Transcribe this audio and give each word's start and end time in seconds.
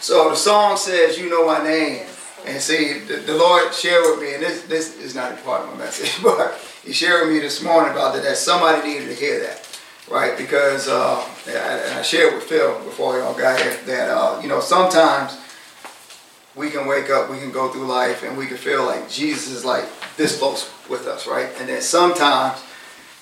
So 0.00 0.30
the 0.30 0.36
song 0.36 0.76
says, 0.76 1.18
"You 1.18 1.30
know 1.30 1.46
my 1.46 1.62
name." 1.62 2.06
And 2.46 2.60
see, 2.62 3.00
the, 3.00 3.16
the 3.16 3.34
Lord 3.34 3.74
shared 3.74 4.04
with 4.04 4.20
me, 4.20 4.34
and 4.34 4.42
this 4.42 4.62
this 4.62 4.96
is 4.96 5.14
not 5.14 5.32
a 5.32 5.36
part 5.38 5.62
of 5.62 5.70
my 5.74 5.84
message, 5.84 6.22
but 6.22 6.58
He 6.84 6.92
shared 6.92 7.26
with 7.26 7.34
me 7.34 7.40
this 7.40 7.62
morning 7.62 7.92
about 7.92 8.14
that. 8.14 8.22
That 8.22 8.36
somebody 8.36 8.86
needed 8.86 9.08
to 9.08 9.14
hear 9.14 9.40
that, 9.40 9.80
right? 10.10 10.36
Because 10.38 10.88
uh, 10.88 11.24
and 11.46 11.98
I 11.98 12.02
shared 12.02 12.34
with 12.34 12.44
Phil 12.44 12.78
before 12.84 13.18
y'all 13.18 13.34
got 13.34 13.60
here 13.60 13.76
that 13.86 14.08
uh, 14.08 14.40
you 14.40 14.48
know 14.48 14.60
sometimes 14.60 15.36
we 16.54 16.70
can 16.70 16.86
wake 16.86 17.10
up, 17.10 17.30
we 17.30 17.38
can 17.38 17.52
go 17.52 17.68
through 17.70 17.86
life, 17.86 18.22
and 18.22 18.36
we 18.36 18.46
can 18.46 18.56
feel 18.56 18.84
like 18.84 19.08
Jesus 19.10 19.50
is 19.50 19.64
like 19.64 19.86
this 20.16 20.38
close 20.38 20.70
with 20.88 21.06
us, 21.06 21.26
right? 21.26 21.48
And 21.58 21.68
then 21.68 21.82
sometimes 21.82 22.62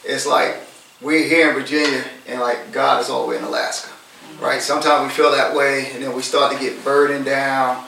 it's 0.04 0.26
like 0.26 0.56
we're 1.00 1.26
here 1.26 1.48
in 1.50 1.54
Virginia 1.54 2.04
and 2.26 2.40
like 2.40 2.72
God 2.72 3.02
is 3.02 3.10
all 3.10 3.22
the 3.22 3.28
way 3.28 3.36
in 3.36 3.44
Alaska, 3.44 3.92
right? 4.40 4.60
Sometimes 4.60 5.08
we 5.08 5.14
feel 5.14 5.30
that 5.32 5.54
way, 5.54 5.90
and 5.92 6.02
then 6.02 6.14
we 6.14 6.22
start 6.22 6.52
to 6.52 6.58
get 6.58 6.84
burdened 6.84 7.24
down, 7.24 7.84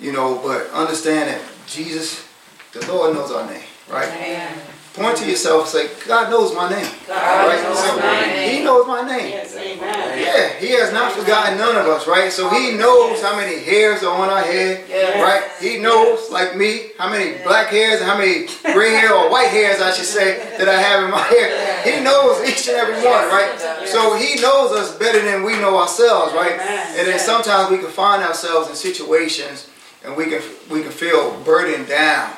you 0.00 0.12
know. 0.12 0.40
But 0.42 0.70
understand 0.70 1.30
that 1.30 1.40
Jesus, 1.66 2.26
the 2.72 2.86
Lord 2.92 3.14
knows 3.14 3.30
our 3.32 3.46
name, 3.50 3.62
right? 3.90 4.08
Amen. 4.08 4.58
Point 4.94 5.16
to 5.18 5.28
yourself 5.30 5.62
and 5.62 5.68
say, 5.70 6.06
God 6.08 6.28
knows 6.30 6.52
my 6.54 6.68
name. 6.68 6.90
God 7.06 7.46
right? 7.46 7.62
knows 7.62 7.78
So, 7.78 7.96
my 8.00 8.20
name. 8.26 8.50
He 8.58 8.64
knows 8.64 8.86
my 8.88 9.02
name. 9.06 9.30
Yes. 9.30 9.54
Yeah, 9.54 10.58
he 10.58 10.72
has 10.74 10.92
not 10.92 11.12
forgotten 11.12 11.56
none 11.56 11.76
of 11.76 11.86
us, 11.86 12.06
right? 12.08 12.32
So 12.32 12.48
he 12.50 12.72
knows 12.74 13.22
how 13.22 13.36
many 13.36 13.60
hairs 13.62 14.02
are 14.02 14.10
on 14.20 14.28
our 14.28 14.42
head, 14.42 14.84
Yes. 14.88 15.22
right? 15.22 15.44
He 15.62 15.78
knows, 15.78 16.30
like 16.32 16.56
me, 16.56 16.90
how 16.98 17.08
many 17.10 17.38
black 17.44 17.68
hairs 17.68 18.00
and 18.00 18.10
how 18.10 18.18
many 18.18 18.46
gray 18.74 18.90
hair 18.90 19.14
or 19.14 19.30
white 19.30 19.48
hairs, 19.48 19.80
I 19.80 19.92
should 19.92 20.04
say, 20.06 20.38
that 20.58 20.68
I 20.68 20.80
have 20.80 21.04
in 21.04 21.10
my 21.12 21.22
hair. 21.22 21.84
He 21.84 22.02
knows 22.02 22.42
each 22.48 22.66
and 22.68 22.76
every 22.76 22.96
one, 22.96 23.28
right? 23.28 23.54
So 23.86 24.16
he 24.16 24.40
knows 24.40 24.72
us 24.72 24.98
better 24.98 25.20
than 25.22 25.44
we 25.44 25.52
know 25.60 25.78
ourselves, 25.78 26.34
right? 26.34 26.54
Amen. 26.54 26.98
And 26.98 27.06
then 27.06 27.18
sometimes 27.20 27.70
we 27.70 27.78
can 27.78 27.88
find 27.90 28.22
ourselves 28.24 28.68
in 28.68 28.74
situations 28.74 29.70
and 30.04 30.16
we 30.16 30.26
can 30.26 30.42
we 30.70 30.82
can 30.82 30.90
feel 30.90 31.38
burdened 31.44 31.86
down, 31.88 32.32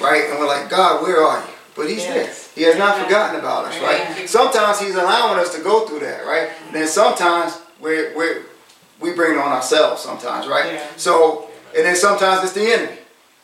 right? 0.00 0.24
And 0.28 0.38
we're 0.38 0.46
like, 0.46 0.68
God, 0.68 1.02
where 1.02 1.22
are 1.22 1.38
you? 1.38 1.51
But 1.74 1.88
he's 1.88 1.98
Yes. 2.04 2.48
there. 2.54 2.64
He 2.64 2.70
has 2.70 2.78
not 2.78 3.02
forgotten 3.02 3.40
about 3.40 3.64
us, 3.64 3.78
right? 3.80 4.28
Sometimes 4.28 4.78
he's 4.80 4.94
allowing 4.94 5.38
us 5.38 5.54
to 5.54 5.62
go 5.62 5.86
through 5.86 6.00
that, 6.00 6.26
right? 6.26 6.50
And 6.66 6.74
then 6.76 6.86
sometimes 6.86 7.58
we're, 7.80 8.14
we're, 8.14 8.42
we 9.00 9.12
bring 9.12 9.32
it 9.32 9.38
on 9.38 9.52
ourselves 9.52 10.02
sometimes, 10.02 10.46
right? 10.46 10.74
Yeah. 10.74 10.86
So, 10.96 11.48
and 11.74 11.84
then 11.86 11.96
sometimes 11.96 12.44
it's 12.44 12.52
the 12.52 12.70
enemy, 12.72 12.98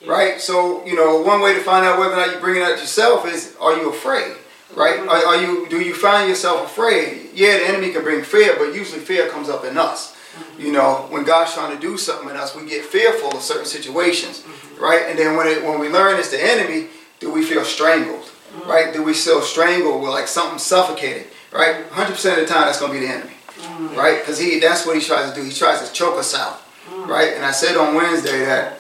right? 0.07 0.41
So, 0.41 0.85
you 0.85 0.95
know, 0.95 1.23
one 1.23 1.41
way 1.41 1.55
to 1.55 1.61
find 1.61 1.87
out 1.87 1.98
whether 1.98 2.12
or 2.12 2.17
not 2.17 2.31
you're 2.31 2.41
bringing 2.41 2.62
it 2.62 2.67
out 2.67 2.79
yourself 2.79 3.27
is, 3.27 3.57
are 3.61 3.75
you 3.77 3.89
afraid, 3.91 4.37
right? 4.75 4.98
Mm-hmm. 5.01 5.09
Are, 5.09 5.27
are 5.27 5.41
you, 5.42 5.67
do 5.70 5.81
you 5.81 5.95
find 5.95 6.29
yourself 6.29 6.67
afraid? 6.67 7.31
Yeah, 7.35 7.57
the 7.59 7.69
enemy 7.69 7.92
can 7.92 8.03
bring 8.03 8.23
fear, 8.23 8.57
but 8.59 8.75
usually 8.75 9.01
fear 9.01 9.29
comes 9.31 9.48
up 9.48 9.65
in 9.65 9.79
us. 9.79 10.15
Mm-hmm. 10.15 10.67
You 10.67 10.73
know, 10.73 11.07
when 11.09 11.25
God's 11.25 11.55
trying 11.55 11.75
to 11.75 11.81
do 11.81 11.97
something 11.97 12.29
in 12.29 12.37
us, 12.37 12.55
we 12.55 12.69
get 12.69 12.85
fearful 12.85 13.31
of 13.33 13.41
certain 13.42 13.65
situations, 13.65 14.45
right? 14.79 15.07
And 15.09 15.19
then 15.19 15.35
when 15.37 15.47
it, 15.47 15.65
when 15.65 15.81
we 15.81 15.89
learn 15.89 16.19
it's 16.20 16.31
the 16.31 16.41
enemy, 16.45 16.89
do 17.20 17.33
we 17.33 17.44
feel 17.44 17.64
strangled, 17.64 18.22
mm. 18.22 18.66
right? 18.66 18.92
Do 18.92 19.02
we 19.02 19.14
feel 19.14 19.42
strangled 19.42 20.02
with 20.02 20.11
like 20.11 20.28
something 20.28 20.58
suffocating, 20.58 21.27
right? 21.52 21.88
100% 21.91 22.11
of 22.11 22.36
the 22.36 22.47
time, 22.47 22.66
that's 22.66 22.80
going 22.80 22.92
to 22.92 22.98
be 23.00 23.06
the 23.06 23.12
enemy, 23.12 23.34
mm. 23.56 23.97
right? 23.97 24.20
Because 24.20 24.38
he 24.38 24.61
that's 24.61 24.86
what 24.86 24.97
he 24.97 25.02
tries 25.02 25.30
to 25.30 25.34
do. 25.34 25.44
He 25.44 25.52
tries 25.52 25.86
to 25.86 25.92
choke 25.92 26.16
us 26.16 26.34
out, 26.34 26.61
mm. 26.89 27.06
right? 27.06 27.34
And 27.34 27.44
I 27.44 27.50
said 27.50 27.77
on 27.77 27.94
Wednesday 27.94 28.44
that, 28.44 28.78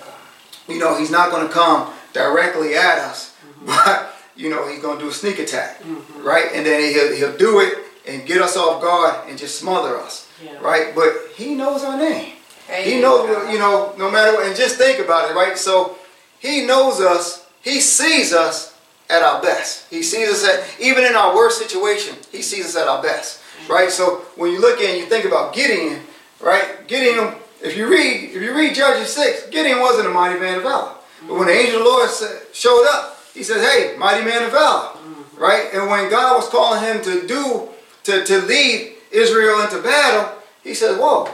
you 0.68 0.78
know, 0.78 0.98
he's 0.98 1.10
not 1.10 1.30
going 1.30 1.46
to 1.46 1.52
come 1.52 1.92
directly 2.12 2.74
at 2.74 2.98
us, 2.98 3.34
mm-hmm. 3.40 3.66
but, 3.66 4.14
you 4.36 4.50
know, 4.50 4.68
he's 4.68 4.80
going 4.80 4.98
to 4.98 5.04
do 5.04 5.10
a 5.10 5.14
sneak 5.14 5.38
attack, 5.38 5.80
mm-hmm. 5.80 6.22
right? 6.22 6.46
And 6.52 6.66
then 6.66 6.92
he'll, 6.92 7.16
he'll 7.16 7.36
do 7.36 7.60
it 7.60 7.78
and 8.06 8.26
get 8.26 8.40
us 8.40 8.56
off 8.56 8.80
guard 8.82 9.28
and 9.28 9.38
just 9.38 9.58
smother 9.58 9.98
us, 9.98 10.28
Yeah. 10.42 10.58
right? 10.60 10.94
But 10.94 11.12
he 11.36 11.54
knows 11.54 11.84
our 11.84 11.96
name. 11.96 12.34
He 12.66 12.98
Amen. 12.98 13.02
knows, 13.02 13.52
you 13.52 13.58
know, 13.58 13.94
no 13.96 14.10
matter 14.10 14.32
what, 14.32 14.46
and 14.46 14.54
just 14.54 14.76
think 14.76 14.98
about 14.98 15.30
it, 15.30 15.34
right? 15.34 15.56
So 15.56 15.96
he 16.38 16.66
knows 16.66 17.00
us, 17.00 17.46
he 17.68 17.80
sees 17.80 18.32
us 18.32 18.76
at 19.10 19.22
our 19.22 19.40
best. 19.42 19.88
He 19.90 20.02
sees 20.02 20.28
us 20.28 20.48
at, 20.48 20.80
even 20.80 21.04
in 21.04 21.14
our 21.14 21.34
worst 21.34 21.58
situation, 21.58 22.16
he 22.30 22.42
sees 22.42 22.66
us 22.66 22.76
at 22.76 22.88
our 22.88 23.02
best, 23.02 23.40
right? 23.68 23.90
So 23.90 24.22
when 24.36 24.52
you 24.52 24.60
look 24.60 24.80
and 24.80 24.98
you 24.98 25.06
think 25.06 25.24
about 25.24 25.54
Gideon, 25.54 26.00
right? 26.40 26.86
Gideon, 26.86 27.34
if 27.62 27.76
you 27.76 27.90
read, 27.90 28.30
if 28.34 28.42
you 28.42 28.54
read 28.54 28.74
Judges 28.74 29.12
6, 29.14 29.48
Gideon 29.48 29.80
wasn't 29.80 30.08
a 30.08 30.10
mighty 30.10 30.38
man 30.38 30.58
of 30.58 30.62
valor. 30.62 30.94
But 31.26 31.38
when 31.38 31.48
the 31.48 31.54
angel 31.54 31.78
of 31.78 31.84
the 31.84 31.90
Lord 31.90 32.10
showed 32.52 32.86
up, 32.90 33.18
he 33.34 33.42
says, 33.42 33.62
hey, 33.62 33.96
mighty 33.96 34.24
man 34.24 34.44
of 34.44 34.52
valor, 34.52 34.90
right? 35.36 35.68
And 35.72 35.88
when 35.88 36.10
God 36.10 36.36
was 36.36 36.48
calling 36.48 36.82
him 36.82 37.02
to 37.02 37.26
do, 37.26 37.68
to, 38.04 38.24
to 38.24 38.42
lead 38.42 38.94
Israel 39.10 39.60
into 39.62 39.82
battle, 39.82 40.38
he 40.62 40.74
said, 40.74 40.98
whoa, 40.98 41.28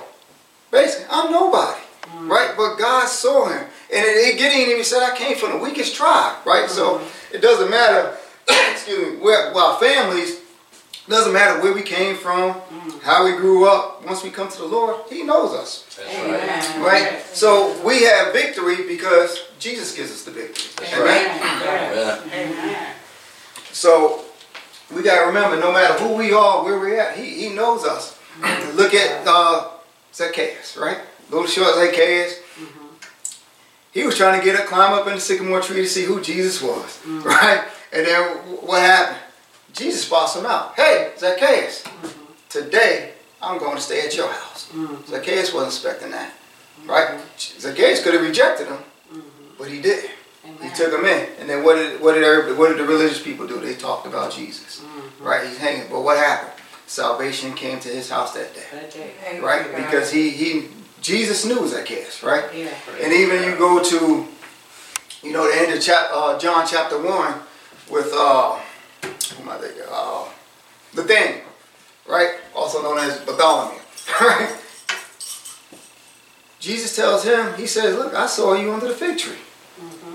Basically, 0.74 1.06
I'm 1.08 1.30
nobody, 1.30 1.80
right? 2.22 2.52
But 2.56 2.74
God 2.74 3.06
saw 3.06 3.46
him, 3.46 3.64
and 3.92 4.04
it, 4.04 4.34
it 4.34 4.38
Gideon 4.38 4.70
even 4.70 4.84
said, 4.84 5.02
"I 5.02 5.16
came 5.16 5.36
from 5.36 5.52
the 5.52 5.58
weakest 5.58 5.94
tribe," 5.94 6.44
right? 6.46 6.68
So 6.68 7.00
it 7.32 7.40
doesn't 7.40 7.70
matter, 7.70 8.16
excuse 8.72 9.14
me, 9.14 9.18
where, 9.18 9.52
where 9.52 9.64
our 9.64 9.78
families. 9.78 10.40
Doesn't 11.06 11.34
matter 11.34 11.60
where 11.60 11.74
we 11.74 11.82
came 11.82 12.16
from, 12.16 12.54
how 13.02 13.26
we 13.26 13.32
grew 13.32 13.68
up. 13.68 14.06
Once 14.06 14.24
we 14.24 14.30
come 14.30 14.48
to 14.48 14.56
the 14.56 14.64
Lord, 14.64 15.02
He 15.10 15.22
knows 15.22 15.52
us, 15.52 15.84
Amen. 16.00 16.80
right? 16.82 17.20
So 17.34 17.78
we 17.84 18.04
have 18.04 18.32
victory 18.32 18.88
because 18.88 19.48
Jesus 19.58 19.94
gives 19.94 20.10
us 20.10 20.24
the 20.24 20.30
victory. 20.30 20.86
Amen. 20.94 21.40
Amen. 21.42 22.22
Amen. 22.32 22.94
So 23.70 24.24
we 24.94 25.02
got 25.02 25.20
to 25.20 25.26
remember, 25.26 25.60
no 25.60 25.72
matter 25.72 25.92
who 26.02 26.14
we 26.16 26.32
are, 26.32 26.64
where 26.64 26.78
we're 26.78 26.98
at, 26.98 27.18
He, 27.18 27.48
he 27.48 27.54
knows 27.54 27.84
us. 27.84 28.18
Look 28.74 28.94
at 28.94 29.26
uh, 29.26 29.68
Zacchaeus, 30.14 30.78
right? 30.78 30.98
Little 31.30 31.46
short 31.46 31.74
Zacchaeus. 31.74 32.40
He 33.94 34.02
was 34.04 34.16
trying 34.16 34.38
to 34.38 34.44
get 34.44 34.58
up, 34.58 34.66
climb 34.66 34.92
up 34.92 35.06
in 35.06 35.14
the 35.14 35.20
sycamore 35.20 35.60
tree 35.60 35.76
to 35.82 35.88
see 35.88 36.02
who 36.04 36.20
Jesus 36.20 36.60
was, 36.60 36.98
mm-hmm. 37.06 37.22
right? 37.22 37.64
And 37.92 38.04
then 38.04 38.22
what 38.66 38.80
happened? 38.82 39.18
Jesus 39.72 40.04
spots 40.04 40.34
him 40.36 40.46
out. 40.46 40.74
Hey, 40.74 41.12
Zacchaeus, 41.16 41.82
mm-hmm. 41.84 42.24
today 42.48 43.12
I'm 43.40 43.58
going 43.58 43.76
to 43.76 43.80
stay 43.82 44.04
at 44.04 44.16
your 44.16 44.26
house. 44.28 44.68
Mm-hmm. 44.72 45.10
Zacchaeus 45.10 45.54
wasn't 45.54 45.72
expecting 45.72 46.10
that, 46.10 46.32
right? 46.86 47.20
Zacchaeus 47.38 48.02
could 48.02 48.14
have 48.14 48.22
rejected 48.24 48.66
him, 48.66 48.78
but 49.56 49.68
he 49.68 49.80
didn't. 49.80 50.10
He 50.60 50.68
took 50.70 50.92
him 50.92 51.06
in, 51.06 51.28
and 51.40 51.48
then 51.48 51.64
what 51.64 51.76
did 51.76 52.02
what 52.02 52.12
did 52.12 52.22
every- 52.22 52.52
what 52.52 52.68
did 52.68 52.76
the 52.78 52.84
religious 52.84 53.22
people 53.22 53.46
do? 53.46 53.60
They 53.60 53.74
talked 53.74 54.06
about 54.06 54.30
Jesus, 54.30 54.82
right? 55.18 55.46
He's 55.46 55.56
hanging, 55.56 55.88
but 55.88 56.02
what 56.02 56.18
happened? 56.18 56.52
Salvation 56.86 57.54
came 57.54 57.80
to 57.80 57.88
his 57.88 58.10
house 58.10 58.34
that 58.34 58.54
day, 58.54 58.66
That 58.70 58.90
day. 58.92 59.40
right? 59.40 59.74
Because 59.74 60.10
he 60.12 60.28
he 60.28 60.68
Jesus 61.04 61.44
knew 61.44 61.68
Zacchaeus, 61.68 62.22
right? 62.22 62.44
Yeah. 62.54 62.72
And 63.00 63.12
even 63.12 63.44
you 63.44 63.56
go 63.58 63.82
to, 63.82 64.26
you 65.22 65.32
know, 65.32 65.46
the 65.46 65.60
end 65.60 65.74
of 65.74 65.82
chap, 65.82 66.08
uh, 66.10 66.38
John 66.38 66.66
chapter 66.66 66.96
one 66.96 67.40
with 67.90 68.10
uh, 68.14 68.58
who 69.02 69.50
I 69.50 69.58
thinking? 69.58 69.82
Uh, 69.90 70.24
Nathaniel, 70.96 71.44
right? 72.08 72.36
Also 72.54 72.82
known 72.82 72.98
as 72.98 73.20
Bartholomew, 73.20 73.78
right? 74.20 74.56
Jesus 76.58 76.96
tells 76.96 77.22
him, 77.24 77.52
he 77.58 77.66
says, 77.66 77.94
"Look, 77.96 78.14
I 78.14 78.26
saw 78.26 78.54
you 78.54 78.72
under 78.72 78.88
the 78.88 78.94
fig 78.94 79.18
tree." 79.18 79.36
Mm-hmm. 79.78 80.14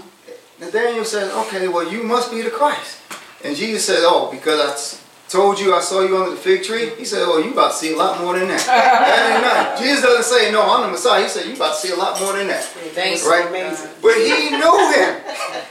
Nathaniel 0.60 1.06
says, 1.06 1.32
okay, 1.46 1.68
well, 1.68 1.90
you 1.90 2.04
must 2.04 2.32
be 2.32 2.42
the 2.42 2.50
Christ. 2.50 2.98
And 3.44 3.56
Jesus 3.56 3.86
says, 3.86 4.02
oh, 4.02 4.30
because 4.32 4.60
I 4.60 5.00
told 5.30 5.60
you 5.60 5.76
I 5.76 5.80
saw 5.80 6.02
you 6.02 6.18
under 6.18 6.32
the 6.32 6.38
fig 6.38 6.64
tree? 6.64 6.90
He 6.98 7.06
said, 7.06 7.22
oh, 7.22 7.38
you 7.38 7.54
about 7.54 7.72
to 7.72 7.78
see 7.78 7.94
a 7.94 7.98
lot 7.98 8.20
more 8.20 8.38
than 8.38 8.48
that. 8.50 8.66
that 8.66 9.32
ain't 9.32 9.44
nothing. 9.46 9.86
Jesus 9.86 10.02
doesn't 10.02 10.26
say, 10.26 10.52
no, 10.52 10.62
I'm 10.66 10.82
the 10.88 10.92
Messiah. 10.92 11.24
He 11.24 11.30
said, 11.30 11.46
you 11.46 11.54
about 11.54 11.80
to 11.80 11.88
see 11.88 11.94
a 11.94 11.96
lot 11.96 12.20
more 12.20 12.34
than 12.34 12.48
that. 12.48 12.64
Thanks. 12.98 13.26
Right? 13.26 13.48
Amazing. 13.48 13.92
But 14.02 14.18
he 14.18 14.50
knew 14.50 14.78
him. 14.98 15.22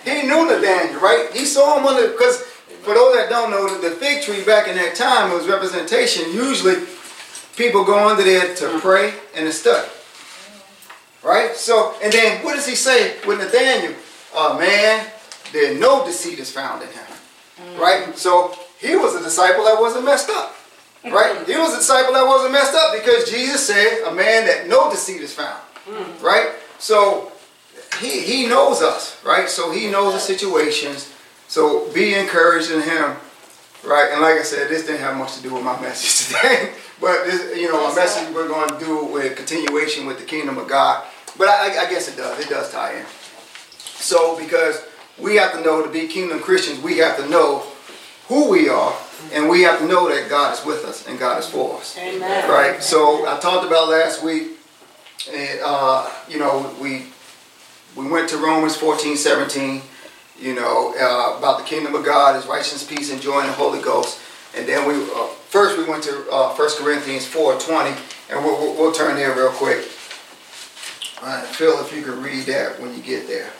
He 0.06 0.22
knew 0.26 0.46
Nathaniel, 0.46 1.00
right? 1.00 1.28
He 1.34 1.44
saw 1.44 1.78
him 1.78 1.86
under, 1.86 2.12
because 2.12 2.40
for 2.86 2.94
those 2.94 3.16
that 3.16 3.28
don't 3.28 3.50
know, 3.50 3.66
the 3.80 3.90
fig 3.90 4.22
tree 4.22 4.44
back 4.44 4.68
in 4.68 4.76
that 4.76 4.94
time 4.94 5.32
was 5.32 5.48
representation. 5.48 6.32
Usually 6.32 6.86
people 7.56 7.84
go 7.84 8.08
under 8.08 8.22
there 8.22 8.54
to 8.54 8.78
pray 8.78 9.12
and 9.34 9.44
to 9.44 9.52
study. 9.52 9.90
Right? 11.24 11.56
So, 11.56 11.96
and 12.00 12.12
then 12.12 12.44
what 12.44 12.54
does 12.54 12.66
he 12.66 12.76
say 12.76 13.16
with 13.26 13.38
Nathaniel? 13.38 13.94
Uh, 14.34 14.56
man, 14.56 15.04
there 15.52 15.74
no 15.78 16.04
deceit 16.06 16.38
is 16.38 16.52
found 16.52 16.82
in 16.82 16.88
him. 16.88 17.76
Right? 17.76 18.16
So 18.16 18.56
he 18.80 18.96
was 18.96 19.14
a 19.14 19.22
disciple 19.22 19.64
that 19.64 19.80
wasn't 19.80 20.04
messed 20.04 20.30
up. 20.30 20.54
Mm-hmm. 21.04 21.12
Right? 21.12 21.46
He 21.46 21.56
was 21.56 21.74
a 21.74 21.78
disciple 21.78 22.12
that 22.14 22.26
wasn't 22.26 22.52
messed 22.52 22.74
up 22.74 22.92
because 22.92 23.30
Jesus 23.30 23.66
said, 23.66 24.02
a 24.06 24.14
man 24.14 24.46
that 24.46 24.68
no 24.68 24.90
deceit 24.90 25.20
is 25.20 25.32
found. 25.32 25.60
Mm-hmm. 25.86 26.24
Right? 26.24 26.52
So 26.78 27.32
he, 28.00 28.20
he 28.20 28.46
knows 28.46 28.82
us, 28.82 29.22
right? 29.24 29.48
So 29.48 29.70
he 29.70 29.90
knows 29.90 30.14
the 30.14 30.20
situations. 30.20 31.12
So 31.48 31.90
be 31.92 32.14
encouraged 32.14 32.70
in 32.70 32.82
him, 32.82 33.16
right? 33.84 34.10
And 34.12 34.20
like 34.20 34.38
I 34.38 34.42
said, 34.42 34.68
this 34.68 34.86
didn't 34.86 35.00
have 35.00 35.16
much 35.16 35.36
to 35.36 35.42
do 35.42 35.54
with 35.54 35.64
my 35.64 35.80
message 35.80 36.26
today, 36.36 36.72
but 37.00 37.24
this, 37.24 37.56
you 37.56 37.68
know, 37.70 37.88
my 37.88 37.94
message 37.94 38.32
we're 38.34 38.48
going 38.48 38.68
to 38.68 38.78
do 38.78 39.04
with 39.06 39.36
continuation 39.36 40.06
with 40.06 40.18
the 40.18 40.24
kingdom 40.24 40.58
of 40.58 40.68
God. 40.68 41.04
But 41.36 41.48
I, 41.48 41.86
I 41.86 41.90
guess 41.90 42.08
it 42.08 42.16
does. 42.16 42.38
It 42.44 42.48
does 42.48 42.70
tie 42.70 42.98
in. 42.98 43.06
So 43.78 44.38
because 44.38 44.84
we 45.18 45.36
have 45.36 45.52
to 45.52 45.60
know 45.62 45.82
to 45.84 45.90
be 45.90 46.06
kingdom 46.06 46.40
Christians, 46.40 46.80
we 46.80 46.98
have 46.98 47.16
to 47.16 47.28
know 47.28 47.64
who 48.28 48.48
we 48.50 48.68
are, 48.68 48.94
and 49.32 49.48
we 49.48 49.62
have 49.62 49.78
to 49.80 49.86
know 49.86 50.08
that 50.08 50.28
God 50.28 50.54
is 50.54 50.64
with 50.64 50.84
us 50.84 51.06
and 51.08 51.18
God 51.18 51.38
is 51.38 51.48
for 51.48 51.78
us. 51.78 51.96
Amen. 51.98 52.48
Right. 52.48 52.82
So 52.82 53.26
I 53.26 53.38
talked 53.40 53.66
about 53.66 53.88
last 53.88 54.22
week 54.22 54.58
and 55.32 55.60
uh, 55.64 56.10
you 56.28 56.38
know 56.38 56.74
we 56.80 57.06
we 57.96 58.08
went 58.08 58.28
to 58.30 58.36
Romans 58.36 58.76
14, 58.76 59.16
17. 59.16 59.82
You 60.38 60.54
know 60.54 60.94
uh, 60.96 61.38
about 61.38 61.58
the 61.58 61.64
kingdom 61.64 61.94
of 61.94 62.04
God 62.04 62.36
is 62.36 62.46
righteousness, 62.46 62.84
peace, 62.84 63.12
and 63.12 63.20
joy 63.20 63.40
in 63.40 63.46
the 63.46 63.52
Holy 63.52 63.80
Ghost. 63.80 64.20
And 64.56 64.66
then 64.68 64.86
we 64.86 64.94
uh, 64.94 65.26
first 65.48 65.78
we 65.78 65.84
went 65.84 66.04
to 66.04 66.30
uh, 66.30 66.54
1 66.54 66.68
Corinthians 66.78 67.26
4, 67.26 67.58
20, 67.58 67.90
and 68.30 68.44
we'll, 68.44 68.56
we'll, 68.58 68.74
we'll 68.74 68.92
turn 68.92 69.16
there 69.16 69.34
real 69.34 69.50
quick. 69.50 69.88
All 71.20 71.26
right, 71.26 71.44
Phil, 71.44 71.80
if 71.84 71.94
you 71.94 72.02
could 72.02 72.18
read 72.18 72.44
that 72.46 72.80
when 72.80 72.94
you 72.94 73.02
get 73.02 73.26
there. 73.26 73.50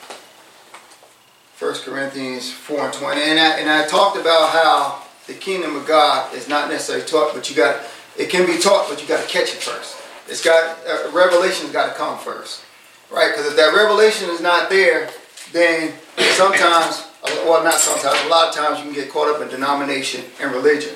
1 1.59 1.73
Corinthians 1.83 2.51
4 2.53 2.85
and 2.85 2.93
20. 2.93 3.21
And 3.21 3.39
I, 3.39 3.59
and 3.59 3.69
I 3.69 3.85
talked 3.85 4.17
about 4.17 4.49
how 4.51 5.03
the 5.27 5.33
kingdom 5.33 5.75
of 5.75 5.85
God 5.85 6.33
is 6.33 6.47
not 6.47 6.69
necessarily 6.69 7.05
taught, 7.05 7.33
but 7.33 7.49
you 7.49 7.55
got 7.55 7.83
it 8.17 8.29
can 8.29 8.45
be 8.45 8.57
taught, 8.57 8.89
but 8.89 9.01
you 9.01 9.07
got 9.07 9.21
to 9.21 9.27
catch 9.29 9.53
it 9.53 9.61
first. 9.61 9.97
It's 10.27 10.43
got 10.43 10.77
uh, 10.87 11.11
revelation's 11.11 11.71
got 11.71 11.87
to 11.87 11.93
come 11.95 12.17
first, 12.17 12.63
right? 13.11 13.31
Because 13.31 13.47
if 13.47 13.55
that 13.57 13.73
revelation 13.75 14.29
is 14.29 14.41
not 14.41 14.69
there, 14.69 15.09
then 15.51 15.93
sometimes, 16.35 17.07
well, 17.23 17.63
not 17.63 17.75
sometimes, 17.75 18.19
a 18.25 18.29
lot 18.29 18.49
of 18.49 18.55
times 18.55 18.79
you 18.79 18.85
can 18.85 18.93
get 18.93 19.09
caught 19.09 19.33
up 19.33 19.41
in 19.41 19.49
denomination 19.49 20.23
and 20.41 20.51
religion. 20.51 20.95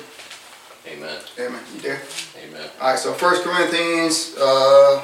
Amen. 0.86 1.18
Amen. 1.38 1.60
You 1.74 1.80
there? 1.80 2.02
Amen. 2.42 2.68
All 2.80 2.90
right. 2.90 2.98
So 2.98 3.12
1 3.12 3.42
Corinthians 3.42 4.36
uh, 4.38 5.02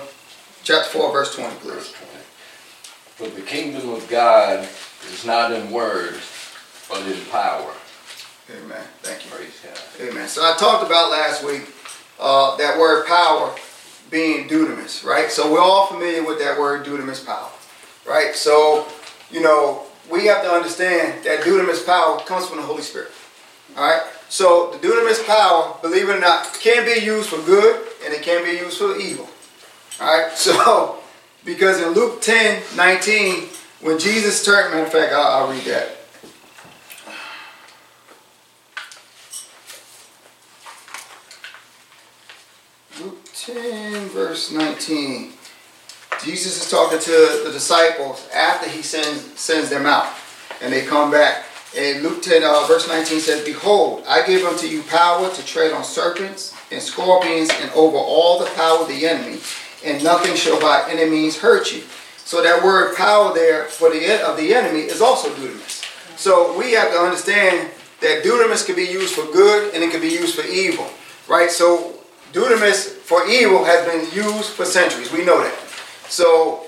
chapter 0.63 0.91
4, 0.91 1.13
verse 1.13 1.35
20, 1.35 1.55
please. 1.57 1.73
Verse 1.73 1.93
20. 1.93 3.31
But 3.31 3.37
the 3.37 3.43
kingdom 3.43 3.91
of 3.91 4.07
God 4.09 4.69
is 5.07 5.25
not 5.25 5.53
in 5.53 5.71
words, 5.71 6.53
but 6.89 7.07
in 7.07 7.25
power. 7.27 7.73
Amen. 8.51 8.83
Thank 9.03 9.25
you. 9.25 9.31
Praise 9.31 9.61
God. 9.63 10.09
Amen. 10.09 10.29
So 10.29 10.43
I 10.43 10.57
talked 10.57 10.85
about 10.85 11.11
last 11.11 11.45
week 11.45 11.73
uh, 12.19 12.57
that 12.57 12.79
word 12.79 13.07
power 13.07 13.55
being 14.11 14.49
dunamis, 14.49 15.05
right? 15.05 15.31
So 15.31 15.53
we're 15.53 15.61
all 15.61 15.87
familiar 15.87 16.25
with 16.25 16.39
that 16.41 16.59
word 16.59 16.85
dunamis 16.85 17.25
power, 17.25 17.51
right? 18.07 18.35
So, 18.35 18.87
you 19.31 19.41
know, 19.41 19.85
we 20.11 20.27
have 20.27 20.43
to 20.43 20.51
understand 20.51 21.25
that 21.25 21.41
dunamis 21.41 21.87
power 21.87 22.19
comes 22.21 22.47
from 22.47 22.59
the 22.59 22.65
Holy 22.65 22.83
Spirit, 22.83 23.13
all 23.77 23.89
right? 23.89 24.03
So 24.29 24.73
the 24.73 24.87
dunamis 24.87 25.25
power, 25.27 25.77
believe 25.81 26.09
it 26.09 26.17
or 26.17 26.21
not, 26.21 26.53
can 26.55 26.85
be 26.85 27.05
used 27.05 27.29
for 27.29 27.41
good 27.47 27.87
and 28.05 28.13
it 28.13 28.23
can 28.23 28.45
be 28.45 28.59
used 28.59 28.79
for 28.79 28.97
evil, 28.97 29.29
all 30.01 30.07
right? 30.07 30.33
So, 30.37 30.99
because 31.45 31.81
in 31.81 31.91
Luke 31.91 32.21
10, 32.21 32.63
19, 32.77 33.49
when 33.81 33.99
Jesus 33.99 34.45
turned, 34.45 34.73
matter 34.73 34.87
of 34.87 34.93
fact, 34.93 35.13
I'll, 35.13 35.45
I'll 35.45 35.51
read 35.51 35.65
that. 35.65 35.97
Luke 43.01 43.19
10, 43.33 44.09
verse 44.09 44.51
19. 44.51 45.33
Jesus 46.23 46.63
is 46.63 46.71
talking 46.71 46.99
to 46.99 47.11
the 47.45 47.51
disciples 47.53 48.29
after 48.35 48.69
he 48.69 48.83
sends, 48.83 49.39
sends 49.41 49.71
them 49.71 49.87
out. 49.87 50.13
And 50.61 50.73
they 50.73 50.85
come 50.85 51.11
back. 51.11 51.47
And 51.77 52.03
Luke 52.03 52.21
10, 52.21 52.43
uh, 52.43 52.67
verse 52.67 52.89
19 52.89 53.21
says, 53.21 53.45
Behold, 53.45 54.05
I 54.07 54.27
give 54.27 54.45
unto 54.45 54.67
you 54.67 54.83
power 54.83 55.31
to 55.31 55.47
tread 55.47 55.73
on 55.73 55.85
serpents 55.85 56.55
and 56.71 56.83
scorpions 56.83 57.49
and 57.61 57.71
over 57.71 57.97
all 57.97 58.41
the 58.41 58.51
power 58.51 58.81
of 58.81 58.89
the 58.89 59.07
enemy, 59.07 59.39
and 59.85 60.03
nothing 60.03 60.35
shall 60.35 60.61
by 60.61 60.85
any 60.91 61.09
means 61.09 61.39
hurt 61.39 61.73
you. 61.73 61.83
So 62.31 62.41
that 62.45 62.63
word 62.63 62.95
power 62.95 63.35
there 63.35 63.65
for 63.65 63.91
the 63.91 64.25
of 64.25 64.37
the 64.37 64.55
enemy 64.55 64.83
is 64.83 65.01
also 65.01 65.31
dunamis. 65.31 65.83
So 66.17 66.57
we 66.57 66.71
have 66.75 66.93
to 66.93 66.97
understand 66.97 67.73
that 68.03 68.23
dunamis 68.23 68.65
can 68.65 68.77
be 68.77 68.85
used 68.85 69.17
for 69.17 69.25
good 69.33 69.75
and 69.75 69.83
it 69.83 69.91
can 69.91 70.01
be 70.01 70.11
used 70.11 70.37
for 70.37 70.47
evil. 70.47 70.89
Right? 71.27 71.51
So 71.51 71.99
dunamis 72.33 72.87
for 72.99 73.27
evil 73.27 73.65
has 73.65 73.85
been 73.85 74.03
used 74.15 74.51
for 74.51 74.65
centuries. 74.65 75.11
We 75.13 75.25
know 75.25 75.43
that. 75.43 75.59
So 76.09 76.67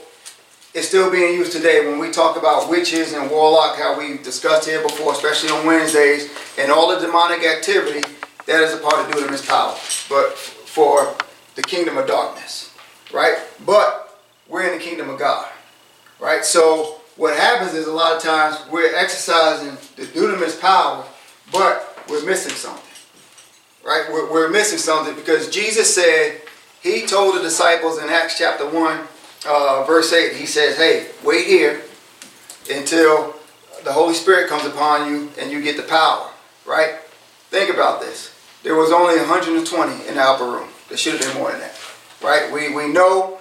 it's 0.74 0.88
still 0.88 1.12
being 1.12 1.32
used 1.32 1.52
today 1.52 1.86
when 1.86 2.00
we 2.00 2.10
talk 2.10 2.36
about 2.36 2.68
witches 2.68 3.12
and 3.12 3.30
warlock, 3.30 3.76
how 3.78 3.96
we've 3.96 4.20
discussed 4.20 4.68
here 4.68 4.82
before, 4.82 5.12
especially 5.12 5.50
on 5.50 5.64
Wednesdays, 5.64 6.28
and 6.58 6.72
all 6.72 6.92
the 6.92 6.98
demonic 6.98 7.46
activity, 7.46 8.02
that 8.46 8.64
is 8.64 8.74
a 8.74 8.78
part 8.78 8.94
of 8.94 9.14
dunamis 9.14 9.46
power. 9.46 9.76
But 10.08 10.36
for 10.36 11.14
the 11.54 11.62
kingdom 11.62 11.98
of 11.98 12.08
darkness, 12.08 12.76
right? 13.12 13.38
But 13.64 14.02
we're 14.48 14.70
in 14.70 14.76
the 14.76 14.84
kingdom 14.84 15.08
of 15.08 15.18
God, 15.18 15.48
right? 16.22 16.44
So 16.44 17.00
what 17.16 17.36
happens 17.36 17.74
is 17.74 17.86
a 17.86 17.92
lot 17.92 18.16
of 18.16 18.22
times 18.22 18.58
we're 18.70 18.94
exercising 18.94 19.76
the 19.96 20.10
dunamis 20.12 20.58
power, 20.60 21.04
but 21.50 21.98
we're 22.08 22.24
missing 22.24 22.54
something 22.54 22.92
right? 23.84 24.06
We're, 24.10 24.30
we're, 24.32 24.50
missing 24.50 24.78
something 24.78 25.14
because 25.14 25.50
Jesus 25.50 25.94
said, 25.94 26.40
He 26.82 27.06
told 27.06 27.36
the 27.36 27.42
disciples 27.42 28.02
in 28.02 28.08
Acts 28.08 28.38
chapter 28.38 28.68
1, 28.68 29.00
uh, 29.46 29.84
verse 29.84 30.12
8, 30.12 30.34
He 30.36 30.46
says, 30.46 30.76
Hey, 30.76 31.08
wait 31.24 31.46
here 31.46 31.82
until 32.70 33.34
the 33.84 33.92
Holy 33.92 34.14
Spirit 34.14 34.48
comes 34.48 34.64
upon 34.64 35.10
you 35.10 35.30
and 35.38 35.50
you 35.50 35.62
get 35.62 35.76
the 35.76 35.82
power, 35.82 36.30
right? 36.66 36.96
Think 37.50 37.72
about 37.72 38.00
this. 38.00 38.34
There 38.62 38.76
was 38.76 38.92
only 38.92 39.16
120 39.16 40.08
in 40.08 40.14
the 40.14 40.22
upper 40.22 40.44
room. 40.44 40.68
There 40.88 40.96
should 40.96 41.14
have 41.14 41.22
been 41.22 41.42
more 41.42 41.50
than 41.50 41.60
that, 41.60 41.78
right? 42.22 42.52
We, 42.52 42.74
we 42.74 42.92
know 42.92 43.38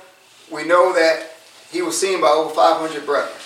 we 0.52 0.66
know 0.66 0.94
that 0.94 1.31
he 1.72 1.82
was 1.82 2.00
seen 2.00 2.22
by 2.22 2.28
over 2.28 2.54
500 2.54 3.06
brethren, 3.06 3.38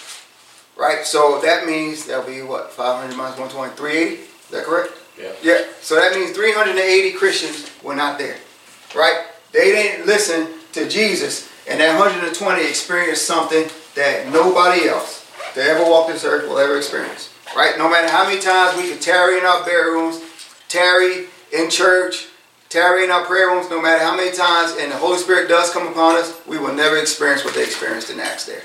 right? 0.78 1.06
So 1.06 1.40
that 1.42 1.66
means 1.66 2.06
that'll 2.06 2.26
be 2.26 2.42
what 2.42 2.72
500 2.72 3.16
minus 3.16 3.38
120, 3.38 3.76
380. 3.76 4.22
Is 4.22 4.50
that 4.50 4.66
correct? 4.66 4.94
Yeah. 5.20 5.32
Yeah. 5.42 5.62
So 5.82 5.96
that 5.96 6.14
means 6.16 6.32
380 6.32 7.12
Christians 7.14 7.72
were 7.84 7.96
not 7.96 8.18
there, 8.18 8.38
right? 8.96 9.26
They 9.52 9.72
didn't 9.72 10.06
listen 10.06 10.48
to 10.74 10.90
Jesus, 10.90 11.50
and 11.70 11.80
that 11.80 11.98
120 11.98 12.66
experienced 12.66 13.26
something 13.26 13.70
that 13.96 14.28
nobody 14.32 14.90
else 14.90 15.32
that 15.56 15.68
ever 15.68 15.90
walked 15.90 16.12
this 16.12 16.26
earth 16.26 16.50
will 16.50 16.60
ever 16.60 16.78
experience, 16.78 17.34
right? 17.56 17.78
No 17.78 17.90
matter 17.90 18.10
how 18.10 18.26
many 18.26 18.42
times 18.42 18.76
we 18.78 18.90
could 18.90 19.02
tarry 19.02 19.40
in 19.40 19.46
our 19.46 19.62
prayer 19.64 19.92
rooms, 19.92 20.22
tarry 20.68 21.28
in 21.54 21.70
church, 21.70 22.28
tarry 22.76 23.06
in 23.06 23.12
our 23.12 23.24
prayer 23.24 23.48
rooms, 23.48 23.70
no 23.70 23.82
matter 23.82 24.04
how 24.04 24.16
many 24.16 24.36
times, 24.36 24.76
and 24.78 24.92
the 24.92 24.98
Holy 24.98 25.18
Spirit 25.18 25.48
does 25.48 25.72
come 25.72 25.88
upon 25.88 26.18
us, 26.18 26.46
we 26.46 26.58
will 26.58 26.74
never 26.74 26.98
experience 26.98 27.46
what 27.46 27.54
they 27.54 27.64
experienced 27.64 28.10
in 28.10 28.20
Acts 28.20 28.46
there, 28.46 28.64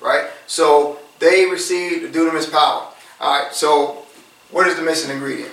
right? 0.00 0.30
So 0.46 1.00
they 1.18 1.50
received 1.50 2.12
the 2.12 2.18
dunamis 2.18 2.50
power. 2.50 2.86
All 3.20 3.42
right. 3.42 3.52
So 3.52 4.06
what 4.52 4.68
is 4.68 4.76
the 4.76 4.82
missing 4.82 5.10
ingredient? 5.10 5.50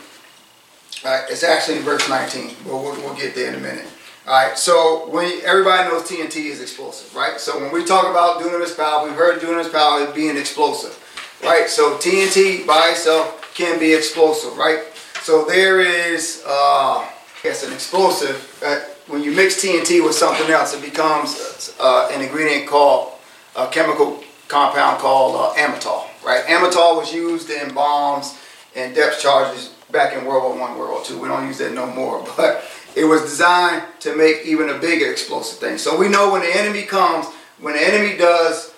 All 1.03 1.11
right, 1.11 1.25
it's 1.29 1.43
actually 1.43 1.77
in 1.77 1.83
verse 1.83 2.07
19. 2.07 2.55
But 2.63 2.75
we'll, 2.75 2.93
we'll 3.01 3.15
get 3.15 3.33
there 3.33 3.49
in 3.49 3.55
a 3.55 3.59
minute. 3.59 3.85
All 4.27 4.33
right, 4.33 4.57
so 4.57 5.09
when 5.09 5.41
everybody 5.43 5.89
knows 5.89 6.03
TNT 6.03 6.45
is 6.45 6.61
explosive, 6.61 7.13
right? 7.15 7.39
So 7.39 7.59
when 7.59 7.73
we 7.73 7.83
talk 7.83 8.09
about 8.09 8.39
dunamis 8.39 8.77
power, 8.77 9.05
we've 9.05 9.17
heard 9.17 9.41
dunamis 9.41 9.71
power 9.71 10.07
as 10.07 10.13
being 10.13 10.37
explosive, 10.37 10.97
right? 11.43 11.67
So 11.67 11.97
TNT 11.97 12.65
by 12.65 12.89
itself 12.91 13.53
can 13.53 13.79
be 13.79 13.93
explosive, 13.93 14.55
right? 14.57 14.83
So 15.23 15.43
there 15.43 15.81
is, 15.81 16.43
uh, 16.47 17.09
yes, 17.43 17.65
an 17.65 17.73
explosive. 17.73 18.57
That 18.61 18.97
when 19.07 19.23
you 19.23 19.31
mix 19.31 19.63
TNT 19.63 20.03
with 20.03 20.15
something 20.15 20.49
else, 20.49 20.73
it 20.73 20.81
becomes 20.81 21.75
uh, 21.79 22.09
an 22.11 22.21
ingredient 22.21 22.67
called 22.67 23.13
a 23.55 23.67
chemical 23.67 24.23
compound 24.47 24.99
called 24.99 25.35
uh, 25.35 26.05
right? 26.25 26.43
Amatol 26.45 26.97
was 26.97 27.13
used 27.13 27.49
in 27.49 27.73
bombs 27.73 28.37
and 28.75 28.95
depth 28.95 29.19
charges 29.19 29.73
back 29.91 30.15
in 30.15 30.25
World 30.25 30.43
War 30.43 30.59
One, 30.59 30.77
World 30.77 30.91
War 30.91 31.03
Two. 31.03 31.19
We 31.19 31.27
don't 31.27 31.47
use 31.47 31.57
that 31.59 31.73
no 31.73 31.87
more, 31.87 32.25
but 32.37 32.63
it 32.95 33.05
was 33.05 33.21
designed 33.21 33.83
to 34.01 34.15
make 34.15 34.45
even 34.45 34.69
a 34.69 34.77
bigger 34.77 35.11
explosive 35.11 35.59
thing. 35.59 35.77
So 35.77 35.97
we 35.97 36.09
know 36.09 36.31
when 36.31 36.41
the 36.41 36.55
enemy 36.55 36.83
comes, 36.83 37.25
when 37.59 37.73
the 37.73 37.81
enemy 37.81 38.17
does, 38.17 38.73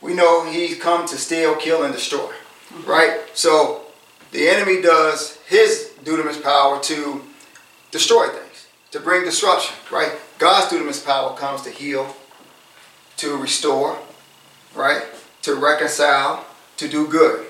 we 0.00 0.14
know 0.14 0.44
he's 0.44 0.78
come 0.78 1.06
to 1.06 1.16
steal, 1.16 1.54
kill, 1.56 1.84
and 1.84 1.94
destroy, 1.94 2.32
right? 2.84 3.20
So 3.34 3.82
the 4.32 4.48
enemy 4.48 4.82
does 4.82 5.38
his 5.46 5.92
dunamis 6.04 6.42
power 6.42 6.80
to 6.82 7.22
destroy 7.92 8.26
things, 8.28 8.66
to 8.90 8.98
bring 8.98 9.22
disruption, 9.22 9.76
right? 9.92 10.10
God's 10.38 10.72
dunamis 10.72 11.04
power 11.04 11.36
comes 11.36 11.62
to 11.62 11.70
heal, 11.70 12.16
to 13.18 13.36
restore, 13.36 13.96
right? 14.74 15.04
To 15.42 15.54
reconcile, 15.54 16.44
to 16.78 16.88
do 16.88 17.06
good, 17.06 17.46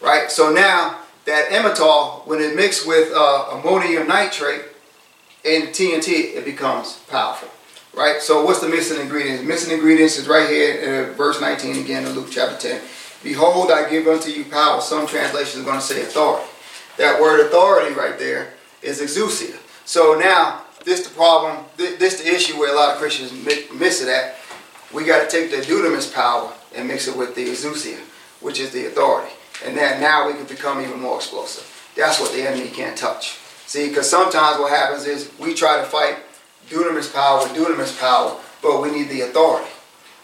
right? 0.00 0.30
So 0.30 0.50
now 0.50 1.00
that 1.26 1.50
amatol, 1.50 2.26
when 2.26 2.40
it 2.40 2.56
mixed 2.56 2.86
with 2.86 3.12
uh, 3.14 3.50
ammonium 3.52 4.08
nitrate 4.08 4.62
and 5.44 5.68
TNT, 5.68 6.36
it 6.36 6.44
becomes 6.44 7.00
powerful, 7.08 7.48
right? 7.92 8.22
So 8.22 8.44
what's 8.44 8.60
the 8.60 8.68
missing 8.68 9.00
ingredients? 9.00 9.44
missing 9.44 9.74
ingredients 9.74 10.18
is 10.18 10.28
right 10.28 10.48
here 10.48 11.08
in 11.08 11.14
verse 11.14 11.40
19 11.40 11.84
again 11.84 12.06
in 12.06 12.12
Luke 12.12 12.28
chapter 12.30 12.56
10. 12.56 12.80
Behold, 13.22 13.70
I 13.70 13.90
give 13.90 14.06
unto 14.06 14.30
you 14.30 14.44
power. 14.44 14.80
Some 14.80 15.06
translations 15.06 15.62
are 15.62 15.66
going 15.66 15.78
to 15.78 15.84
say 15.84 16.00
authority. 16.02 16.48
That 16.96 17.20
word 17.20 17.46
authority 17.46 17.94
right 17.94 18.18
there 18.18 18.54
is 18.82 19.00
exousia. 19.00 19.59
So 19.90 20.16
now, 20.16 20.62
this 20.84 21.04
the 21.04 21.12
problem, 21.12 21.64
this 21.76 22.22
the 22.22 22.32
issue 22.32 22.56
where 22.56 22.72
a 22.72 22.76
lot 22.76 22.92
of 22.92 22.98
Christians 22.98 23.32
miss 23.74 24.00
it 24.00 24.08
at. 24.08 24.36
We 24.94 25.04
got 25.04 25.28
to 25.28 25.28
take 25.28 25.50
the 25.50 25.56
dunamis 25.56 26.14
power 26.14 26.52
and 26.76 26.86
mix 26.86 27.08
it 27.08 27.16
with 27.16 27.34
the 27.34 27.44
exousia, 27.48 27.98
which 28.40 28.60
is 28.60 28.70
the 28.70 28.86
authority. 28.86 29.32
And 29.66 29.76
then 29.76 30.00
now 30.00 30.28
we 30.28 30.34
can 30.34 30.44
become 30.44 30.80
even 30.80 31.00
more 31.00 31.16
explosive. 31.16 31.66
That's 31.96 32.20
what 32.20 32.32
the 32.32 32.46
enemy 32.46 32.68
can't 32.68 32.96
touch. 32.96 33.38
See, 33.66 33.88
because 33.88 34.08
sometimes 34.08 34.60
what 34.60 34.70
happens 34.70 35.06
is 35.06 35.32
we 35.40 35.54
try 35.54 35.78
to 35.78 35.84
fight 35.84 36.18
dunamis 36.68 37.12
power 37.12 37.42
with 37.42 37.56
dunamis 37.56 37.98
power, 37.98 38.38
but 38.62 38.80
we 38.80 38.92
need 38.92 39.08
the 39.08 39.22
authority. 39.22 39.72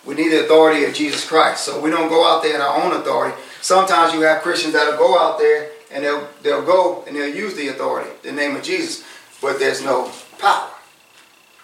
We 0.04 0.14
need 0.14 0.28
the 0.28 0.44
authority 0.44 0.84
of 0.84 0.94
Jesus 0.94 1.26
Christ. 1.26 1.64
So 1.64 1.80
we 1.80 1.90
don't 1.90 2.08
go 2.08 2.24
out 2.24 2.44
there 2.44 2.54
in 2.54 2.60
our 2.60 2.84
own 2.84 2.92
authority. 2.92 3.36
Sometimes 3.62 4.14
you 4.14 4.20
have 4.20 4.42
Christians 4.42 4.74
that'll 4.74 4.96
go 4.96 5.18
out 5.18 5.40
there 5.40 5.70
and 5.90 6.04
they'll 6.04 6.28
they'll 6.42 6.64
go 6.64 7.02
and 7.08 7.16
they'll 7.16 7.34
use 7.34 7.56
the 7.56 7.66
authority, 7.68 8.10
the 8.22 8.30
name 8.30 8.54
of 8.54 8.62
Jesus, 8.62 9.04
but 9.40 9.58
there's 9.58 9.82
no 9.82 10.10
power. 10.38 10.70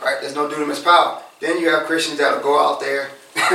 Right? 0.02 0.18
There's 0.20 0.34
no 0.34 0.48
dunamis 0.48 0.82
power. 0.82 1.22
Then 1.40 1.60
you 1.60 1.68
have 1.70 1.84
Christians 1.84 2.18
that'll 2.18 2.42
go 2.42 2.58
out 2.58 2.80
there 2.80 3.10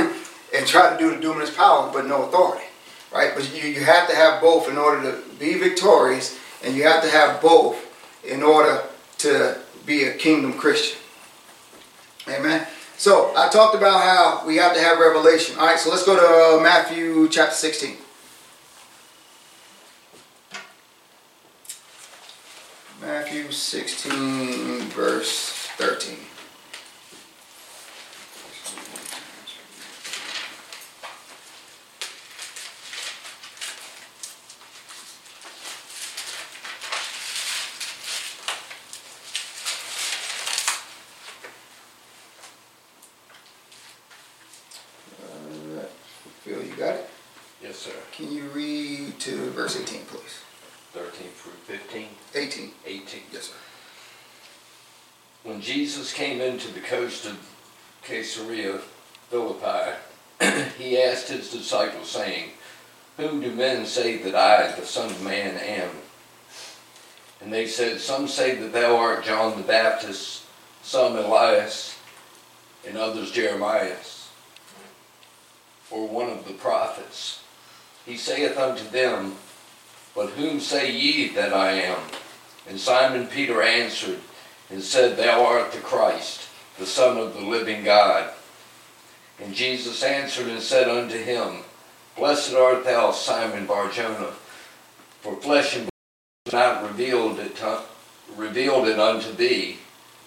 and 0.54 0.66
try 0.66 0.90
to 0.90 0.98
do 0.98 1.10
the 1.10 1.26
dunamis 1.26 1.54
power, 1.54 1.90
but 1.92 2.06
no 2.06 2.24
authority. 2.24 2.64
Right? 3.12 3.32
But 3.34 3.54
you, 3.54 3.68
you 3.68 3.80
have 3.84 4.08
to 4.08 4.14
have 4.14 4.40
both 4.40 4.68
in 4.68 4.76
order 4.76 5.10
to 5.10 5.22
be 5.38 5.54
victorious, 5.54 6.38
and 6.64 6.74
you 6.76 6.84
have 6.84 7.02
to 7.02 7.10
have 7.10 7.40
both 7.40 7.84
in 8.24 8.42
order 8.42 8.82
to 9.18 9.58
be 9.86 10.04
a 10.04 10.12
kingdom 10.14 10.52
Christian. 10.52 10.98
Amen. 12.28 12.66
So 12.98 13.32
I 13.36 13.48
talked 13.48 13.74
about 13.74 14.02
how 14.02 14.46
we 14.46 14.56
have 14.56 14.74
to 14.74 14.80
have 14.80 14.98
revelation. 14.98 15.56
All 15.58 15.66
right, 15.66 15.78
so 15.78 15.88
let's 15.88 16.04
go 16.04 16.16
to 16.16 16.58
uh, 16.58 16.62
Matthew 16.62 17.28
chapter 17.28 17.54
16. 17.54 17.96
Matthew 23.08 23.50
16, 23.50 24.80
verse 24.90 25.66
13. 25.78 26.14
Uh, 45.24 45.86
Phil, 46.42 46.62
you 46.62 46.74
got 46.76 46.96
it? 46.96 47.10
Yes, 47.62 47.78
sir. 47.78 47.90
Can 48.12 48.30
you 48.30 48.42
read 48.50 49.18
to 49.20 49.48
verse 49.52 49.80
18, 49.80 50.02
please? 50.04 50.42
13 50.92 51.28
through 51.28 51.52
15, 51.76 52.08
18. 52.34 52.70
18. 52.86 53.20
Yes, 53.32 53.42
sir. 53.44 53.54
When 55.44 55.60
Jesus 55.60 56.12
came 56.12 56.40
into 56.40 56.72
the 56.72 56.80
coast 56.80 57.26
of 57.26 57.36
Caesarea 58.18 58.80
Philippi, 59.30 59.92
he 60.76 61.00
asked 61.00 61.28
his 61.28 61.52
disciples, 61.52 62.10
saying, 62.10 62.50
Whom 63.16 63.40
do 63.40 63.52
men 63.52 63.86
say 63.86 64.16
that 64.16 64.34
I, 64.34 64.72
the 64.72 64.84
Son 64.84 65.08
of 65.08 65.22
Man, 65.22 65.56
am? 65.56 65.90
And 67.40 67.52
they 67.52 67.68
said, 67.68 68.00
Some 68.00 68.26
say 68.26 68.56
that 68.56 68.72
thou 68.72 68.96
art 68.96 69.24
John 69.24 69.56
the 69.56 69.62
Baptist, 69.62 70.42
some 70.82 71.16
Elias, 71.16 71.96
and 72.84 72.96
others 72.96 73.30
Jeremiah, 73.30 73.94
or 75.92 76.08
one 76.08 76.28
of 76.28 76.44
the 76.44 76.54
prophets. 76.54 77.44
He 78.04 78.16
saith 78.16 78.58
unto 78.58 78.82
them, 78.88 79.36
But 80.16 80.30
whom 80.30 80.58
say 80.58 80.90
ye 80.90 81.28
that 81.34 81.52
I 81.52 81.70
am? 81.70 82.00
And 82.68 82.80
Simon 82.80 83.28
Peter 83.28 83.62
answered, 83.62 84.18
and 84.70 84.82
said, 84.82 85.16
Thou 85.16 85.46
art 85.46 85.70
the 85.70 85.78
Christ, 85.78 86.47
the 86.78 86.86
Son 86.86 87.16
of 87.18 87.34
the 87.34 87.40
living 87.40 87.84
God. 87.84 88.30
And 89.40 89.54
Jesus 89.54 90.02
answered 90.02 90.48
and 90.48 90.62
said 90.62 90.88
unto 90.88 91.18
him, 91.18 91.58
Blessed 92.16 92.54
art 92.54 92.84
thou, 92.84 93.12
Simon 93.12 93.66
Barjona, 93.66 94.32
for 95.20 95.36
flesh 95.36 95.76
and 95.76 95.88
blood 96.44 96.80
not 96.80 96.82
revealed 96.82 97.38
it, 97.38 97.56
to, 97.56 97.82
revealed 98.36 98.88
it 98.88 98.98
unto 98.98 99.32
thee, 99.32 99.78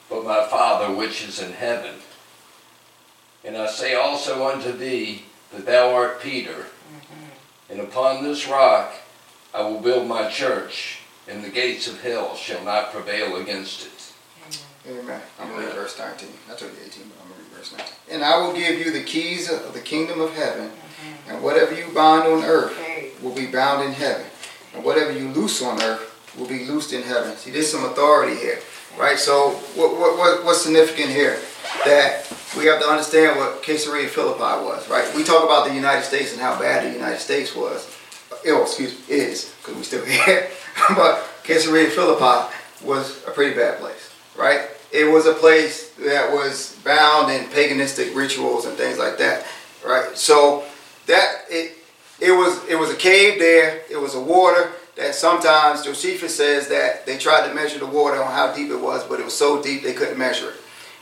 but 0.10 0.24
my 0.24 0.46
Father 0.48 0.94
which 0.94 1.28
is 1.28 1.42
in 1.42 1.54
heaven. 1.54 1.96
And 3.44 3.58
I 3.58 3.68
say 3.68 3.96
also 3.96 4.48
unto 4.48 4.72
thee 4.72 5.24
that 5.52 5.66
thou 5.66 5.94
art 5.94 6.22
Peter, 6.22 6.68
and 7.70 7.80
upon 7.80 8.24
this 8.24 8.48
rock 8.48 8.94
I 9.54 9.62
will 9.64 9.82
build 9.82 10.08
my 10.08 10.30
church, 10.30 11.00
and 11.28 11.44
the 11.44 11.50
gates 11.50 11.88
of 11.88 12.02
hell 12.02 12.36
shall 12.36 12.64
not 12.64 12.94
prevail 12.94 13.36
against 13.36 13.86
it. 13.86 14.01
Amen. 14.88 15.22
I'm 15.40 15.50
going 15.50 15.62
to 15.62 15.68
read 15.68 15.76
verse 15.76 15.98
19. 15.98 16.30
I 16.50 16.56
told 16.56 16.72
you 16.72 16.78
18, 16.84 17.04
but 17.10 17.22
I'm 17.22 17.30
going 17.30 17.40
to 17.40 17.46
read 17.46 17.58
verse 17.58 17.72
19. 17.72 17.94
And 18.12 18.24
I 18.24 18.38
will 18.38 18.54
give 18.54 18.80
you 18.80 18.92
the 18.92 19.04
keys 19.04 19.52
of 19.52 19.74
the 19.74 19.80
kingdom 19.80 20.20
of 20.20 20.34
heaven, 20.34 20.72
and 21.28 21.44
whatever 21.44 21.76
you 21.76 21.88
bind 21.94 22.24
on 22.24 22.44
earth 22.44 22.74
will 23.22 23.36
be 23.36 23.46
bound 23.46 23.86
in 23.86 23.94
heaven, 23.94 24.26
and 24.74 24.84
whatever 24.84 25.12
you 25.12 25.30
loose 25.30 25.62
on 25.62 25.82
earth 25.84 26.36
will 26.38 26.48
be 26.48 26.66
loosed 26.66 26.94
in 26.94 27.04
heaven. 27.04 27.36
See, 27.36 27.52
there's 27.52 27.72
some 27.72 27.86
authority 27.86 28.36
here, 28.36 28.60
right? 28.98 29.20
So, 29.20 29.52
what, 29.76 29.92
what, 30.00 30.18
what 30.18 30.46
what's 30.46 30.62
significant 30.64 31.10
here? 31.10 31.38
That 31.86 32.26
we 32.58 32.66
have 32.66 32.82
to 32.82 32.88
understand 32.88 33.38
what 33.38 33.62
Caesarea 33.62 34.08
Philippi 34.08 34.66
was, 34.66 34.90
right? 34.90 35.10
We 35.16 35.24
talk 35.24 35.44
about 35.44 35.68
the 35.68 35.76
United 35.76 36.04
States 36.04 36.34
and 36.34 36.42
how 36.42 36.60
bad 36.60 36.90
the 36.90 36.94
United 36.94 37.20
States 37.20 37.56
was. 37.56 37.88
Oh, 38.48 38.64
excuse 38.64 38.98
me, 39.08 39.16
is, 39.16 39.54
because 39.60 39.76
we 39.76 39.84
still 39.84 40.04
here. 40.26 40.50
but 40.96 41.24
Caesarea 41.44 41.90
Philippi 41.90 42.52
was 42.84 43.24
a 43.28 43.32
pretty 43.32 43.56
bad 43.56 43.80
place, 43.80 44.12
right? 44.36 44.71
It 44.92 45.12
was 45.12 45.26
a 45.26 45.34
place 45.34 45.92
that 45.92 46.32
was 46.32 46.78
bound 46.84 47.32
in 47.32 47.46
paganistic 47.46 48.16
rituals 48.16 48.66
and 48.66 48.76
things 48.76 48.98
like 48.98 49.18
that, 49.20 49.46
right? 49.86 50.18
So 50.18 50.64
that 51.08 51.46
it 51.50 51.78
it 52.20 52.32
was 52.32 52.64
it 52.68 52.76
was 52.76 52.92
a 52.92 52.96
cave 52.96 53.40
there. 53.40 53.82
It 53.90 53.98
was 53.98 54.16
a 54.16 54.22
water 54.22 54.72
that 54.96 55.16
sometimes 55.16 55.84
Josephus 55.84 56.36
says 56.36 56.68
that 56.68 57.06
they 57.06 57.18
tried 57.18 57.48
to 57.48 57.54
measure 57.54 57.80
the 57.80 57.86
water 57.86 58.22
on 58.22 58.32
how 58.32 58.54
deep 58.54 58.70
it 58.70 58.80
was, 58.80 59.04
but 59.06 59.20
it 59.20 59.24
was 59.24 59.36
so 59.36 59.62
deep 59.62 59.84
they 59.84 59.94
couldn't 59.94 60.18
measure 60.18 60.50
it, 60.50 60.56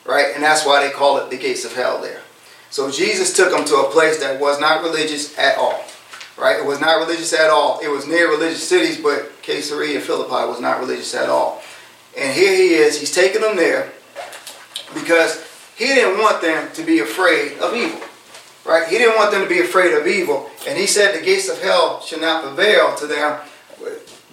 right? 0.05 0.33
And 0.35 0.43
that's 0.43 0.65
why 0.65 0.85
they 0.85 0.93
call 0.93 1.17
it 1.17 1.29
the 1.29 1.37
gates 1.37 1.65
of 1.65 1.73
hell 1.73 2.01
there. 2.01 2.21
So 2.69 2.91
Jesus 2.91 3.35
took 3.35 3.51
them 3.51 3.65
to 3.65 3.75
a 3.75 3.91
place 3.91 4.19
that 4.19 4.39
was 4.39 4.59
not 4.59 4.83
religious 4.83 5.37
at 5.39 5.57
all, 5.57 5.83
right? 6.37 6.59
It 6.59 6.65
was 6.65 6.79
not 6.79 6.99
religious 6.99 7.33
at 7.33 7.49
all. 7.49 7.79
It 7.79 7.89
was 7.89 8.07
near 8.07 8.29
religious 8.29 8.67
cities, 8.67 9.01
but 9.01 9.41
Caesarea 9.41 9.99
Philippi 9.99 10.47
was 10.47 10.61
not 10.61 10.79
religious 10.79 11.15
at 11.15 11.29
all. 11.29 11.61
And 12.19 12.33
here 12.33 12.53
he 12.53 12.73
is, 12.73 12.99
he's 12.99 13.13
taking 13.13 13.41
them 13.41 13.55
there 13.55 13.91
because 14.93 15.45
he 15.77 15.85
didn't 15.85 16.19
want 16.19 16.41
them 16.41 16.69
to 16.73 16.83
be 16.83 16.99
afraid 16.99 17.57
of 17.59 17.73
evil. 17.73 18.01
Right? 18.65 18.87
He 18.87 18.97
didn't 18.97 19.15
want 19.15 19.31
them 19.31 19.41
to 19.41 19.49
be 19.49 19.61
afraid 19.61 19.93
of 19.93 20.05
evil. 20.05 20.49
And 20.67 20.77
he 20.77 20.85
said 20.85 21.15
the 21.15 21.23
gates 21.23 21.49
of 21.49 21.61
hell 21.61 22.01
should 22.01 22.21
not 22.21 22.43
prevail 22.43 22.93
to 22.97 23.07
them. 23.07 23.39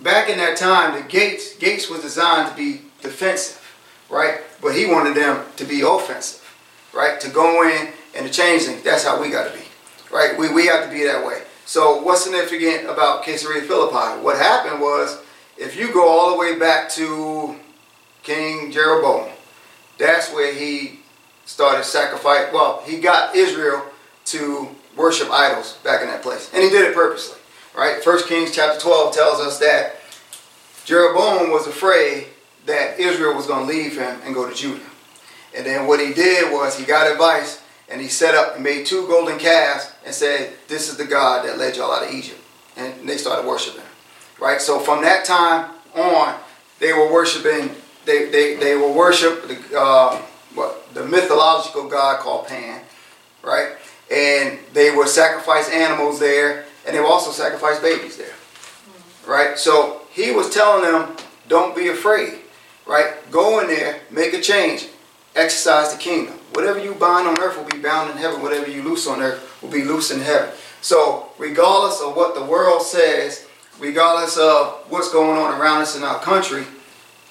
Back 0.03 0.29
in 0.29 0.37
that 0.39 0.57
time, 0.57 1.01
the 1.01 1.09
gates 1.09 1.57
gates 1.57 1.89
was 1.89 2.03
designed 2.03 2.51
to 2.51 2.57
be 2.57 2.83
defensive, 3.01 3.63
right? 4.11 4.41
But 4.61 4.75
he 4.75 4.87
wanted 4.87 5.17
them 5.17 5.47
to 5.57 5.65
be 5.65 5.81
offensive, 5.81 6.45
right? 6.93 7.19
To 7.21 7.31
go 7.31 7.67
in 7.69 7.93
and 8.15 8.27
to 8.27 8.33
change 8.33 8.65
things. 8.65 8.83
That's 8.83 9.05
how 9.05 9.23
we 9.23 9.31
got 9.31 9.51
to 9.51 9.57
be, 9.57 9.65
right? 10.13 10.37
We, 10.39 10.53
we 10.53 10.67
have 10.67 10.85
to 10.85 10.91
be 10.91 11.05
that 11.05 11.25
way. 11.25 11.43
So 11.65 12.03
what's 12.03 12.25
significant 12.25 12.91
about 12.91 13.25
Caesarea 13.25 13.63
Philippi? 13.63 14.23
What 14.23 14.37
happened 14.37 14.81
was, 14.81 15.23
if 15.57 15.77
you 15.77 15.93
go 15.93 16.07
all 16.07 16.31
the 16.33 16.39
way 16.39 16.59
back 16.59 16.91
to 16.91 17.57
King 18.27 18.73
Jeroboam, 18.73 19.31
that's 19.99 20.33
where 20.33 20.53
he 20.53 21.01
started 21.45 21.85
sacrifice. 21.85 22.53
Well, 22.53 22.83
he 22.85 22.99
got 22.99 23.37
Israel 23.37 23.83
to 24.27 24.69
worship 24.97 25.31
idols 25.31 25.79
back 25.85 26.03
in 26.03 26.09
that 26.09 26.23
place, 26.23 26.51
and 26.53 26.63
he 26.63 26.69
did 26.69 26.85
it 26.85 26.95
purposely. 26.95 27.39
Right? 27.75 28.03
First 28.03 28.27
Kings 28.27 28.53
chapter 28.53 28.81
12 28.81 29.15
tells 29.15 29.41
us 29.41 29.59
that 29.61 29.97
Jeroboam 30.85 31.51
was 31.51 31.67
afraid 31.67 32.27
that 32.67 32.99
Israel 32.99 33.35
was 33.35 33.47
going 33.47 33.67
to 33.67 33.73
leave 33.73 33.97
him 33.97 34.19
and 34.25 34.35
go 34.35 34.49
to 34.49 34.55
Judah. 34.55 34.83
And 35.57 35.65
then 35.65 35.87
what 35.87 36.01
he 36.01 36.13
did 36.13 36.53
was 36.53 36.79
he 36.79 36.85
got 36.85 37.11
advice 37.11 37.63
and 37.89 38.01
he 38.01 38.09
set 38.09 38.35
up 38.35 38.57
and 38.57 38.65
made 38.65 38.87
two 38.87 39.07
golden 39.07 39.39
calves 39.39 39.93
and 40.05 40.15
said, 40.15 40.55
This 40.69 40.89
is 40.89 40.97
the 40.97 41.05
God 41.05 41.47
that 41.47 41.59
led 41.59 41.77
y'all 41.77 41.93
out 41.93 42.05
of 42.05 42.13
Egypt. 42.13 42.41
And 42.77 43.09
they 43.09 43.17
started 43.17 43.47
worshiping. 43.47 43.85
Right? 44.41 44.61
So 44.61 44.81
from 44.81 45.03
that 45.03 45.25
time 45.25 45.71
on, 45.95 46.35
they 46.79 46.93
were 46.93 47.11
worshiping, 47.11 47.71
they, 48.07 48.31
they, 48.31 48.55
they 48.57 48.77
will 48.77 48.95
worship 48.95 49.47
the, 49.47 49.79
uh, 49.79 50.17
what, 50.55 50.95
the 50.95 51.05
mythological 51.05 51.89
god 51.89 52.21
called 52.21 52.47
Pan. 52.47 52.81
Right? 53.43 53.73
And 54.11 54.59
they 54.73 54.95
would 54.95 55.09
sacrifice 55.09 55.69
animals 55.71 56.19
there 56.19 56.65
and 56.87 56.95
they 56.95 57.01
would 57.01 57.11
also 57.11 57.33
sacrifice 57.33 57.79
babies 57.81 58.17
there. 58.17 58.35
Right? 59.27 59.59
So 59.59 60.03
he 60.13 60.31
was 60.31 60.51
telling 60.51 60.91
them, 60.91 61.17
don't 61.49 61.77
be 61.77 61.89
afraid. 61.89 62.39
Right? 62.87 63.15
Go 63.31 63.61
in 63.61 63.67
there, 63.67 64.01
make 64.11 64.33
a 64.33 64.41
change, 64.41 64.89
exercise 65.35 65.93
the 65.93 65.99
kingdom. 65.99 66.35
Whatever 66.53 66.79
you 66.79 66.95
bind 66.95 67.27
on 67.27 67.39
earth 67.41 67.59
will 67.59 67.69
be 67.69 67.83
bound 67.83 68.11
in 68.11 68.17
heaven. 68.17 68.41
Whatever 68.41 68.71
you 68.71 68.83
loose 68.83 69.07
on 69.07 69.21
earth 69.21 69.61
will 69.61 69.71
be 69.71 69.85
loose 69.85 70.11
in 70.11 70.21
heaven. 70.21 70.51
So, 70.81 71.31
regardless 71.37 72.01
of 72.01 72.15
what 72.15 72.35
the 72.35 72.45
world 72.45 72.81
says, 72.81 73.47
regardless 73.79 74.39
of 74.39 74.85
what's 74.89 75.13
going 75.13 75.37
on 75.37 75.61
around 75.61 75.83
us 75.83 75.97
in 75.97 76.05
our 76.05 76.21
country, 76.21 76.65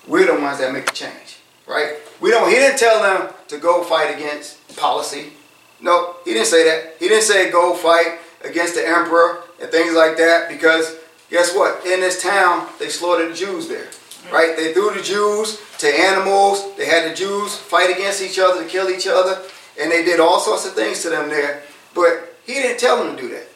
we're 0.07 0.25
the 0.25 0.39
ones 0.41 0.59
that 0.59 0.71
make 0.73 0.85
the 0.85 0.91
change. 0.93 1.39
Right? 1.67 1.95
We 2.21 2.29
don't. 2.29 2.49
He 2.49 2.55
didn't 2.55 2.77
tell 2.77 3.01
them 3.01 3.33
to 3.47 3.57
go 3.57 3.83
fight 3.83 4.15
against 4.15 4.75
policy. 4.77 5.33
No, 5.81 6.15
he 6.23 6.33
didn't 6.33 6.47
say 6.47 6.63
that. 6.63 6.95
He 6.99 7.07
didn't 7.07 7.23
say 7.23 7.51
go 7.51 7.75
fight 7.75 8.19
against 8.43 8.75
the 8.75 8.87
emperor 8.87 9.43
and 9.61 9.69
things 9.71 9.93
like 9.95 10.17
that 10.17 10.47
because 10.49 10.95
guess 11.29 11.55
what? 11.55 11.85
In 11.85 11.99
this 11.99 12.21
town, 12.21 12.67
they 12.79 12.89
slaughtered 12.89 13.31
the 13.31 13.35
Jews 13.35 13.67
there. 13.67 13.87
Right? 14.31 14.55
They 14.55 14.73
threw 14.73 14.93
the 14.93 15.01
Jews 15.01 15.59
to 15.79 15.87
animals. 15.87 16.75
They 16.77 16.85
had 16.85 17.09
the 17.09 17.15
Jews 17.15 17.55
fight 17.55 17.89
against 17.89 18.21
each 18.21 18.39
other 18.39 18.63
to 18.63 18.69
kill 18.69 18.89
each 18.89 19.07
other. 19.07 19.41
and 19.79 19.91
they 19.91 20.03
did 20.03 20.19
all 20.19 20.39
sorts 20.39 20.65
of 20.65 20.73
things 20.73 21.01
to 21.01 21.09
them 21.09 21.29
there. 21.29 21.63
But 21.93 22.35
he 22.45 22.53
didn't 22.53 22.79
tell 22.79 23.03
them 23.03 23.15
to 23.15 23.21
do 23.21 23.29
that. 23.29 23.47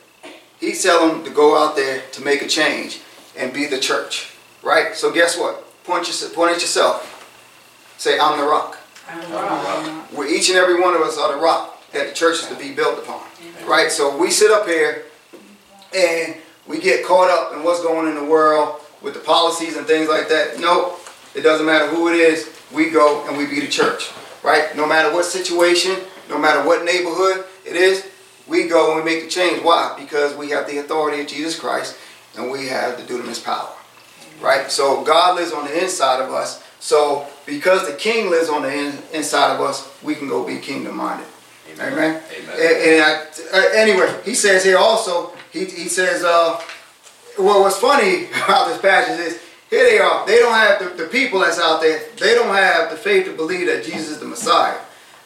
He 0.60 0.74
tell 0.74 1.08
them 1.08 1.24
to 1.24 1.30
go 1.30 1.58
out 1.58 1.76
there 1.76 2.02
to 2.12 2.24
make 2.24 2.42
a 2.42 2.48
change 2.48 3.02
and 3.38 3.54
be 3.54 3.66
the 3.66 3.80
church, 3.80 4.34
right? 4.62 4.96
So 4.96 5.12
guess 5.12 5.38
what? 5.38 5.69
Point, 5.90 6.22
your, 6.22 6.30
point 6.30 6.52
at 6.52 6.62
yourself. 6.62 7.96
Say, 7.98 8.20
I'm 8.20 8.40
the 8.40 8.46
rock. 8.46 8.78
I'm 9.10 9.22
the 9.22 9.36
rock. 9.36 10.12
Where 10.12 10.32
each 10.32 10.50
and 10.50 10.58
every 10.58 10.80
one 10.80 10.94
of 10.94 11.02
us 11.02 11.18
are 11.18 11.34
the 11.34 11.42
rock 11.42 11.82
that 11.94 12.10
the 12.10 12.14
church 12.14 12.36
is 12.36 12.48
to 12.50 12.56
be 12.56 12.74
built 12.76 13.00
upon, 13.00 13.22
right? 13.66 13.92
So 13.92 14.16
we 14.16 14.30
sit 14.30 14.52
up 14.52 14.68
here 14.68 15.06
and 15.96 16.36
we 16.68 16.80
get 16.80 17.04
caught 17.04 17.32
up 17.32 17.58
in 17.58 17.64
what's 17.64 17.82
going 17.82 18.08
in 18.08 18.14
the 18.14 18.24
world 18.24 18.82
with 19.02 19.16
the 19.16 19.20
policies 19.20 19.78
and 19.78 19.88
things 19.88 20.08
like 20.08 20.30
that. 20.30 20.60
Nope, 20.60 21.00
it 21.34 21.42
doesn't 21.42 21.66
matter 21.66 21.88
who 21.88 22.10
it 22.10 22.18
is. 22.18 22.56
We 22.72 22.92
go 22.92 23.28
and 23.28 23.36
we 23.36 23.48
be 23.48 23.60
the 23.60 23.68
church, 23.68 24.12
right? 24.44 24.76
No 24.76 24.86
matter 24.86 25.12
what 25.12 25.26
situation, 25.26 25.96
no 26.30 26.38
matter 26.38 26.64
what 26.64 26.86
neighborhood 26.86 27.46
it 27.66 27.76
is, 27.76 28.08
we 28.48 28.68
go 28.68 28.96
and 28.96 29.04
we 29.04 29.12
make 29.12 29.24
the 29.24 29.30
change. 29.30 29.64
Why? 29.64 29.96
Because 30.00 30.36
we 30.36 30.52
have 30.52 30.68
the 30.68 30.78
authority 30.78 31.22
of 31.22 31.28
Jesus 31.28 31.60
Christ 31.60 31.98
and 32.38 32.52
we 32.52 32.68
have 32.68 32.96
the 32.98 33.12
dunamis 33.12 33.44
power, 33.44 33.74
right? 34.42 34.72
So 34.72 35.04
God 35.04 35.36
lives 35.36 35.52
on 35.52 35.66
the 35.66 35.84
inside 35.84 36.22
of 36.22 36.32
us. 36.32 36.64
So 36.80 37.28
because 37.46 37.88
the 37.88 37.96
King 37.96 38.30
lives 38.30 38.50
on 38.50 38.62
the 38.62 38.74
in, 38.74 38.98
inside 39.14 39.54
of 39.54 39.62
us, 39.62 39.92
we 40.02 40.16
can 40.16 40.28
go 40.28 40.46
be 40.46 40.60
kingdom 40.60 40.98
minded. 40.98 41.28
Amen. 41.74 41.94
Amen. 41.94 42.24
Amen. 42.38 42.54
And, 42.54 42.90
and 42.90 43.04
I, 43.04 43.26
uh, 43.54 43.70
anyway, 43.76 44.22
he 44.26 44.34
says 44.34 44.64
here 44.64 44.78
also, 44.78 45.34
he, 45.52 45.66
he 45.66 45.88
says, 45.88 46.24
uh, 46.24 46.62
well, 47.38 47.62
what's 47.62 47.78
funny 47.78 48.26
about 48.44 48.68
this 48.68 48.82
passage 48.82 49.20
is 49.20 49.42
here 49.70 49.84
they 49.84 50.00
are. 50.00 50.26
They 50.26 50.38
don't 50.40 50.54
have 50.54 50.80
the, 50.80 51.04
the 51.04 51.10
people 51.10 51.40
that's 51.40 51.60
out 51.60 51.82
there. 51.82 52.02
They 52.18 52.34
don't 52.34 52.54
have 52.54 52.90
the 52.90 52.98
faith 52.98 53.26
to 53.26 53.36
believe 53.36 53.68
that 53.68 53.84
Jesus 53.84 54.12
is 54.12 54.20
the 54.20 54.26
Messiah, 54.26 54.78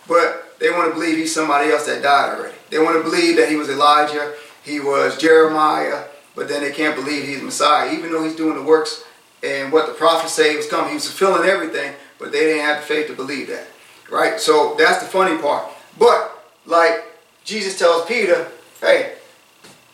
but 0.08 0.58
they 0.60 0.70
want 0.70 0.90
to 0.90 0.94
believe 0.94 1.18
he's 1.18 1.34
somebody 1.34 1.72
else 1.72 1.86
that 1.86 2.04
died 2.04 2.38
already. 2.38 2.56
They 2.70 2.80
want 2.80 2.98
to 2.98 3.04
believe 3.04 3.38
that 3.38 3.50
he 3.50 3.56
was 3.56 3.70
Elijah, 3.70 4.34
he 4.64 4.80
was 4.80 5.18
Jeremiah, 5.18 6.06
but 6.36 6.48
then 6.48 6.62
they 6.62 6.72
can't 6.72 6.96
believe 6.96 7.28
he's 7.28 7.42
Messiah, 7.42 7.94
even 7.94 8.12
though 8.12 8.24
he's 8.24 8.36
doing 8.36 8.56
the 8.56 8.64
works 8.64 9.04
and 9.44 9.72
what 9.72 9.88
the 9.88 9.94
prophets 9.94 10.34
say 10.34 10.56
was 10.56 10.68
coming. 10.68 10.90
He 10.90 10.96
was 10.96 11.08
fulfilling 11.08 11.48
everything, 11.48 11.94
but 12.18 12.32
they 12.32 12.40
didn't 12.40 12.64
have 12.64 12.82
the 12.82 12.88
faith 12.88 13.08
to 13.08 13.14
believe 13.14 13.48
that, 13.48 13.68
right? 14.10 14.40
So 14.40 14.76
that's 14.78 15.04
the 15.04 15.10
funny 15.10 15.42
part. 15.42 15.66
But 15.98 16.46
like 16.66 17.04
Jesus 17.44 17.78
tells 17.78 18.06
Peter, 18.06 18.48
hey, 18.82 19.16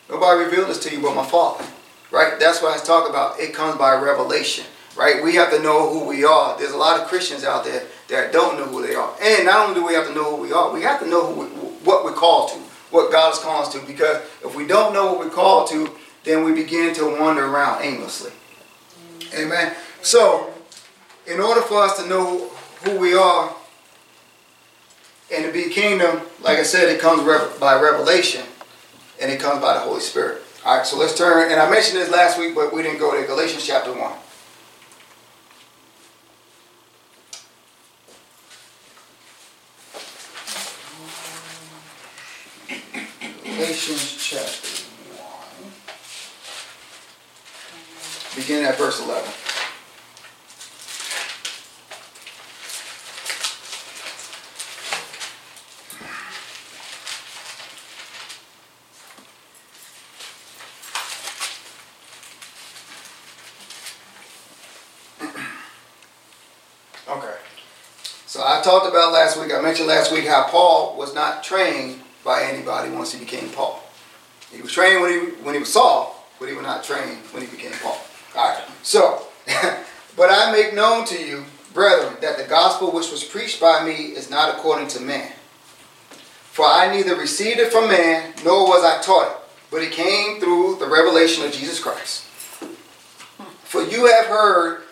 nobody 0.08 0.44
revealed 0.44 0.68
this 0.68 0.78
to 0.84 0.94
you 0.94 1.02
but 1.02 1.14
my 1.14 1.24
Father 1.26 1.64
right? 2.10 2.38
That's 2.38 2.62
what 2.62 2.78
I 2.78 2.82
talk 2.82 3.08
about. 3.08 3.38
It 3.40 3.54
comes 3.54 3.76
by 3.76 3.94
revelation, 3.94 4.64
right? 4.96 5.22
We 5.22 5.34
have 5.36 5.50
to 5.50 5.62
know 5.62 5.92
who 5.92 6.06
we 6.06 6.24
are. 6.24 6.58
There's 6.58 6.72
a 6.72 6.76
lot 6.76 7.00
of 7.00 7.08
Christians 7.08 7.44
out 7.44 7.64
there 7.64 7.84
that 8.08 8.32
don't 8.32 8.58
know 8.58 8.64
who 8.64 8.86
they 8.86 8.94
are. 8.94 9.14
And 9.22 9.46
not 9.46 9.68
only 9.68 9.80
do 9.80 9.86
we 9.86 9.94
have 9.94 10.06
to 10.08 10.14
know 10.14 10.36
who 10.36 10.42
we 10.42 10.52
are, 10.52 10.72
we 10.72 10.82
have 10.82 11.00
to 11.00 11.08
know 11.08 11.30
we, 11.30 11.46
what 11.84 12.04
we're 12.04 12.12
called 12.12 12.50
to, 12.50 12.58
what 12.90 13.12
God 13.12 13.32
is 13.32 13.38
calling 13.38 13.66
us 13.66 13.72
to. 13.72 13.80
Because 13.86 14.16
if 14.44 14.54
we 14.54 14.66
don't 14.66 14.92
know 14.92 15.12
what 15.12 15.18
we're 15.20 15.30
called 15.30 15.68
to, 15.70 15.90
then 16.24 16.44
we 16.44 16.52
begin 16.52 16.94
to 16.94 17.18
wander 17.18 17.46
around 17.46 17.82
aimlessly. 17.82 18.32
Amen. 19.34 19.74
So, 20.02 20.52
in 21.26 21.40
order 21.40 21.60
for 21.60 21.82
us 21.82 22.02
to 22.02 22.08
know 22.08 22.48
who 22.82 22.98
we 22.98 23.14
are 23.14 23.54
and 25.32 25.44
to 25.44 25.52
be 25.52 25.70
kingdom, 25.70 26.22
like 26.42 26.58
I 26.58 26.62
said, 26.62 26.88
it 26.88 27.00
comes 27.00 27.22
by 27.58 27.80
revelation 27.80 28.44
and 29.20 29.30
it 29.30 29.38
comes 29.38 29.60
by 29.60 29.74
the 29.74 29.80
Holy 29.80 30.00
Spirit. 30.00 30.42
All 30.64 30.76
right, 30.76 30.86
so 30.86 30.98
let's 30.98 31.16
turn, 31.16 31.50
and 31.50 31.60
I 31.60 31.70
mentioned 31.70 31.98
this 31.98 32.10
last 32.10 32.38
week, 32.38 32.54
but 32.54 32.72
we 32.72 32.82
didn't 32.82 32.98
go 32.98 33.18
to 33.18 33.26
Galatians 33.26 33.66
chapter 33.66 33.92
1. 33.92 34.12
Galatians 43.44 44.16
chapter 44.18 44.79
Begin 48.50 48.64
at 48.64 48.76
verse 48.76 48.98
11. 48.98 49.30
I 68.42 68.62
talked 68.62 68.88
about 68.88 69.12
last 69.12 69.38
week, 69.40 69.54
I 69.54 69.60
mentioned 69.60 69.86
last 69.86 70.10
week 70.12 70.26
how 70.26 70.48
Paul 70.48 70.96
was 70.96 71.14
not 71.14 71.44
trained 71.44 72.00
by 72.24 72.42
anybody 72.42 72.90
once 72.90 73.12
he 73.12 73.20
became 73.20 73.48
Paul. 73.50 73.80
He 74.50 74.60
was 74.60 74.72
trained 74.72 75.02
when 75.02 75.12
he, 75.12 75.18
when 75.42 75.54
he 75.54 75.60
was 75.60 75.72
Saul, 75.72 76.26
but 76.40 76.48
he 76.48 76.54
was 76.54 76.64
not 76.64 76.82
trained 76.82 77.18
when 77.32 77.42
he 77.42 77.48
became 77.48 77.72
Paul. 77.80 78.00
All 78.36 78.48
right, 78.48 78.62
so, 78.82 79.26
but 80.20 80.30
I 80.30 80.52
make 80.52 80.74
known 80.74 81.06
to 81.06 81.18
you, 81.18 81.46
brethren, 81.72 82.14
that 82.20 82.36
the 82.36 82.44
gospel 82.44 82.92
which 82.92 83.10
was 83.10 83.24
preached 83.24 83.58
by 83.58 83.82
me 83.82 84.12
is 84.12 84.28
not 84.28 84.54
according 84.54 84.88
to 84.88 85.00
man. 85.00 85.32
For 86.52 86.66
I 86.66 86.94
neither 86.94 87.16
received 87.16 87.58
it 87.58 87.72
from 87.72 87.88
man, 87.88 88.34
nor 88.44 88.68
was 88.68 88.84
I 88.84 89.00
taught 89.00 89.30
it, 89.30 89.36
but 89.70 89.80
it 89.80 89.92
came 89.92 90.38
through 90.38 90.76
the 90.78 90.86
revelation 90.86 91.42
of 91.46 91.52
Jesus 91.52 91.82
Christ. 91.82 92.24
For 93.64 93.82
you 93.82 94.12
have 94.12 94.26
heard 94.26 94.82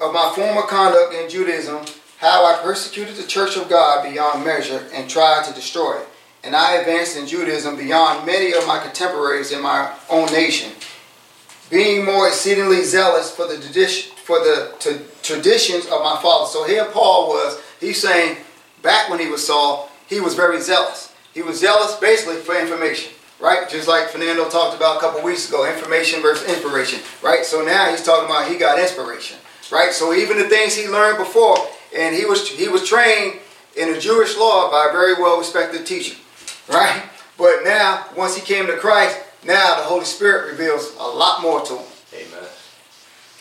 of 0.00 0.12
my 0.12 0.32
former 0.34 0.62
conduct 0.62 1.14
in 1.14 1.30
Judaism 1.30 1.84
how 2.18 2.44
I 2.44 2.60
persecuted 2.60 3.14
the 3.14 3.28
church 3.28 3.56
of 3.56 3.68
God 3.68 4.02
beyond 4.02 4.44
measure 4.44 4.84
and 4.92 5.08
tried 5.08 5.44
to 5.44 5.54
destroy 5.54 6.00
it. 6.00 6.08
And 6.42 6.56
I 6.56 6.72
advanced 6.72 7.16
in 7.16 7.28
Judaism 7.28 7.76
beyond 7.76 8.26
many 8.26 8.52
of 8.52 8.66
my 8.66 8.80
contemporaries 8.80 9.52
in 9.52 9.62
my 9.62 9.94
own 10.08 10.26
nation, 10.32 10.72
being 11.70 12.04
more 12.04 12.26
exceedingly 12.26 12.82
zealous 12.82 13.30
for 13.30 13.46
the, 13.46 13.56
for 14.30 14.38
the 14.38 15.02
traditions 15.22 15.86
of 15.86 16.02
my 16.04 16.16
father. 16.22 16.46
So 16.46 16.64
here 16.64 16.84
Paul 16.92 17.30
was, 17.30 17.60
he's 17.80 18.00
saying, 18.00 18.36
back 18.80 19.10
when 19.10 19.18
he 19.18 19.26
was 19.26 19.44
Saul, 19.44 19.90
he 20.06 20.20
was 20.20 20.34
very 20.34 20.60
zealous. 20.60 21.12
He 21.34 21.42
was 21.42 21.58
zealous 21.58 21.96
basically 21.96 22.36
for 22.36 22.56
information, 22.56 23.12
right? 23.40 23.68
Just 23.68 23.88
like 23.88 24.08
Fernando 24.08 24.48
talked 24.48 24.76
about 24.76 24.98
a 24.98 25.00
couple 25.00 25.20
weeks 25.22 25.48
ago, 25.48 25.68
information 25.68 26.22
versus 26.22 26.48
inspiration, 26.48 27.00
right? 27.24 27.44
So 27.44 27.64
now 27.64 27.90
he's 27.90 28.04
talking 28.04 28.30
about 28.30 28.48
he 28.48 28.56
got 28.56 28.78
inspiration, 28.78 29.36
right? 29.72 29.90
So 29.90 30.14
even 30.14 30.38
the 30.38 30.48
things 30.48 30.76
he 30.76 30.86
learned 30.86 31.18
before, 31.18 31.56
and 31.96 32.14
he 32.14 32.24
was 32.24 32.48
he 32.48 32.68
was 32.68 32.86
trained 32.88 33.40
in 33.76 33.92
the 33.92 33.98
Jewish 33.98 34.36
law 34.36 34.70
by 34.70 34.86
a 34.90 34.92
very 34.92 35.14
well 35.14 35.38
respected 35.38 35.84
teacher, 35.84 36.16
right? 36.68 37.02
But 37.36 37.64
now, 37.64 38.06
once 38.16 38.36
he 38.36 38.42
came 38.42 38.68
to 38.68 38.76
Christ, 38.76 39.18
now 39.44 39.76
the 39.78 39.84
Holy 39.84 40.04
Spirit 40.04 40.52
reveals 40.52 40.94
a 41.00 41.02
lot 41.02 41.42
more 41.42 41.62
to 41.62 41.78
him. 41.78 41.89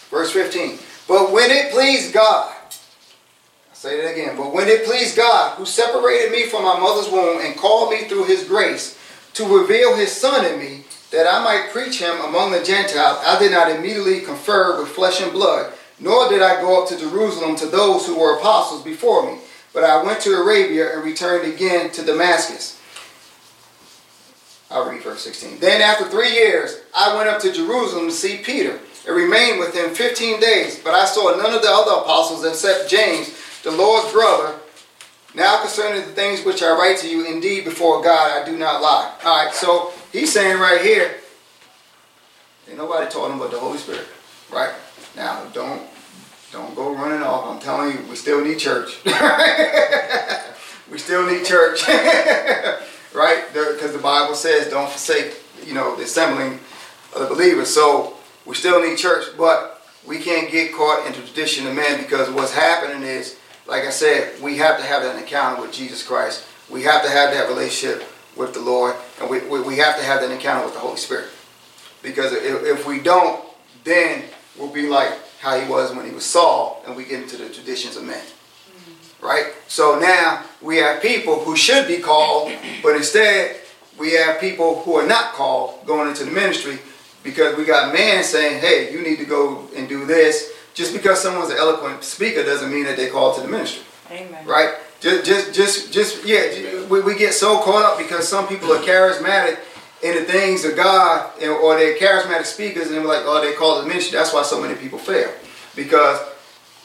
Verse 0.09 0.31
15. 0.31 0.79
But 1.07 1.31
when 1.31 1.51
it 1.51 1.71
pleased 1.71 2.13
God, 2.13 2.53
I'll 3.69 3.75
say 3.75 4.01
that 4.01 4.11
again, 4.11 4.35
but 4.37 4.53
when 4.53 4.67
it 4.67 4.85
pleased 4.85 5.17
God, 5.17 5.57
who 5.57 5.65
separated 5.65 6.31
me 6.31 6.45
from 6.45 6.63
my 6.63 6.79
mother's 6.79 7.11
womb 7.11 7.41
and 7.41 7.57
called 7.57 7.91
me 7.91 8.03
through 8.03 8.25
his 8.25 8.43
grace 8.43 8.97
to 9.33 9.45
reveal 9.45 9.95
his 9.95 10.11
son 10.11 10.45
in 10.45 10.59
me, 10.59 10.83
that 11.11 11.27
I 11.27 11.43
might 11.43 11.71
preach 11.71 11.99
him 11.99 12.19
among 12.21 12.51
the 12.51 12.63
Gentiles, 12.63 13.19
I 13.25 13.39
did 13.39 13.51
not 13.51 13.71
immediately 13.71 14.21
confer 14.21 14.79
with 14.79 14.89
flesh 14.89 15.21
and 15.21 15.31
blood 15.31 15.73
nor 15.99 16.29
did 16.29 16.41
I 16.41 16.61
go 16.61 16.81
up 16.81 16.89
to 16.89 16.97
Jerusalem 16.97 17.55
to 17.57 17.65
those 17.65 18.07
who 18.07 18.17
were 18.17 18.37
apostles 18.37 18.83
before 18.83 19.29
me, 19.29 19.39
but 19.73 19.83
I 19.83 20.01
went 20.01 20.21
to 20.21 20.33
Arabia 20.33 20.95
and 20.95 21.03
returned 21.03 21.51
again 21.51 21.91
to 21.91 22.05
Damascus. 22.05 22.79
I'll 24.71 24.89
read 24.89 25.01
verse 25.01 25.21
16. 25.21 25.59
Then 25.59 25.81
after 25.81 26.05
three 26.05 26.31
years, 26.31 26.79
I 26.95 27.15
went 27.15 27.27
up 27.27 27.41
to 27.41 27.51
Jerusalem 27.51 28.05
to 28.07 28.11
see 28.11 28.37
Peter 28.37 28.79
and 29.07 29.15
remained 29.15 29.59
with 29.59 29.73
him 29.73 29.93
15 29.93 30.39
days. 30.39 30.79
But 30.79 30.93
I 30.93 31.05
saw 31.05 31.35
none 31.35 31.53
of 31.53 31.61
the 31.61 31.69
other 31.69 32.01
apostles 32.01 32.45
except 32.45 32.89
James, 32.89 33.33
the 33.63 33.71
Lord's 33.71 34.11
brother. 34.11 34.59
Now 35.35 35.61
concerning 35.61 36.01
the 36.01 36.13
things 36.13 36.43
which 36.43 36.63
I 36.63 36.71
write 36.71 36.97
to 36.99 37.09
you, 37.09 37.25
indeed 37.25 37.63
before 37.63 38.01
God 38.01 38.41
I 38.41 38.45
do 38.45 38.57
not 38.57 38.81
lie. 38.81 39.13
All 39.23 39.45
right, 39.45 39.53
so 39.53 39.93
he's 40.11 40.33
saying 40.33 40.59
right 40.59 40.81
here, 40.81 41.15
ain't 42.67 42.77
nobody 42.77 43.09
taught 43.09 43.31
him 43.31 43.39
but 43.39 43.51
the 43.51 43.59
Holy 43.59 43.77
Spirit, 43.77 44.07
right? 44.51 44.73
Now, 45.15 45.45
don't 45.53 45.81
don't 46.51 46.75
go 46.75 46.95
running 46.95 47.21
off. 47.21 47.45
I'm 47.45 47.59
telling 47.59 47.91
you, 47.91 48.09
we 48.09 48.15
still 48.15 48.43
need 48.43 48.57
church. 48.57 48.97
we 50.91 50.97
still 50.97 51.27
need 51.27 51.45
church, 51.45 51.87
right? 53.13 53.43
Because 53.53 53.93
the 53.93 53.99
Bible 54.01 54.33
says, 54.33 54.67
"Don't 54.67 54.89
forsake," 54.89 55.35
you 55.63 55.75
know, 55.75 55.95
the 55.95 56.03
assembling 56.03 56.59
of 57.15 57.21
the 57.21 57.27
believers. 57.27 57.71
So 57.71 58.17
we 58.49 58.55
still 58.55 58.81
need 58.81 58.97
church, 58.97 59.25
but 59.37 59.79
we 60.07 60.17
can't 60.17 60.51
get 60.51 60.73
caught 60.73 61.05
into 61.05 61.21
tradition 61.21 61.67
of 61.67 61.75
man 61.75 62.01
because 62.01 62.31
what's 62.31 62.51
happening 62.51 63.03
is, 63.03 63.37
like 63.67 63.83
I 63.83 63.91
said, 63.91 64.41
we 64.41 64.57
have 64.57 64.79
to 64.79 64.83
have 64.83 65.03
that 65.03 65.21
encounter 65.21 65.61
with 65.61 65.71
Jesus 65.71 66.01
Christ. 66.01 66.47
We 66.67 66.81
have 66.81 67.03
to 67.03 67.09
have 67.09 67.31
that 67.31 67.47
relationship 67.47 68.03
with 68.35 68.55
the 68.55 68.59
Lord, 68.59 68.95
and 69.21 69.29
we, 69.29 69.41
we, 69.41 69.61
we 69.61 69.77
have 69.77 69.97
to 69.97 70.03
have 70.03 70.21
that 70.21 70.31
encounter 70.31 70.65
with 70.65 70.73
the 70.73 70.79
Holy 70.79 70.97
Spirit. 70.97 71.29
Because 72.01 72.33
if, 72.33 72.63
if 72.63 72.87
we 72.87 72.99
don't, 72.99 73.39
then 73.83 74.23
we'll 74.57 74.73
be 74.73 74.89
like 74.89 75.13
how 75.39 75.59
he 75.59 75.69
was 75.69 75.93
when 75.93 76.07
he 76.07 76.11
was 76.11 76.25
Saul, 76.25 76.83
and 76.87 76.95
we 76.95 77.05
get 77.05 77.21
into 77.21 77.37
the 77.37 77.49
traditions 77.49 77.97
of 77.97 78.03
men. 78.03 78.17
Mm-hmm. 78.17 79.27
right? 79.27 79.53
So 79.67 79.99
now 79.99 80.43
we 80.59 80.77
have 80.77 81.03
people 81.03 81.41
who 81.41 81.55
should 81.55 81.87
be 81.87 81.99
called, 81.99 82.51
but 82.81 82.95
instead 82.95 83.57
we 83.99 84.13
have 84.13 84.41
people 84.41 84.81
who 84.81 84.95
are 84.95 85.05
not 85.05 85.33
called 85.33 85.85
going 85.85 86.09
into 86.09 86.23
the 86.23 86.31
ministry 86.31 86.79
because 87.23 87.57
we 87.57 87.65
got 87.65 87.93
man 87.93 88.23
saying, 88.23 88.61
hey, 88.61 88.91
you 88.93 89.01
need 89.01 89.17
to 89.17 89.25
go 89.25 89.67
and 89.75 89.87
do 89.89 90.05
this. 90.05 90.53
Just 90.73 90.93
because 90.93 91.21
someone's 91.21 91.49
an 91.49 91.57
eloquent 91.57 92.03
speaker 92.03 92.43
doesn't 92.43 92.71
mean 92.71 92.85
that 92.85 92.95
they're 92.95 93.11
called 93.11 93.35
to 93.35 93.41
the 93.41 93.47
ministry. 93.47 93.83
Amen. 94.11 94.45
Right? 94.45 94.75
Just, 95.01 95.25
just, 95.25 95.53
just, 95.53 95.93
just 95.93 96.25
yeah, 96.25 96.85
we, 96.87 97.01
we 97.01 97.17
get 97.17 97.33
so 97.33 97.59
caught 97.61 97.83
up 97.83 97.97
because 97.97 98.27
some 98.27 98.47
people 98.47 98.71
are 98.71 98.81
charismatic 98.81 99.59
in 100.01 100.15
the 100.15 100.23
things 100.23 100.65
of 100.65 100.75
God 100.75 101.31
or 101.41 101.75
they're 101.77 101.97
charismatic 101.97 102.45
speakers 102.45 102.87
and 102.87 102.95
they're 102.95 103.05
like, 103.05 103.23
oh, 103.23 103.41
they 103.41 103.53
call 103.53 103.81
it 103.81 103.87
ministry. 103.87 104.17
That's 104.17 104.33
why 104.33 104.43
so 104.43 104.61
many 104.61 104.75
people 104.75 104.99
fail 104.99 105.31
because 105.75 106.19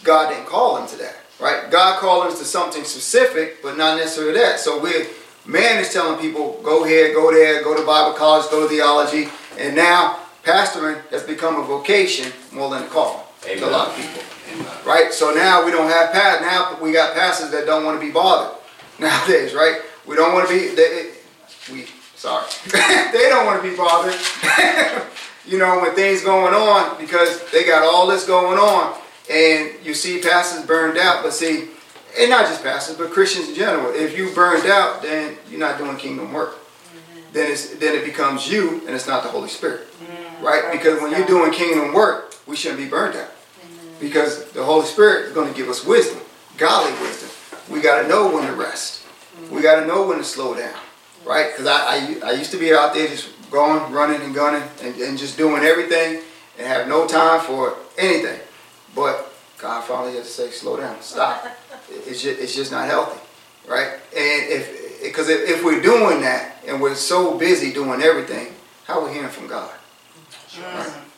God 0.03 0.31
didn't 0.31 0.47
call 0.47 0.77
them 0.77 0.87
to 0.89 0.97
that, 0.97 1.17
right? 1.41 1.71
God 1.71 1.99
called 1.99 2.31
them 2.31 2.39
to 2.39 2.45
something 2.45 2.85
specific, 2.85 3.63
but 3.63 3.77
not 3.77 3.99
necessarily 3.99 4.39
that. 4.39 4.61
So 4.61 4.81
we 4.81 5.07
man 5.47 5.81
is 5.81 5.93
telling 5.93 6.21
people, 6.21 6.61
go 6.63 6.85
here, 6.85 7.13
go 7.13 7.33
there, 7.33 7.63
go 7.63 7.77
to 7.77 7.85
Bible 7.85 8.17
college, 8.17 8.51
go 8.51 8.63
to 8.63 8.69
theology, 8.69 9.29
and 9.59 9.75
now 9.75 10.24
pastoring 10.45 11.01
has 11.11 11.23
become 11.23 11.61
a 11.61 11.65
vocation 11.65 12.33
more 12.53 12.71
than 12.71 12.83
a 12.85 12.87
call 12.87 13.33
Amen. 13.45 13.59
to 13.59 13.69
a 13.69 13.71
lot 13.71 13.89
of 13.89 13.97
people. 13.97 14.23
Amen. 14.53 14.67
Right? 14.87 15.13
So 15.13 15.33
now 15.35 15.65
we 15.65 15.71
don't 15.71 15.89
have 15.89 16.13
past 16.13 16.43
now 16.43 16.79
we 16.83 16.93
got 16.93 17.15
pastors 17.15 17.51
that 17.51 17.67
don't 17.67 17.85
want 17.85 18.01
to 18.01 18.07
be 18.07 18.13
bothered 18.13 18.57
nowadays, 18.99 19.55
right? 19.55 19.81
We 20.07 20.17
don't 20.17 20.35
want 20.35 20.49
to 20.49 20.55
be 20.55 20.75
they, 20.75 21.11
we 21.73 21.87
sorry. 22.15 22.47
they 23.13 23.29
don't 23.29 23.47
want 23.47 23.63
to 23.63 23.69
be 23.69 23.77
bothered. 23.77 24.15
you 25.47 25.59
know, 25.59 25.81
when 25.81 25.95
things 25.95 26.23
going 26.23 26.55
on 26.55 26.99
because 26.99 27.51
they 27.51 27.65
got 27.65 27.83
all 27.83 28.07
this 28.07 28.27
going 28.27 28.59
on 28.59 28.99
and 29.31 29.73
you 29.85 29.95
see 29.95 30.21
pastors 30.21 30.65
burned 30.67 30.99
out, 30.99 31.23
but 31.23 31.33
see, 31.33 31.69
and 32.19 32.31
not 32.31 32.47
just 32.47 32.63
pastors, 32.63 32.97
but 32.97 33.11
Christians 33.11 33.49
in 33.49 33.55
general, 33.55 33.93
if 33.95 34.17
you 34.17 34.31
burned 34.35 34.67
out, 34.67 35.03
then 35.03 35.37
you're 35.51 35.61
not 35.61 35.79
doing 35.79 35.97
kingdom 35.97 36.33
work. 36.33 36.55
Mm-hmm. 36.55 37.33
Then 37.33 37.51
it's 37.51 37.75
then 37.77 37.95
it 37.95 38.05
becomes 38.05 38.51
you 38.51 38.83
and 38.87 38.91
it's 38.91 39.07
not 39.07 39.23
the 39.23 39.29
Holy 39.29 39.49
Spirit. 39.49 39.81
Mm-hmm. 39.81 40.14
Right? 40.45 40.71
Because 40.71 41.01
when 41.01 41.11
you're 41.11 41.27
doing 41.27 41.53
kingdom 41.53 41.95
work, 41.95 42.35
we 42.47 42.55
shouldn't 42.55 42.81
be 42.81 42.89
burned 42.89 43.17
out. 43.17 43.31
Because 43.99 44.51
the 44.51 44.63
Holy 44.63 44.85
Spirit 44.85 45.27
is 45.27 45.33
going 45.33 45.51
to 45.51 45.57
give 45.57 45.71
us 45.71 45.85
wisdom, 45.87 46.21
godly 46.59 46.93
wisdom. 47.01 47.31
We 47.71 47.81
got 47.81 48.03
to 48.03 48.09
know 48.09 48.35
when 48.35 48.47
to 48.47 48.53
rest. 48.53 49.07
We 49.51 49.63
got 49.63 49.81
to 49.81 49.87
know 49.87 50.07
when 50.07 50.19
to 50.19 50.25
slow 50.25 50.55
down. 50.55 50.79
Right? 51.25 51.51
Because 51.51 51.67
I, 51.67 52.19
I, 52.27 52.31
I 52.31 52.33
used 52.33 52.51
to 52.51 52.59
be 52.59 52.75
out 52.75 52.93
there 52.93 53.09
just 53.09 53.31
going, 53.51 53.91
running 53.91 54.21
and 54.21 54.35
gunning 54.35 54.69
and, 54.83 54.95
and 54.97 55.17
just 55.17 55.39
doing 55.39 55.63
everything 55.63 56.21
and 56.59 56.67
have 56.67 56.89
no 56.89 57.07
time 57.07 57.41
for 57.41 57.77
anything. 57.97 58.39
But 58.95 59.33
God 59.57 59.83
finally 59.85 60.17
has 60.17 60.27
to 60.27 60.33
say, 60.33 60.51
slow 60.51 60.77
down, 60.77 61.01
stop. 61.01 61.47
it's, 61.91 62.23
just, 62.23 62.39
it's 62.39 62.55
just 62.55 62.71
not 62.71 62.87
healthy, 62.87 63.19
right? 63.67 63.95
And 64.15 64.53
if, 64.53 65.03
because 65.03 65.31
if, 65.31 65.49
if 65.49 65.65
we're 65.65 65.81
doing 65.81 66.21
that 66.21 66.57
and 66.67 66.83
we're 66.83 66.95
so 66.95 67.39
busy 67.39 67.73
doing 67.73 68.03
everything, 68.03 68.55
how 68.85 69.01
are 69.01 69.07
we 69.07 69.15
hearing 69.15 69.31
from 69.31 69.47
God? 69.47 69.71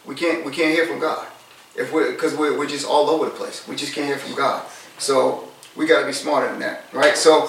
We 0.07 0.15
can't, 0.15 0.45
we 0.45 0.53
can't 0.53 0.75
hear 0.75 0.87
from 0.87 1.01
God. 1.01 1.27
If 1.75 1.93
we're, 1.93 2.13
because 2.13 2.35
we're, 2.35 2.57
we're 2.57 2.69
just 2.69 2.87
all 2.87 3.11
over 3.11 3.27
the 3.27 3.33
place. 3.33 3.67
We 3.69 3.77
just 3.77 3.93
can't 3.93 4.07
hear 4.07 4.19
from 4.19 4.35
God. 4.35 4.67
So 4.99 5.49
we 5.77 5.87
got 5.87 6.01
to 6.01 6.07
be 6.07 6.13
smarter 6.13 6.49
than 6.49 6.61
that, 6.61 6.85
right? 6.93 7.17
So, 7.17 7.49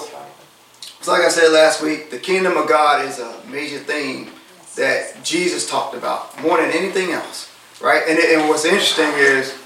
so 1.00 1.12
like 1.12 1.22
I 1.22 1.30
said 1.30 1.50
last 1.50 1.82
week, 1.82 2.10
the 2.10 2.18
kingdom 2.18 2.56
of 2.56 2.68
God 2.68 3.06
is 3.06 3.18
a 3.18 3.40
major 3.48 3.78
theme 3.78 4.30
that 4.76 5.22
Jesus 5.24 5.68
talked 5.68 5.94
about 5.96 6.40
more 6.42 6.60
than 6.60 6.70
anything 6.70 7.12
else, 7.12 7.50
right? 7.80 8.02
And, 8.06 8.18
and 8.18 8.48
what's 8.48 8.64
interesting 8.64 9.10
is, 9.16 9.58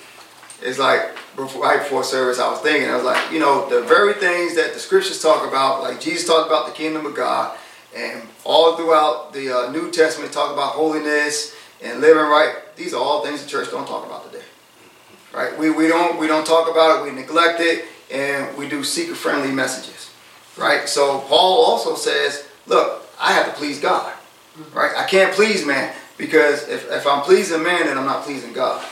is 0.63 0.79
like 0.79 1.17
before, 1.35 1.63
right 1.63 1.79
before 1.81 2.05
service, 2.05 2.39
I 2.39 2.49
was 2.51 2.61
thinking, 2.61 2.89
I 2.89 2.95
was 2.95 3.05
like, 3.05 3.33
you 3.33 3.41
know, 3.41 3.69
the 3.69 3.83
very 3.83 4.15
things 4.15 4.55
that 4.55 4.75
the 4.75 4.79
scriptures 4.79 5.21
talk 5.21 5.47
about, 5.47 5.83
like 5.83 6.01
Jesus 6.01 6.27
talked 6.27 6.47
about 6.47 6.67
the 6.67 6.73
kingdom 6.73 7.05
of 7.05 7.15
God, 7.15 7.59
and 7.95 8.23
all 8.45 8.77
throughout 8.77 9.33
the 9.33 9.51
uh, 9.51 9.71
New 9.71 9.91
Testament 9.91 10.33
talk 10.33 10.53
about 10.53 10.73
holiness 10.73 11.55
and 11.83 12.01
living 12.01 12.23
right. 12.23 12.55
These 12.77 12.95
are 12.95 13.03
all 13.03 13.25
things 13.25 13.43
the 13.43 13.49
church 13.49 13.71
don't 13.71 13.87
talk 13.87 14.07
about 14.07 14.31
today, 14.31 14.45
right? 15.35 15.59
We, 15.59 15.71
we 15.71 15.89
don't 15.89 16.19
we 16.19 16.27
don't 16.27 16.47
talk 16.47 16.71
about 16.71 17.01
it. 17.01 17.05
We 17.05 17.19
neglect 17.19 17.61
it, 17.61 17.85
and 18.11 18.57
we 18.57 18.69
do 18.69 18.85
seeker 18.85 19.15
friendly 19.15 19.53
messages, 19.53 20.11
right? 20.57 20.89
So 20.89 21.21
Paul 21.21 21.65
also 21.65 21.95
says, 21.95 22.49
look, 22.67 23.09
I 23.21 23.33
have 23.33 23.47
to 23.47 23.53
please 23.53 23.81
God. 23.81 24.13
Right? 24.75 24.93
I 24.97 25.05
can't 25.05 25.33
please 25.33 25.65
man 25.65 25.95
because 26.19 26.69
if, 26.69 26.91
if 26.91 27.07
I'm 27.07 27.23
pleasing 27.23 27.63
man, 27.63 27.87
then 27.87 27.97
I'm 27.97 28.05
not 28.05 28.25
pleasing 28.25 28.53
God. 28.53 28.85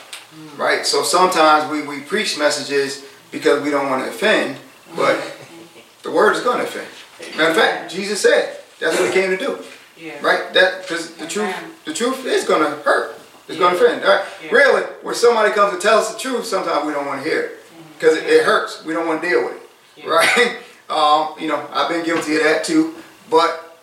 Right? 0.57 0.87
So 0.87 1.03
sometimes 1.03 1.71
we, 1.71 1.83
we 1.83 2.03
preach 2.03 2.39
messages 2.39 3.05
because 3.31 3.63
we 3.63 3.71
don't 3.71 3.91
want 3.91 4.05
to 4.05 4.11
offend, 4.11 4.57
but 4.97 5.21
the 6.03 6.11
word 6.11 6.37
is 6.37 6.43
going 6.43 6.59
to 6.59 6.65
offend. 6.65 6.89
Matter 7.37 7.51
of 7.51 7.57
fact, 7.57 7.93
Jesus 7.93 8.21
said 8.21 8.59
that's 8.79 8.99
what 8.99 9.09
he 9.09 9.13
came 9.13 9.31
to 9.31 9.37
do. 9.37 9.63
Yeah. 10.01 10.21
Right? 10.23 10.53
That 10.55 10.83
because 10.83 11.15
the 11.17 11.27
truth 11.27 11.55
the 11.85 11.93
truth 11.93 12.25
is 12.25 12.45
going 12.45 12.63
to 12.63 12.77
hurt. 12.83 13.17
It's 13.49 13.59
yeah. 13.59 13.67
going 13.67 13.77
to 13.77 13.85
offend. 13.85 14.03
Right? 14.03 14.25
Yeah. 14.45 14.51
Really, 14.51 14.83
when 15.03 15.15
somebody 15.15 15.53
comes 15.53 15.75
to 15.75 15.81
tell 15.81 15.99
us 15.99 16.13
the 16.13 16.19
truth, 16.19 16.47
sometimes 16.47 16.87
we 16.87 16.93
don't 16.93 17.07
want 17.07 17.23
to 17.23 17.29
hear 17.29 17.41
it 17.41 17.59
because 17.99 18.17
it, 18.17 18.25
it, 18.25 18.45
hurts. 18.45 18.85
We 18.85 18.95
don't 18.95 19.07
want 19.07 19.23
to 19.23 19.29
deal 19.29 19.45
with 19.45 19.57
it. 19.97 20.07
Right? 20.07 20.59
Um, 20.91 21.37
you 21.39 21.47
know, 21.47 21.69
I've 21.73 21.89
been 21.89 22.05
guilty 22.05 22.35
of 22.35 22.43
that 22.43 22.65
too. 22.65 22.97
But 23.31 23.79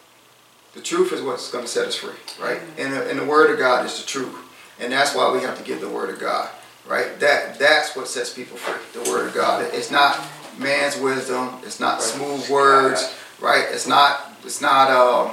the 0.73 0.81
truth 0.81 1.13
is 1.13 1.21
what's 1.21 1.49
going 1.49 1.63
to 1.63 1.69
set 1.69 1.87
us 1.87 1.95
free, 1.95 2.13
right? 2.39 2.59
And 2.77 2.93
the, 2.93 3.09
and 3.09 3.17
the 3.17 3.25
Word 3.25 3.49
of 3.49 3.57
God 3.57 3.85
is 3.85 3.99
the 3.99 4.05
truth. 4.05 4.35
And 4.79 4.91
that's 4.91 5.15
why 5.15 5.31
we 5.31 5.39
have 5.41 5.57
to 5.57 5.63
give 5.63 5.79
the 5.79 5.89
Word 5.89 6.09
of 6.09 6.19
God, 6.19 6.49
right? 6.85 7.19
That 7.19 7.57
That's 7.57 7.95
what 7.95 8.07
sets 8.07 8.33
people 8.33 8.57
free, 8.57 9.01
the 9.01 9.09
Word 9.09 9.27
of 9.27 9.33
God. 9.33 9.65
It's 9.73 9.89
not 9.89 10.21
man's 10.59 10.99
wisdom. 10.99 11.49
It's 11.63 11.79
not 11.79 12.01
smooth 12.01 12.47
words, 12.49 13.15
right? 13.39 13.65
It's 13.71 13.87
not, 13.87 14.33
it's 14.43 14.61
not 14.61 14.91
um, 14.91 15.31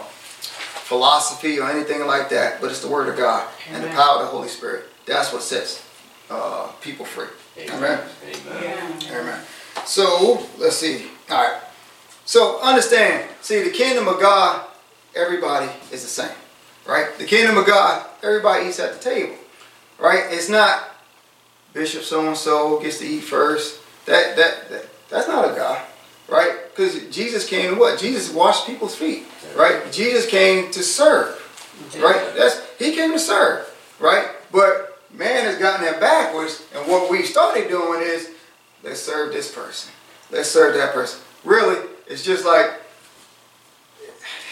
philosophy 0.85 1.59
or 1.59 1.71
anything 1.71 2.07
like 2.07 2.29
that, 2.31 2.61
but 2.61 2.71
it's 2.71 2.81
the 2.81 2.89
Word 2.89 3.09
of 3.09 3.17
God 3.17 3.49
Amen. 3.69 3.83
and 3.83 3.91
the 3.91 3.95
power 3.97 4.21
of 4.21 4.27
the 4.27 4.31
Holy 4.31 4.49
Spirit. 4.49 4.85
That's 5.07 5.33
what 5.33 5.43
sets 5.43 5.87
uh, 6.31 6.71
people 6.81 7.05
free. 7.05 7.29
Amen. 7.59 8.01
Amen. 8.23 8.43
Amen. 8.53 9.03
Amen. 9.11 9.41
So, 9.85 10.47
let's 10.59 10.77
see. 10.77 11.07
All 11.31 11.43
right. 11.43 11.61
So, 12.27 12.61
understand, 12.61 13.29
see, 13.41 13.63
the 13.63 13.71
kingdom 13.71 14.09
of 14.09 14.21
God 14.21 14.67
everybody 15.17 15.71
is 15.93 16.03
the 16.03 16.09
same, 16.09 16.35
right? 16.87 17.17
The 17.19 17.25
kingdom 17.25 17.57
of 17.57 17.67
God, 17.67 18.07
everybody 18.23 18.67
eats 18.67 18.81
at 18.81 18.95
the 18.95 18.99
table, 18.99 19.37
right? 19.99 20.25
It's 20.31 20.49
not 20.49 20.91
Bishop 21.73 22.03
so 22.03 22.27
and 22.27 22.37
so 22.37 22.81
gets 22.81 22.99
to 22.99 23.07
eat 23.07 23.21
first. 23.21 23.81
That 24.07 24.37
that, 24.37 24.71
that 24.71 24.87
that's 25.09 25.29
not 25.29 25.51
a 25.51 25.55
God, 25.55 25.83
right? 26.29 26.55
Because 26.71 27.09
Jesus 27.15 27.49
came 27.49 27.75
to 27.75 27.79
what? 27.79 27.99
Jesus 27.99 28.33
washed 28.33 28.67
people's 28.67 28.95
feet, 28.95 29.25
right? 29.57 29.91
Jesus 29.93 30.27
came 30.27 30.71
to 30.73 30.83
serve, 30.83 31.41
right? 31.99 32.35
That's 32.37 32.61
he 32.79 32.95
came 32.95 33.13
to 33.13 33.19
serve, 33.19 33.69
right? 34.01 34.27
But 34.53 35.01
man 35.13 35.45
has 35.45 35.59
gotten 35.59 35.85
that 35.85 36.01
backwards, 36.01 36.65
and 36.75 36.89
what 36.91 37.11
we 37.11 37.23
started 37.23 37.69
doing 37.69 38.01
is 38.03 38.31
let's 38.83 39.01
serve 39.01 39.33
this 39.33 39.53
person, 39.53 39.93
let's 40.31 40.51
serve 40.51 40.75
that 40.75 40.93
person. 40.93 41.21
Really, 41.45 41.89
it's 42.07 42.25
just 42.25 42.45
like 42.45 42.81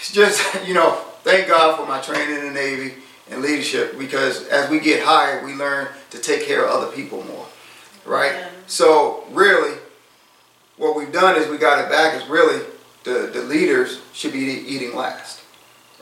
it's 0.03 0.11
just, 0.11 0.43
you 0.67 0.75
know, 0.75 0.93
thank 1.23 1.47
God 1.47 1.77
for 1.77 1.87
my 1.87 2.01
training 2.01 2.39
in 2.39 2.47
the 2.47 2.51
Navy 2.51 2.95
and 3.31 3.41
leadership 3.41 3.97
because 3.97 4.49
as 4.49 4.69
we 4.69 4.81
get 4.81 5.03
higher, 5.03 5.45
we 5.45 5.55
learn 5.55 5.89
to 6.11 6.19
take 6.19 6.45
care 6.45 6.65
of 6.65 6.71
other 6.71 6.91
people 6.91 7.23
more, 7.25 7.47
right? 8.05 8.33
Yeah. 8.33 8.49
So 8.67 9.25
really, 9.31 9.79
what 10.77 10.97
we've 10.97 11.13
done 11.13 11.41
is 11.41 11.49
we 11.49 11.57
got 11.57 11.85
it 11.85 11.89
back 11.89 12.21
is 12.21 12.29
really 12.29 12.65
the, 13.05 13.31
the 13.33 13.43
leaders 13.43 14.01
should 14.13 14.33
be 14.33 14.39
eating 14.39 14.95
last, 14.95 15.43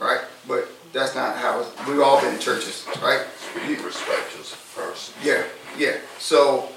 right? 0.00 0.20
But 0.46 0.68
that's 0.92 1.14
not 1.14 1.36
how 1.36 1.66
we've 1.88 2.00
all 2.00 2.20
been 2.20 2.34
in 2.34 2.40
churches, 2.40 2.86
right? 3.02 3.24
You 3.66 3.82
respect 3.84 4.36
as 4.38 4.52
first. 4.52 5.14
Yeah, 5.22 5.44
yeah. 5.78 5.96
So 6.18 6.68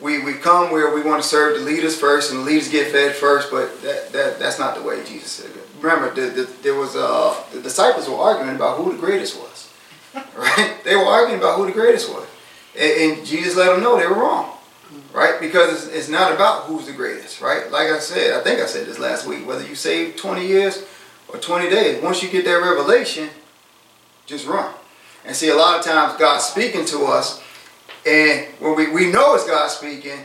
we, 0.00 0.22
we 0.22 0.34
come 0.34 0.70
where 0.72 0.94
we 0.94 1.02
want 1.02 1.22
to 1.22 1.28
serve 1.28 1.58
the 1.58 1.64
leaders 1.64 1.98
first 1.98 2.32
and 2.32 2.40
the 2.40 2.44
leaders 2.44 2.68
get 2.68 2.90
fed 2.90 3.14
first, 3.14 3.50
but 3.50 3.82
that, 3.82 4.12
that 4.12 4.38
that's 4.38 4.58
not 4.58 4.74
the 4.74 4.82
way 4.82 5.04
Jesus 5.04 5.30
said 5.30 5.50
it. 5.50 5.68
Remember, 5.80 6.12
the, 6.14 6.42
the, 6.42 6.42
there 6.62 6.74
was 6.74 6.96
uh, 6.96 7.34
the 7.52 7.60
disciples 7.60 8.08
were 8.08 8.16
arguing 8.16 8.56
about 8.56 8.78
who 8.78 8.92
the 8.92 8.98
greatest 8.98 9.38
was, 9.38 9.72
right? 10.36 10.76
They 10.84 10.96
were 10.96 11.04
arguing 11.04 11.38
about 11.38 11.58
who 11.58 11.66
the 11.66 11.72
greatest 11.72 12.12
was, 12.12 12.26
and, 12.78 13.18
and 13.18 13.26
Jesus 13.26 13.56
let 13.56 13.72
them 13.72 13.82
know 13.82 13.98
they 13.98 14.06
were 14.06 14.14
wrong, 14.20 14.56
right? 15.12 15.40
Because 15.40 15.86
it's, 15.86 15.94
it's, 15.94 16.08
not 16.08 16.32
about 16.32 16.64
who's 16.64 16.86
the 16.86 16.92
greatest, 16.92 17.40
right? 17.40 17.70
Like 17.70 17.88
I 17.88 17.98
said, 17.98 18.38
I 18.38 18.42
think 18.42 18.60
I 18.60 18.66
said 18.66 18.86
this 18.86 18.98
last 18.98 19.26
week. 19.26 19.46
Whether 19.46 19.66
you 19.66 19.74
save 19.74 20.16
20 20.16 20.46
years 20.46 20.84
or 21.28 21.38
20 21.38 21.68
days, 21.70 22.02
once 22.02 22.22
you 22.22 22.28
get 22.28 22.44
that 22.44 22.54
revelation, 22.54 23.28
just 24.26 24.46
run. 24.46 24.72
And 25.24 25.36
see, 25.36 25.48
a 25.48 25.54
lot 25.54 25.78
of 25.78 25.84
times 25.84 26.18
God's 26.18 26.44
speaking 26.44 26.84
to 26.86 27.04
us 27.04 27.42
and 28.06 28.46
when 28.58 28.76
we, 28.76 28.90
we 28.90 29.10
know 29.10 29.34
it's 29.34 29.46
God 29.46 29.68
speaking, 29.68 30.18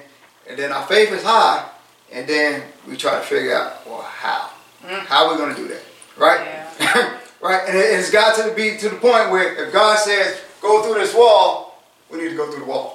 and 0.47 0.57
then 0.57 0.71
our 0.71 0.85
faith 0.87 1.11
is 1.11 1.23
high, 1.23 1.67
and 2.11 2.27
then 2.27 2.63
we 2.87 2.95
try 2.95 3.15
to 3.19 3.25
figure 3.25 3.55
out, 3.55 3.85
well, 3.85 4.01
how? 4.01 4.49
Mm. 4.83 4.99
How 4.99 5.25
are 5.25 5.31
we 5.31 5.37
going 5.37 5.55
to 5.55 5.61
do 5.61 5.67
that? 5.67 5.81
Right? 6.17 6.39
Yeah. 6.79 7.19
right? 7.41 7.67
And 7.67 7.77
it, 7.77 7.93
has 7.95 8.11
got 8.11 8.35
to 8.37 8.53
be 8.55 8.77
to 8.77 8.89
the 8.89 8.95
point 8.95 9.31
where 9.31 9.65
if 9.67 9.73
God 9.73 9.97
says, 9.99 10.41
go 10.61 10.83
through 10.83 11.01
this 11.01 11.13
wall, 11.13 11.83
we 12.09 12.19
need 12.19 12.29
to 12.29 12.35
go 12.35 12.49
through 12.49 12.61
the 12.61 12.65
wall. 12.65 12.94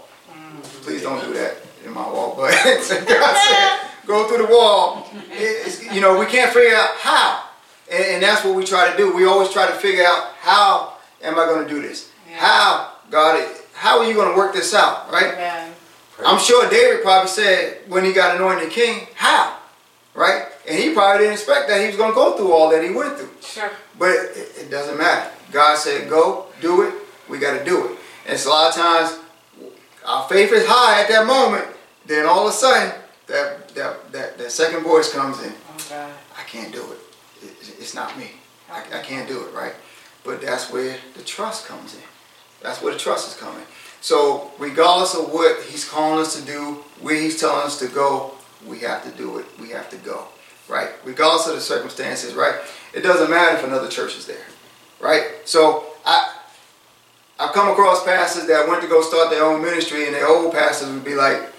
Please 0.83 1.03
don't 1.03 1.23
do 1.25 1.33
that 1.35 1.57
in 1.85 1.93
my 1.93 2.03
wall. 2.03 2.35
But 2.37 2.51
God 2.65 2.83
said, 2.83 3.81
go 4.07 4.29
through 4.29 4.47
the 4.47 4.53
wall. 4.53 5.07
It's, 5.31 5.83
you 5.93 6.01
know, 6.01 6.19
we 6.19 6.27
can't 6.27 6.53
figure 6.53 6.77
out 6.77 6.91
how. 6.97 7.45
And, 7.91 8.05
and 8.05 8.23
that's 8.23 8.45
what 8.45 8.55
we 8.55 8.65
try 8.65 8.91
to 8.91 8.97
do. 8.97 9.15
We 9.15 9.27
always 9.27 9.51
try 9.51 9.67
to 9.67 9.75
figure 9.75 10.05
out 10.05 10.33
how 10.41 10.97
am 11.23 11.39
I 11.39 11.47
going 11.47 11.67
to 11.67 11.73
do 11.73 11.83
this? 11.83 12.11
Yeah. 12.29 12.37
How, 12.37 12.93
God, 13.11 13.47
how 13.75 13.99
are 13.99 14.05
you 14.05 14.15
going 14.15 14.31
to 14.31 14.37
work 14.37 14.53
this 14.53 14.75
out, 14.75 15.11
right? 15.13 15.33
Amen. 15.35 15.73
I'm 16.25 16.39
sure 16.39 16.69
David 16.69 17.03
probably 17.03 17.29
said 17.29 17.79
when 17.89 18.05
he 18.05 18.13
got 18.13 18.37
anointed 18.37 18.71
king, 18.71 19.07
how? 19.15 19.57
Right? 20.15 20.45
And 20.69 20.79
he 20.79 20.93
probably 20.93 21.25
didn't 21.25 21.35
expect 21.35 21.69
that 21.69 21.81
he 21.81 21.87
was 21.87 21.97
going 21.97 22.11
to 22.11 22.15
go 22.15 22.37
through 22.37 22.53
all 22.53 22.69
that 22.71 22.85
he 22.85 22.91
went 22.91 23.17
through. 23.17 23.31
Sure. 23.41 23.71
But 23.99 24.11
it, 24.11 24.53
it 24.59 24.71
doesn't 24.71 24.99
matter. 24.99 25.31
God 25.51 25.79
said, 25.79 26.11
go, 26.11 26.47
do 26.61 26.83
it. 26.83 26.95
We 27.29 27.39
got 27.39 27.59
to 27.59 27.65
do 27.65 27.87
it. 27.87 27.91
And 28.27 28.35
it's 28.35 28.45
a 28.45 28.51
lot 28.51 28.69
of 28.69 28.75
times 28.75 29.19
our 30.11 30.29
faith 30.29 30.53
is 30.53 30.65
high 30.67 31.03
at 31.03 31.09
that 31.09 31.27
moment. 31.27 31.67
Then 32.07 32.27
all 32.27 32.47
of 32.47 32.53
a 32.53 32.57
sudden, 32.57 32.93
that, 33.27 33.69
that, 33.75 34.13
that, 34.13 34.39
that 34.39 34.51
second 34.51 34.83
voice 34.83 35.13
comes 35.13 35.43
in. 35.43 35.53
Oh. 35.93 36.13
I 36.39 36.43
can't 36.45 36.73
do 36.73 36.83
it. 36.93 36.99
It- 37.43 37.77
It's 37.79 37.95
not 37.95 38.17
me. 38.19 38.33
I, 38.71 38.81
I 38.99 39.03
can't 39.03 39.29
do 39.29 39.45
it, 39.47 39.55
right? 39.55 39.75
But 40.25 40.41
that's 40.43 40.71
where 40.73 40.97
the 41.17 41.23
trust 41.23 41.67
comes 41.67 41.95
in. 41.95 42.03
That's 42.63 42.83
where 42.83 42.93
the 42.93 42.99
trust 42.99 43.29
is 43.29 43.37
coming. 43.41 43.65
So 44.01 44.51
regardless 44.59 45.15
of 45.15 45.33
what 45.33 45.63
he's 45.65 45.89
calling 45.89 46.21
us 46.21 46.39
to 46.39 46.43
do, 46.47 46.85
where 47.01 47.15
he's 47.17 47.39
telling 47.41 47.65
us 47.67 47.79
to 47.79 47.89
go, 47.89 48.33
we 48.67 48.79
have 48.81 49.03
to 49.05 49.11
do 49.17 49.39
it. 49.39 49.47
We 49.61 49.71
have 49.71 49.89
to 49.91 49.97
go, 49.99 50.29
right? 50.69 50.91
Regardless 51.05 51.47
of 51.49 51.55
the 51.55 51.61
circumstances, 51.61 52.35
right? 52.35 52.55
It 52.95 53.01
doesn't 53.01 53.31
matter 53.31 53.57
if 53.57 53.65
another 53.65 53.89
church 53.89 54.17
is 54.17 54.27
there, 54.27 54.47
right? 55.01 55.25
So 55.45 55.85
I've 57.41 57.55
come 57.55 57.71
across 57.71 58.05
pastors 58.05 58.47
that 58.49 58.69
went 58.69 58.83
to 58.83 58.89
go 58.89 59.01
start 59.01 59.31
their 59.31 59.45
own 59.45 59.63
ministry, 59.63 60.05
and 60.05 60.15
their 60.15 60.29
old 60.29 60.53
pastors 60.53 60.91
would 60.91 61.05
be 61.05 61.15
like, 61.15 61.51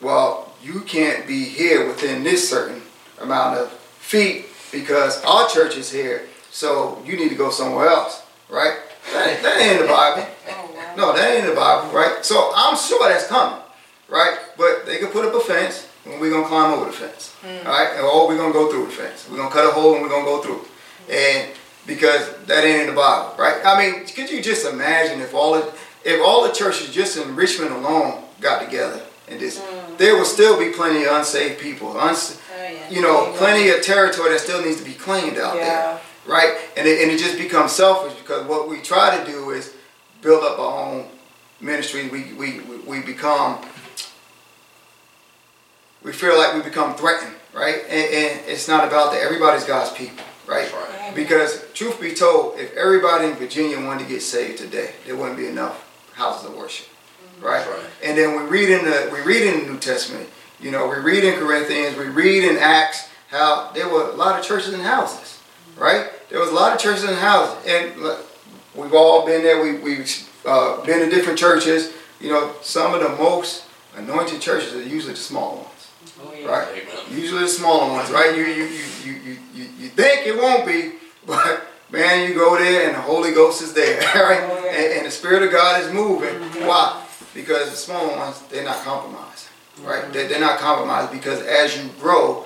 well, 0.00 0.52
you 0.60 0.80
can't 0.80 1.24
be 1.24 1.44
here 1.44 1.86
within 1.86 2.24
this 2.24 2.50
certain 2.50 2.82
amount 3.20 3.58
of 3.58 3.70
feet 3.70 4.46
because 4.72 5.22
our 5.24 5.48
church 5.48 5.76
is 5.76 5.92
here, 5.92 6.26
so 6.50 7.00
you 7.06 7.16
need 7.16 7.28
to 7.28 7.36
go 7.36 7.50
somewhere 7.50 7.86
else, 7.86 8.26
right? 8.48 8.76
That 9.12 9.28
ain't, 9.28 9.42
that 9.42 9.60
ain't 9.60 9.80
in 9.80 9.86
the 9.86 9.92
Bible. 9.92 10.26
Oh. 10.50 10.94
No, 10.96 11.12
that 11.14 11.30
ain't 11.30 11.44
in 11.44 11.50
the 11.50 11.56
Bible, 11.56 11.92
right? 11.92 12.24
So 12.24 12.50
I'm 12.56 12.76
sure 12.76 13.08
that's 13.08 13.28
coming, 13.28 13.60
right? 14.08 14.36
But 14.56 14.84
they 14.84 14.98
can 14.98 15.08
put 15.08 15.24
up 15.24 15.32
a 15.32 15.40
fence, 15.40 15.86
and 16.06 16.20
we're 16.20 16.32
gonna 16.32 16.48
climb 16.48 16.72
over 16.72 16.86
the 16.86 16.96
fence, 16.96 17.34
hmm. 17.40 17.68
all 17.68 17.72
right? 17.72 18.00
Or 18.00 18.10
oh, 18.10 18.26
we're 18.26 18.36
gonna 18.36 18.52
go 18.52 18.68
through 18.68 18.86
the 18.86 18.92
fence. 18.92 19.28
We're 19.30 19.36
gonna 19.36 19.54
cut 19.54 19.64
a 19.64 19.70
hole 19.70 19.94
and 19.94 20.02
we're 20.02 20.08
gonna 20.08 20.24
go 20.24 20.42
through. 20.42 20.64
And 21.08 21.52
because 21.88 22.32
that 22.46 22.62
ain't 22.64 22.82
in 22.82 22.86
the 22.86 22.92
Bible, 22.94 23.34
right? 23.36 23.60
I 23.64 23.76
mean, 23.76 24.06
could 24.06 24.30
you 24.30 24.40
just 24.40 24.64
imagine 24.64 25.20
if 25.20 25.34
all 25.34 25.54
the, 25.54 25.74
if 26.04 26.24
all 26.24 26.46
the 26.46 26.52
churches 26.54 26.94
just 26.94 27.16
in 27.16 27.34
Richmond 27.34 27.72
alone 27.72 28.22
got 28.40 28.62
together 28.64 29.02
and 29.28 29.40
this, 29.40 29.58
mm. 29.58 29.98
there 29.98 30.16
would 30.16 30.26
still 30.26 30.56
be 30.56 30.70
plenty 30.70 31.02
of 31.04 31.12
unsaved 31.12 31.58
people, 31.58 31.98
uns, 31.98 32.40
Oh, 32.56 32.62
yeah. 32.62 32.90
you 32.90 33.02
know, 33.02 33.24
There 33.30 33.38
plenty 33.38 33.68
of 33.70 33.82
territory 33.82 34.30
that 34.30 34.40
still 34.40 34.64
needs 34.64 34.78
to 34.78 34.84
be 34.84 34.94
claimed 34.94 35.38
out 35.38 35.54
there 35.54 36.00
right? 36.28 36.58
And 36.76 36.86
it, 36.86 37.02
and 37.02 37.10
it 37.10 37.18
just 37.18 37.38
becomes 37.38 37.72
selfish 37.72 38.16
because 38.18 38.46
what 38.46 38.68
we 38.68 38.80
try 38.80 39.18
to 39.18 39.30
do 39.30 39.50
is 39.50 39.74
build 40.20 40.44
up 40.44 40.58
our 40.58 40.86
own 40.86 41.06
ministry. 41.60 42.08
We, 42.08 42.34
we, 42.34 42.60
we, 42.60 42.76
we 42.86 43.00
become, 43.00 43.58
we 46.04 46.12
feel 46.12 46.36
like 46.38 46.54
we 46.54 46.62
become 46.62 46.94
threatened, 46.94 47.34
right? 47.52 47.82
And, 47.88 48.14
and 48.14 48.40
it's 48.46 48.68
not 48.68 48.86
about 48.86 49.12
that. 49.12 49.22
Everybody's 49.22 49.64
God's 49.64 49.90
people, 49.92 50.24
right? 50.48 50.72
Right. 50.72 51.12
Because 51.14 51.64
truth 51.74 52.00
be 52.00 52.14
told, 52.14 52.58
if 52.58 52.74
everybody 52.74 53.28
in 53.28 53.34
Virginia 53.34 53.84
wanted 53.84 54.04
to 54.04 54.08
get 54.08 54.22
saved 54.22 54.58
today, 54.58 54.92
there 55.06 55.16
wouldn't 55.16 55.36
be 55.36 55.46
enough 55.46 55.84
houses 56.14 56.48
of 56.48 56.56
worship, 56.56 56.88
right? 57.40 57.64
That's 57.64 57.68
right. 57.68 57.90
And 58.02 58.18
then 58.18 58.40
we 58.40 58.48
read 58.48 58.70
in 58.70 58.84
the 58.84 59.10
we 59.12 59.20
read 59.20 59.42
in 59.42 59.66
the 59.66 59.72
New 59.72 59.78
Testament, 59.78 60.28
you 60.60 60.70
know, 60.70 60.88
we 60.88 60.96
read 60.96 61.24
in 61.24 61.38
Corinthians, 61.38 61.96
we 61.96 62.06
read 62.06 62.44
in 62.44 62.56
Acts 62.56 63.08
how 63.30 63.70
there 63.74 63.88
were 63.88 64.10
a 64.10 64.14
lot 64.14 64.38
of 64.38 64.44
churches 64.44 64.72
and 64.72 64.82
houses, 64.82 65.40
right? 65.76 66.10
There 66.30 66.40
was 66.40 66.50
a 66.50 66.54
lot 66.54 66.72
of 66.72 66.80
churches 66.80 67.04
and 67.04 67.16
houses, 67.16 67.56
and 67.66 68.00
look, 68.00 68.26
we've 68.74 68.94
all 68.94 69.26
been 69.26 69.42
there. 69.42 69.62
We 69.62 69.78
we've 69.78 70.28
uh, 70.44 70.84
been 70.84 71.02
in 71.02 71.10
different 71.10 71.38
churches. 71.38 71.92
You 72.20 72.32
know, 72.32 72.54
some 72.62 72.94
of 72.94 73.00
the 73.00 73.10
most 73.10 73.64
anointed 73.96 74.40
churches 74.40 74.74
are 74.74 74.82
usually 74.82 75.12
the 75.12 75.20
small 75.20 75.56
ones 75.56 75.77
yeah. 75.77 75.77
Right? 76.46 76.68
Oh, 76.68 76.72
Amen. 76.72 77.20
Usually 77.20 77.42
the 77.42 77.48
smaller 77.48 77.92
ones, 77.92 78.10
right? 78.10 78.36
You 78.36 78.44
you, 78.44 78.64
you, 78.64 79.12
you, 79.12 79.38
you, 79.54 79.64
you 79.78 79.88
think 79.88 80.26
it 80.26 80.36
won't 80.36 80.66
be, 80.66 80.92
but 81.26 81.66
man, 81.90 82.28
you 82.28 82.34
go 82.34 82.58
there 82.58 82.86
and 82.86 82.96
the 82.96 83.00
Holy 83.00 83.32
Ghost 83.32 83.62
is 83.62 83.72
there, 83.74 84.00
right? 84.14 84.40
Oh, 84.42 84.64
yeah. 84.64 84.72
And, 84.72 84.92
and 84.98 85.06
the 85.06 85.10
Spirit 85.10 85.42
of 85.42 85.52
God 85.52 85.82
is 85.82 85.92
moving. 85.92 86.34
Mm-hmm. 86.34 86.66
Why? 86.66 87.04
Because 87.34 87.70
the 87.70 87.76
smaller 87.76 88.16
ones, 88.16 88.42
they're 88.50 88.64
not 88.64 88.82
compromised, 88.84 89.48
right? 89.82 90.02
Mm-hmm. 90.02 90.12
They're, 90.12 90.28
they're 90.28 90.40
not 90.40 90.58
compromised 90.58 91.12
because 91.12 91.42
as 91.42 91.76
you 91.76 91.88
grow, 92.00 92.44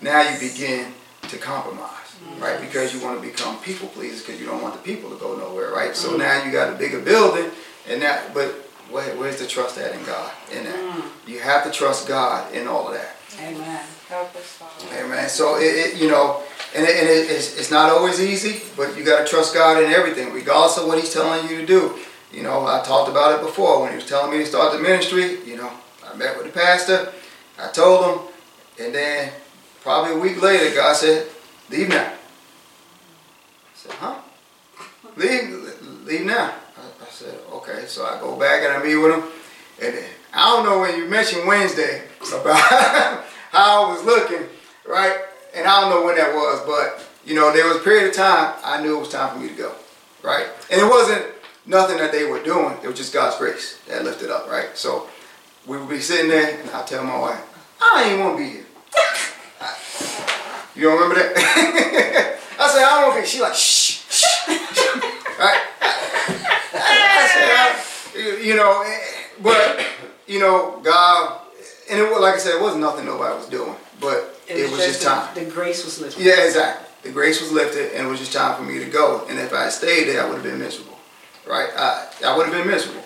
now 0.00 0.22
you 0.22 0.38
begin 0.38 0.92
to 1.28 1.38
compromise, 1.38 1.88
mm-hmm. 1.88 2.42
right? 2.42 2.60
Because 2.60 2.94
you 2.94 3.02
want 3.02 3.20
to 3.20 3.26
become 3.26 3.58
people 3.60 3.88
pleasers 3.88 4.22
because 4.22 4.40
you 4.40 4.46
don't 4.46 4.62
want 4.62 4.74
the 4.74 4.80
people 4.80 5.10
to 5.10 5.16
go 5.16 5.36
nowhere, 5.36 5.70
right? 5.70 5.94
So 5.94 6.16
now 6.16 6.44
you 6.44 6.50
got 6.50 6.72
a 6.72 6.76
bigger 6.76 7.00
building, 7.00 7.50
and 7.88 8.02
that, 8.02 8.32
but 8.34 8.68
where, 8.92 9.16
where's 9.16 9.38
the 9.38 9.46
trust 9.46 9.78
at 9.78 9.94
in 9.94 10.04
God 10.04 10.30
in 10.52 10.64
that? 10.64 10.74
Mm. 10.76 11.28
You 11.28 11.40
have 11.40 11.64
to 11.64 11.70
trust 11.70 12.06
God 12.06 12.52
in 12.54 12.68
all 12.68 12.88
of 12.88 12.94
that. 12.94 13.16
Amen. 13.40 13.80
Help 14.08 14.34
us, 14.36 14.42
Father. 14.42 15.04
Amen. 15.04 15.28
So 15.28 15.56
it, 15.56 15.62
it 15.62 15.96
you 15.96 16.08
know, 16.08 16.42
and, 16.74 16.84
it, 16.84 16.96
and 16.96 17.08
it, 17.08 17.30
it's, 17.30 17.58
it's 17.58 17.70
not 17.70 17.90
always 17.90 18.20
easy, 18.20 18.62
but 18.76 18.96
you 18.96 19.04
got 19.04 19.24
to 19.24 19.30
trust 19.30 19.54
God 19.54 19.82
in 19.82 19.90
everything, 19.90 20.32
regardless 20.32 20.78
of 20.78 20.86
what 20.86 20.98
He's 20.98 21.12
telling 21.12 21.48
you 21.48 21.56
to 21.58 21.66
do. 21.66 21.98
You 22.30 22.42
know, 22.42 22.66
I 22.66 22.82
talked 22.84 23.10
about 23.10 23.38
it 23.38 23.44
before 23.44 23.80
when 23.80 23.90
He 23.90 23.96
was 23.96 24.06
telling 24.06 24.30
me 24.30 24.44
to 24.44 24.46
start 24.46 24.72
the 24.72 24.78
ministry. 24.78 25.40
You 25.44 25.56
know, 25.56 25.70
I 26.06 26.14
met 26.16 26.36
with 26.36 26.46
the 26.46 26.52
pastor, 26.52 27.12
I 27.58 27.68
told 27.68 28.04
him, 28.04 28.26
and 28.78 28.94
then 28.94 29.32
probably 29.80 30.14
a 30.14 30.18
week 30.18 30.42
later, 30.42 30.74
God 30.74 30.96
said, 30.96 31.26
"Leave 31.70 31.88
now." 31.88 32.04
I 32.04 32.14
said, 33.74 33.92
"Huh? 33.92 34.20
Leave, 35.16 36.04
leave 36.04 36.26
now." 36.26 36.54
Said, 37.22 37.38
"Okay." 37.52 37.84
So 37.86 38.04
I 38.04 38.18
go 38.20 38.36
back 38.36 38.62
and 38.64 38.72
I 38.72 38.82
meet 38.82 38.96
with 38.96 39.14
him, 39.14 39.22
and 39.80 39.94
I 40.34 40.50
don't 40.50 40.64
know 40.64 40.80
when 40.80 40.96
you 40.96 41.04
mentioned 41.08 41.46
Wednesday 41.46 42.02
about 42.32 42.58
how 43.50 43.84
I 43.86 43.92
was 43.92 44.04
looking, 44.04 44.46
right? 44.86 45.16
And 45.54 45.66
I 45.66 45.80
don't 45.80 45.90
know 45.90 46.04
when 46.04 46.16
that 46.16 46.34
was, 46.34 46.62
but 46.66 47.08
you 47.24 47.34
know, 47.34 47.52
there 47.52 47.66
was 47.68 47.76
a 47.76 47.80
period 47.80 48.08
of 48.08 48.14
time 48.14 48.54
I 48.64 48.82
knew 48.82 48.96
it 48.96 49.00
was 49.00 49.10
time 49.10 49.32
for 49.34 49.38
me 49.38 49.48
to 49.50 49.54
go, 49.54 49.72
right? 50.22 50.46
And 50.70 50.80
it 50.80 50.84
wasn't 50.84 51.24
nothing 51.66 51.98
that 51.98 52.10
they 52.10 52.24
were 52.24 52.42
doing; 52.42 52.74
it 52.82 52.86
was 52.88 52.96
just 52.96 53.12
God's 53.12 53.36
grace 53.36 53.78
that 53.88 54.04
lifted 54.04 54.30
up, 54.30 54.50
right? 54.50 54.76
So 54.76 55.08
we 55.66 55.78
would 55.78 55.88
be 55.88 56.00
sitting 56.00 56.28
there, 56.28 56.58
and 56.60 56.70
I 56.70 56.82
tell 56.82 57.04
my 57.04 57.18
wife, 57.18 57.40
"I 57.80 58.10
ain't 58.10 58.20
want 58.20 58.36
to 58.38 58.42
be 58.42 58.50
here." 58.50 58.66
You 60.74 60.84
don't 60.88 60.98
remember 60.98 61.16
that? 61.16 61.36
I 62.58 62.68
said, 62.68 62.82
"I 62.82 62.90
don't 63.00 63.10
want 63.10 63.16
to 63.16 63.20
be." 63.20 63.26
She 63.28 63.42
like, 63.42 63.54
"Shh, 63.54 64.00
shh," 64.08 64.48
right? 65.38 65.60
I 66.72 67.28
said, 67.28 67.50
I- 67.52 67.84
you 68.22 68.56
know, 68.56 68.82
eh, 68.86 68.98
but 69.42 69.84
you 70.26 70.40
know, 70.40 70.80
God, 70.82 71.40
and 71.90 71.98
it 71.98 72.10
was 72.10 72.20
like 72.20 72.34
I 72.34 72.38
said, 72.38 72.56
it 72.56 72.62
wasn't 72.62 72.82
nothing 72.82 73.06
nobody 73.06 73.36
was 73.36 73.48
doing, 73.48 73.74
but 74.00 74.38
it, 74.48 74.70
was 74.70 74.80
just 74.80 75.00
the, 75.00 75.08
time. 75.08 75.34
The 75.34 75.44
grace 75.44 75.84
was 75.84 76.00
lifted. 76.00 76.24
Yeah, 76.24 76.44
exactly. 76.44 76.88
The 77.02 77.10
grace 77.10 77.40
was 77.40 77.52
lifted, 77.52 77.92
and 77.94 78.06
it 78.06 78.10
was 78.10 78.20
just 78.20 78.32
time 78.32 78.56
for 78.56 78.62
me 78.62 78.78
to 78.78 78.90
go. 78.90 79.26
And 79.28 79.38
if 79.38 79.52
I 79.52 79.68
stayed 79.68 80.04
there, 80.08 80.22
I 80.22 80.26
would 80.28 80.36
have 80.36 80.44
been 80.44 80.58
miserable, 80.58 80.98
right? 81.46 81.70
I, 81.76 82.08
I 82.24 82.36
would 82.36 82.46
have 82.46 82.54
been 82.54 82.68
miserable, 82.68 83.02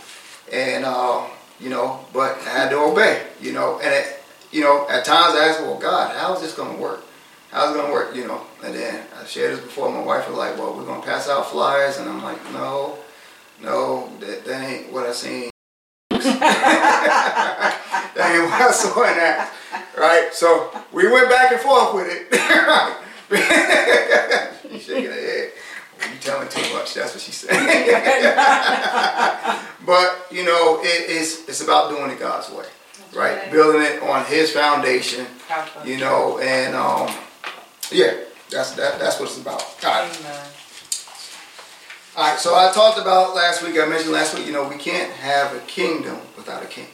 and 0.52 0.84
uh, 0.84 1.26
you 1.60 1.70
know, 1.70 2.04
but 2.12 2.38
I 2.38 2.50
had 2.50 2.70
to 2.70 2.78
obey, 2.78 3.22
you 3.40 3.52
know. 3.52 3.80
And 3.80 3.92
it, 3.92 4.22
you 4.52 4.62
know, 4.62 4.86
at 4.88 5.04
times 5.04 5.34
I 5.34 5.48
asked, 5.48 5.60
well, 5.60 5.78
God, 5.78 6.16
how 6.16 6.34
is 6.34 6.42
this 6.42 6.54
going 6.54 6.74
to 6.74 6.80
work? 6.80 7.02
How's 7.50 7.74
it 7.74 7.78
going 7.78 7.86
to 7.86 7.92
work, 7.92 8.14
you 8.14 8.26
know? 8.26 8.42
And 8.64 8.74
then 8.74 9.04
I 9.18 9.24
shared 9.24 9.56
this 9.56 9.64
before. 9.64 9.90
My 9.90 10.02
wife 10.02 10.28
was 10.28 10.36
like, 10.36 10.58
well, 10.58 10.76
we're 10.76 10.84
going 10.84 11.00
to 11.00 11.06
pass 11.06 11.28
out 11.28 11.50
flyers, 11.50 11.98
and 11.98 12.08
I'm 12.08 12.22
like, 12.22 12.42
no, 12.52 12.98
no, 13.62 14.08
that, 14.20 14.44
that 14.44 14.62
ain't 14.62 14.92
what 14.92 15.06
I 15.06 15.12
seen. 15.12 15.50
that 16.10 17.74
ain't 18.16 18.50
what 18.50 18.62
I 18.62 18.70
saw 18.70 19.02
in 19.02 19.16
that, 19.16 19.52
right? 19.96 20.28
So 20.32 20.70
we 20.92 21.08
went 21.10 21.28
back 21.30 21.52
and 21.52 21.60
forth 21.60 21.94
with 21.94 22.06
it. 22.10 22.28
She's 24.70 24.82
shaking 24.84 25.06
her 25.06 25.12
head. 25.12 25.52
Well, 25.98 26.10
you 26.10 26.16
telling 26.20 26.48
too 26.48 26.74
much. 26.74 26.94
That's 26.94 27.14
what 27.14 27.22
she 27.22 27.32
said. 27.32 27.50
but 29.86 30.26
you 30.30 30.44
know, 30.44 30.80
it, 30.82 31.10
it's 31.10 31.48
it's 31.48 31.62
about 31.62 31.90
doing 31.90 32.10
it 32.10 32.18
God's 32.18 32.50
way, 32.50 32.66
right? 33.14 33.38
right. 33.38 33.50
Building 33.50 33.82
it 33.82 34.02
on 34.02 34.24
His 34.26 34.52
foundation, 34.52 35.26
you 35.84 35.96
know, 35.98 36.38
and 36.38 36.74
um, 36.76 37.08
yeah, 37.90 38.12
that's 38.50 38.72
that, 38.72 38.98
that's 38.98 39.18
what 39.18 39.30
it's 39.30 39.40
about. 39.40 39.62
All 39.62 39.90
right. 39.90 40.18
Amen. 40.20 40.40
All 42.16 42.30
right, 42.30 42.38
so 42.38 42.54
I 42.54 42.72
talked 42.72 42.98
about 42.98 43.34
last 43.34 43.62
week, 43.62 43.78
I 43.78 43.84
mentioned 43.84 44.10
last 44.10 44.34
week, 44.34 44.46
you 44.46 44.52
know, 44.52 44.66
we 44.66 44.76
can't 44.76 45.12
have 45.12 45.54
a 45.54 45.60
kingdom 45.66 46.16
without 46.34 46.62
a 46.62 46.66
king. 46.66 46.86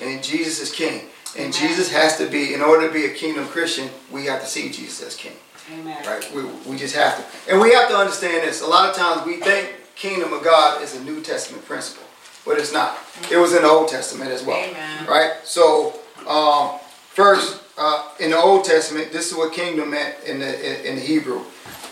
And 0.00 0.24
Jesus 0.24 0.58
is 0.58 0.74
king. 0.74 1.02
And 1.36 1.48
Amen. 1.48 1.52
Jesus 1.52 1.92
has 1.92 2.16
to 2.16 2.26
be, 2.26 2.54
in 2.54 2.62
order 2.62 2.86
to 2.86 2.92
be 2.92 3.04
a 3.04 3.10
kingdom 3.12 3.46
Christian, 3.46 3.90
we 4.10 4.24
have 4.24 4.40
to 4.40 4.46
see 4.46 4.70
Jesus 4.70 5.06
as 5.06 5.16
king. 5.16 5.34
Amen. 5.70 6.02
Right? 6.06 6.34
We, 6.34 6.44
we 6.66 6.78
just 6.78 6.96
have 6.96 7.18
to. 7.18 7.52
And 7.52 7.60
we 7.60 7.74
have 7.74 7.90
to 7.90 7.94
understand 7.94 8.48
this. 8.48 8.62
A 8.62 8.66
lot 8.66 8.88
of 8.88 8.96
times 8.96 9.26
we 9.26 9.36
think 9.36 9.70
kingdom 9.96 10.32
of 10.32 10.42
God 10.42 10.80
is 10.80 10.96
a 10.96 11.04
New 11.04 11.20
Testament 11.20 11.66
principle, 11.66 12.06
but 12.46 12.56
it's 12.56 12.72
not. 12.72 12.96
It 13.30 13.36
was 13.36 13.54
in 13.54 13.64
the 13.64 13.68
Old 13.68 13.88
Testament 13.88 14.30
as 14.30 14.42
well. 14.44 14.56
Amen. 14.56 15.06
Right? 15.06 15.32
So, 15.44 16.00
um, 16.26 16.78
first, 17.10 17.62
uh, 17.76 18.08
in 18.18 18.30
the 18.30 18.38
Old 18.38 18.64
Testament, 18.64 19.12
this 19.12 19.30
is 19.30 19.36
what 19.36 19.52
kingdom 19.52 19.90
meant 19.90 20.16
in 20.24 20.38
the 20.38 20.80
in, 20.80 20.86
in 20.86 20.94
the 20.94 21.02
Hebrew. 21.02 21.42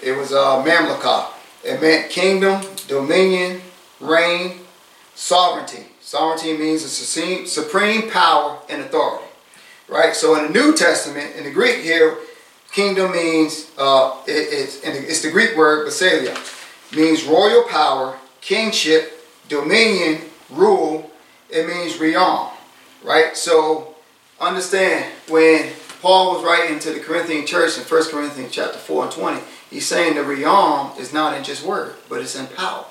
It 0.03 0.13
was 0.13 0.33
uh, 0.33 0.65
mamlaka. 0.65 1.33
It 1.65 1.81
meant 1.81 2.11
kingdom, 2.11 2.63
dominion, 2.89 3.61
reign, 4.01 4.61
sovereignty. 5.15 5.87
Sovereignty 6.01 6.57
means 6.57 6.85
supreme, 6.85 7.47
supreme 7.47 8.11
power 8.11 8.59
and 8.69 8.83
authority. 8.83 9.27
Right? 9.89 10.15
So 10.15 10.37
in 10.37 10.53
the 10.53 10.59
New 10.59 10.75
Testament, 10.75 11.37
in 11.37 11.45
the 11.45 11.51
Greek 11.51 11.79
here, 11.79 12.19
kingdom 12.73 13.13
means, 13.13 13.71
uh, 13.79 14.19
it, 14.27 14.33
it's, 14.33 14.81
it's 14.83 15.23
the 15.23 15.31
Greek 15.31 15.57
word 15.57 15.87
basileia, 15.87 16.37
means 16.95 17.25
royal 17.25 17.63
power, 17.65 18.17
kingship, 18.41 19.25
dominion, 19.49 20.23
rule. 20.51 21.11
It 21.51 21.67
means 21.69 21.99
realm. 21.99 22.51
Right? 23.05 23.37
So 23.37 23.95
understand 24.41 25.05
when 25.29 25.71
Paul 26.01 26.35
was 26.35 26.45
writing 26.45 26.79
to 26.81 26.93
the 26.93 27.01
Corinthian 27.01 27.47
church 27.47 27.79
in 27.79 27.85
1 27.85 28.05
Corinthians 28.11 28.53
chapter 28.53 28.79
4 28.79 29.05
and 29.05 29.13
20, 29.13 29.41
he's 29.73 29.87
saying 29.87 30.15
the 30.15 30.23
realm 30.23 30.93
is 30.99 31.13
not 31.13 31.37
in 31.37 31.43
just 31.43 31.65
word, 31.65 31.95
but 32.09 32.21
it's 32.21 32.37
in 32.37 32.47
power. 32.47 32.85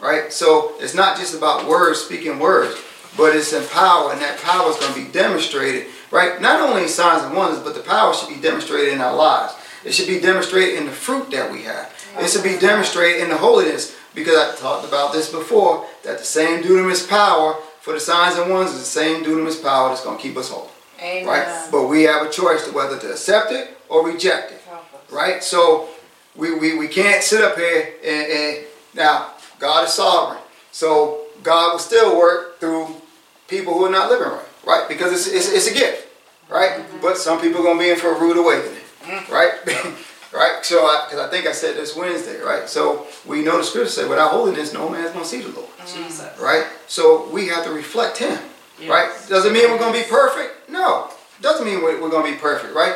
Right? 0.00 0.32
So 0.32 0.74
it's 0.78 0.94
not 0.94 1.16
just 1.16 1.34
about 1.34 1.66
words, 1.66 2.00
speaking 2.00 2.38
words, 2.38 2.80
but 3.16 3.34
it's 3.34 3.52
in 3.52 3.66
power, 3.68 4.12
and 4.12 4.20
that 4.20 4.38
power 4.40 4.70
is 4.70 4.76
going 4.76 4.94
to 4.94 5.04
be 5.04 5.10
demonstrated, 5.10 5.86
right? 6.10 6.40
Not 6.40 6.60
only 6.60 6.82
in 6.82 6.88
signs 6.88 7.22
and 7.22 7.34
wonders, 7.34 7.60
but 7.60 7.74
the 7.74 7.80
power 7.80 8.12
should 8.14 8.28
be 8.28 8.40
demonstrated 8.40 8.92
in 8.92 9.00
our 9.00 9.16
lives. 9.16 9.54
It 9.84 9.92
should 9.92 10.06
be 10.06 10.20
demonstrated 10.20 10.76
in 10.76 10.86
the 10.86 10.92
fruit 10.92 11.30
that 11.30 11.50
we 11.50 11.62
have. 11.62 11.92
It 12.18 12.28
should 12.28 12.44
be 12.44 12.58
demonstrated 12.58 13.22
in 13.22 13.28
the 13.28 13.36
holiness, 13.36 13.96
because 14.14 14.36
I 14.36 14.54
talked 14.56 14.86
about 14.86 15.12
this 15.12 15.32
before, 15.32 15.86
that 16.04 16.18
the 16.18 16.24
same 16.24 16.62
dunamis 16.62 17.08
power 17.08 17.54
for 17.80 17.92
the 17.92 18.00
signs 18.00 18.36
and 18.36 18.50
wonders 18.52 18.74
is 18.74 18.80
the 18.80 18.84
same 18.84 19.24
dunamis 19.24 19.62
power 19.62 19.88
that's 19.88 20.04
going 20.04 20.16
to 20.16 20.22
keep 20.22 20.36
us 20.36 20.50
whole. 20.50 20.70
Amen. 21.00 21.26
Right? 21.26 21.68
But 21.72 21.88
we 21.88 22.02
have 22.04 22.26
a 22.26 22.30
choice 22.30 22.66
to 22.66 22.72
whether 22.72 22.98
to 22.98 23.10
accept 23.12 23.52
it 23.52 23.78
or 23.88 24.06
reject 24.06 24.52
it. 24.52 24.62
Right? 25.10 25.42
So 25.42 25.88
we, 26.38 26.54
we, 26.54 26.78
we 26.78 26.88
can't 26.88 27.22
sit 27.22 27.42
up 27.42 27.56
here 27.56 27.94
and, 28.04 28.32
and 28.32 28.66
now 28.94 29.32
God 29.58 29.86
is 29.86 29.92
sovereign. 29.92 30.40
So 30.70 31.26
God 31.42 31.72
will 31.72 31.78
still 31.78 32.16
work 32.16 32.60
through 32.60 32.94
people 33.48 33.74
who 33.74 33.84
are 33.84 33.90
not 33.90 34.08
living 34.08 34.28
right. 34.28 34.44
Right? 34.64 34.88
Because 34.88 35.12
it's, 35.12 35.26
it's, 35.26 35.52
it's 35.52 35.66
a 35.66 35.74
gift. 35.74 36.08
Right? 36.48 36.78
Mm-hmm. 36.78 37.00
But 37.02 37.18
some 37.18 37.40
people 37.40 37.60
are 37.60 37.64
going 37.64 37.78
to 37.78 37.84
be 37.84 37.90
in 37.90 37.96
for 37.98 38.14
a 38.14 38.20
rude 38.20 38.36
awakening. 38.36 38.78
Mm-hmm. 39.02 39.32
Right? 39.32 39.52
right? 40.32 40.64
So, 40.64 40.80
because 41.06 41.18
I, 41.18 41.28
think 41.28 41.46
I 41.46 41.52
said 41.52 41.76
this 41.76 41.96
Wednesday, 41.96 42.40
right? 42.40 42.68
So 42.68 43.06
we 43.26 43.42
know 43.42 43.58
the 43.58 43.64
scripture 43.64 43.90
say, 43.90 44.08
without 44.08 44.30
holiness, 44.30 44.72
no 44.72 44.88
man 44.88 45.04
is 45.04 45.12
going 45.12 45.24
to 45.24 45.28
see 45.28 45.40
the 45.40 45.48
Lord. 45.48 45.68
Mm-hmm. 45.68 46.04
Jesus. 46.04 46.38
Right? 46.40 46.66
So 46.86 47.28
we 47.30 47.48
have 47.48 47.64
to 47.64 47.72
reflect 47.72 48.18
Him. 48.18 48.38
Right? 48.86 49.10
Doesn't 49.28 49.52
mean 49.52 49.70
we're 49.70 49.78
going 49.78 49.92
to 49.92 49.98
be 49.98 50.08
perfect. 50.08 50.70
No. 50.70 51.10
Doesn't 51.40 51.66
mean 51.66 51.82
we're, 51.82 52.00
we're 52.00 52.10
going 52.10 52.26
to 52.26 52.32
be 52.32 52.38
perfect, 52.38 52.74
right? 52.74 52.94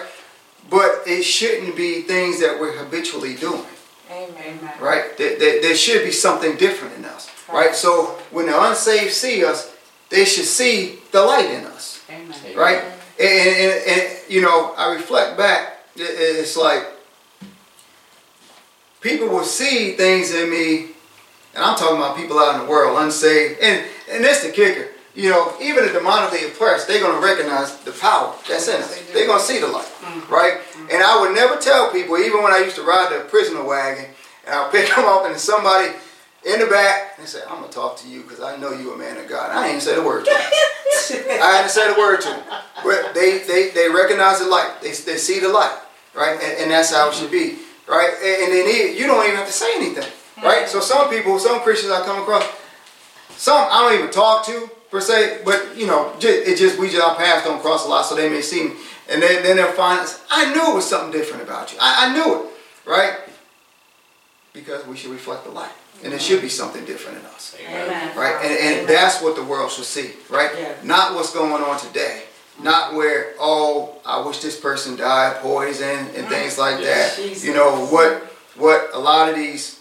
But 0.71 1.03
it 1.07 1.23
shouldn't 1.23 1.77
be 1.77 2.03
things 2.03 2.41
that 2.41 2.59
we're 2.59 2.77
habitually 2.77 3.35
doing, 3.35 3.65
Amen. 4.11 4.59
right? 4.81 5.17
There, 5.19 5.39
there, 5.39 5.61
there 5.61 5.75
should 5.75 6.05
be 6.05 6.13
something 6.13 6.57
different 6.57 6.95
in 6.97 7.05
us, 7.05 7.31
right? 7.53 7.75
So 7.75 8.19
when 8.31 8.47
the 8.47 8.63
unsaved 8.63 9.13
see 9.13 9.45
us, 9.45 9.75
they 10.09 10.25
should 10.25 10.45
see 10.45 10.99
the 11.11 11.23
light 11.23 11.51
in 11.51 11.65
us, 11.65 12.03
Amen. 12.09 12.57
right? 12.57 12.83
And, 13.19 13.29
and, 13.29 13.89
and 13.89 14.19
you 14.29 14.41
know, 14.41 14.75
I 14.77 14.95
reflect 14.95 15.37
back, 15.37 15.79
it's 15.97 16.57
like 16.57 16.87
people 19.03 19.29
will 19.29 19.45
see 19.45 19.93
things 19.93 20.33
in 20.33 20.49
me, 20.49 20.93
and 21.55 21.63
I'm 21.63 21.77
talking 21.77 21.97
about 21.97 22.17
people 22.17 22.39
out 22.39 22.55
in 22.55 22.63
the 22.63 22.71
world, 22.71 22.99
unsaved, 22.99 23.61
and, 23.61 23.87
and 24.11 24.25
that's 24.25 24.43
the 24.43 24.51
kicker. 24.51 24.92
You 25.15 25.29
know, 25.29 25.55
even 25.61 25.85
the 25.85 25.91
demonically 25.91 26.49
oppressed, 26.49 26.89
they're 26.89 27.01
going 27.01 27.21
to 27.21 27.27
recognize 27.27 27.77
the 27.81 27.93
power 27.93 28.35
that's 28.49 28.69
in 28.69 28.77
us. 28.77 28.99
They're 29.13 29.27
going 29.27 29.41
to 29.41 29.45
see 29.45 29.61
the 29.61 29.69
light, 29.69 29.85
mm-hmm. 29.85 30.33
right? 30.33 30.55
Mm-hmm. 30.55 30.89
And 30.91 31.03
I 31.03 31.21
would 31.21 31.35
never 31.35 31.57
tell 31.57 31.93
people, 31.93 32.17
even 32.17 32.43
when 32.43 32.53
I 32.53 32.59
used 32.59 32.77
to 32.77 32.83
ride 32.83 33.13
the 33.13 33.29
prisoner 33.29 33.63
wagon, 33.63 34.07
and 34.47 34.55
I'll 34.55 34.71
pick 34.73 34.89
them 34.89 35.05
up 35.05 35.27
and 35.27 35.37
somebody 35.37 35.93
in 36.45 36.61
the 36.61 36.67
back 36.67 37.19
and 37.19 37.29
say, 37.29 37.41
I'm 37.49 37.59
going 37.59 37.69
to 37.69 37.75
talk 37.75 37.99
to 37.99 38.09
you 38.09 38.23
because 38.23 38.41
I 38.41 38.57
know 38.57 38.73
you're 38.73 38.95
a 38.95 38.99
man 38.99 39.17
of 39.19 39.29
God. 39.29 39.51
I 39.53 39.69
ain't 39.69 39.83
say 39.83 39.95
the 39.95 40.03
word 40.03 40.25
to 40.25 40.31
them. 40.31 40.41
I 41.43 41.57
hadn't 41.57 41.71
said 41.71 41.95
a 41.95 41.99
word 41.99 42.21
to 42.23 42.29
them. 42.29 42.43
But 42.83 43.15
they, 43.15 43.39
they, 43.47 43.71
they 43.71 43.89
recognize 43.89 44.41
the 44.41 44.47
light. 44.47 44.81
They, 44.81 44.93
they 44.93 45.17
see 45.19 45.41
the 45.41 45.49
light, 45.49 45.77
right? 46.15 46.41
And, 46.43 46.63
and 46.63 46.71
that's 46.71 46.93
how 46.93 47.11
it 47.11 47.15
should 47.15 47.31
be, 47.31 47.59
right? 47.87 48.11
And, 48.23 48.45
and 48.45 48.53
then 48.53 48.97
you 48.97 49.07
don't 49.07 49.25
even 49.25 49.37
have 49.37 49.47
to 49.47 49.53
say 49.53 49.75
anything, 49.77 50.09
right? 50.43 50.65
Mm-hmm. 50.65 50.73
So 50.73 50.81
some 50.81 51.11
people, 51.11 51.39
some 51.39 51.61
Christians 51.61 51.93
I 51.93 52.05
come 52.05 52.21
across, 52.23 52.45
some 53.37 53.69
I 53.71 53.89
don't 53.89 53.99
even 53.99 54.11
talk 54.11 54.45
to 54.47 54.71
per 54.93 55.01
se, 55.01 55.41
but 55.45 55.75
you 55.75 55.87
know, 55.87 56.15
it 56.21 56.57
just 56.57 56.79
we 56.79 56.89
just 56.89 57.03
our 57.03 57.17
paths 57.17 57.45
don't 57.45 57.61
cross 57.61 57.87
a 57.87 57.89
lot, 57.89 58.05
so 58.05 58.15
they 58.15 58.29
may 58.29 58.43
see 58.43 58.65
me, 58.65 58.73
and 59.11 59.21
then 59.21 59.43
then 59.43 59.57
they'll 59.57 59.73
find 59.73 59.99
us. 59.99 60.23
I 60.31 60.53
knew 60.53 60.71
it 60.71 60.75
was 60.75 60.89
something 60.89 61.11
different 61.11 61.43
about 61.43 61.73
you. 61.73 61.79
I, 61.81 62.07
I 62.07 62.13
knew 62.13 62.45
it, 62.45 62.51
right? 62.87 63.19
Because 64.53 64.87
we 64.87 64.97
should 64.97 65.11
reflect 65.11 65.45
the 65.45 65.51
light, 65.51 65.73
and 66.05 66.13
it 66.13 66.21
should 66.21 66.43
be 66.43 66.51
something 66.51 66.85
different 66.85 67.19
in 67.19 67.25
us, 67.25 67.57
Amen. 67.67 68.17
right? 68.17 68.37
And, 68.45 68.81
and 68.81 68.89
that's 68.89 69.23
what 69.23 69.35
the 69.35 69.43
world 69.43 69.73
should 69.73 69.87
see, 69.87 70.11
right? 70.29 70.51
Yeah. 70.57 70.75
Not 70.85 71.15
what's 71.15 71.33
going 71.33 71.63
on 71.65 71.81
today. 71.81 72.25
Not 72.63 72.93
where, 72.93 73.33
oh, 73.41 73.99
I 74.05 74.21
wish 74.25 74.41
this 74.41 74.61
person 74.61 74.95
died, 74.95 75.37
poison, 75.37 76.07
and 76.15 76.27
mm. 76.27 76.29
things 76.29 76.59
like 76.59 76.81
Yes. 76.81 77.17
that. 77.17 77.43
You 77.43 77.55
know 77.55 77.87
what? 77.87 78.25
What 78.57 78.91
a 78.93 78.99
lot 78.99 79.31
of 79.31 79.37
these 79.37 79.81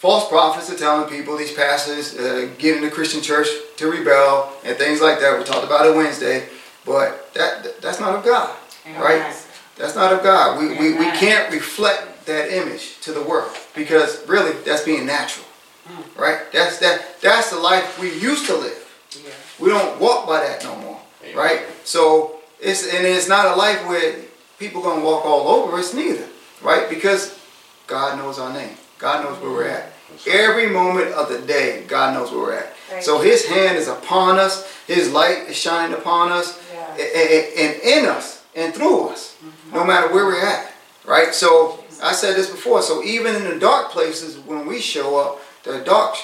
false 0.00 0.28
prophets 0.30 0.70
are 0.70 0.76
telling 0.76 1.08
people, 1.10 1.36
these 1.36 1.52
pastors, 1.52 2.18
uh, 2.18 2.50
get 2.58 2.76
in 2.76 2.82
the 2.82 2.90
Christian 2.90 3.20
church 3.20 3.48
to 3.76 3.90
rebel 3.90 4.50
and 4.64 4.76
things 4.76 5.00
like 5.00 5.20
that. 5.20 5.38
We 5.38 5.44
talked 5.44 5.64
about 5.64 5.86
it 5.86 5.94
Wednesday, 5.94 6.48
but 6.86 7.32
that 7.34 7.80
that's 7.80 8.00
not 8.00 8.16
of 8.16 8.24
God, 8.24 8.56
right? 8.98 9.36
That's 9.76 9.94
not 9.94 10.12
of 10.12 10.22
God. 10.22 10.58
We, 10.58 10.68
we, 10.68 10.94
we 10.94 11.10
can't 11.12 11.52
reflect 11.52 12.26
that 12.26 12.50
image 12.50 12.98
to 13.00 13.12
the 13.12 13.22
world 13.22 13.54
because 13.74 14.26
really 14.26 14.52
that's 14.62 14.84
being 14.84 15.04
natural, 15.04 15.46
right? 16.16 16.50
That's 16.50 16.78
that 16.78 17.20
that's 17.20 17.50
the 17.50 17.58
life 17.58 18.00
we 18.00 18.08
used 18.18 18.46
to 18.46 18.56
live. 18.56 18.76
Yeah. 19.22 19.30
We 19.58 19.68
don't 19.68 20.00
walk 20.00 20.26
by 20.26 20.40
that 20.40 20.64
no 20.64 20.76
more, 20.76 21.00
Amen. 21.24 21.36
right? 21.36 21.60
So 21.84 22.40
it's 22.58 22.92
and 22.94 23.06
it's 23.06 23.28
not 23.28 23.46
a 23.46 23.54
life 23.54 23.86
where 23.86 24.16
people 24.58 24.82
gonna 24.82 25.04
walk 25.04 25.26
all 25.26 25.48
over 25.48 25.76
us 25.76 25.92
neither, 25.92 26.26
right? 26.62 26.88
Because 26.88 27.38
God 27.86 28.18
knows 28.18 28.38
our 28.38 28.52
name. 28.52 28.76
God 29.00 29.24
knows 29.24 29.40
where 29.40 29.50
we're 29.50 29.68
at. 29.68 29.92
Every 30.28 30.66
moment 30.68 31.12
of 31.12 31.28
the 31.28 31.38
day, 31.38 31.84
God 31.88 32.14
knows 32.14 32.30
where 32.30 32.40
we're 32.40 32.58
at. 32.58 32.76
Thank 32.88 33.02
So 33.02 33.18
His 33.20 33.46
hand 33.46 33.78
is 33.78 33.88
upon 33.88 34.38
us. 34.38 34.70
His 34.86 35.10
light 35.12 35.48
is 35.48 35.56
shining 35.56 35.94
upon 35.96 36.32
us, 36.32 36.58
Yeah. 36.72 36.96
a- 36.98 37.34
a- 37.34 37.54
and 37.64 37.82
in 37.82 38.04
us 38.06 38.42
and 38.54 38.74
through 38.74 39.08
us, 39.08 39.34
mm-hmm. 39.44 39.76
no 39.76 39.84
matter 39.84 40.08
where 40.08 40.26
we're 40.26 40.44
at, 40.44 40.72
right? 41.04 41.34
So 41.34 41.82
I 42.02 42.12
said 42.12 42.36
this 42.36 42.50
before. 42.50 42.82
So 42.82 43.02
even 43.02 43.36
in 43.36 43.44
the 43.44 43.58
dark 43.58 43.90
places, 43.90 44.36
when 44.38 44.66
we 44.66 44.80
show 44.80 45.16
up, 45.18 45.40
the 45.62 45.78
dark, 45.78 46.16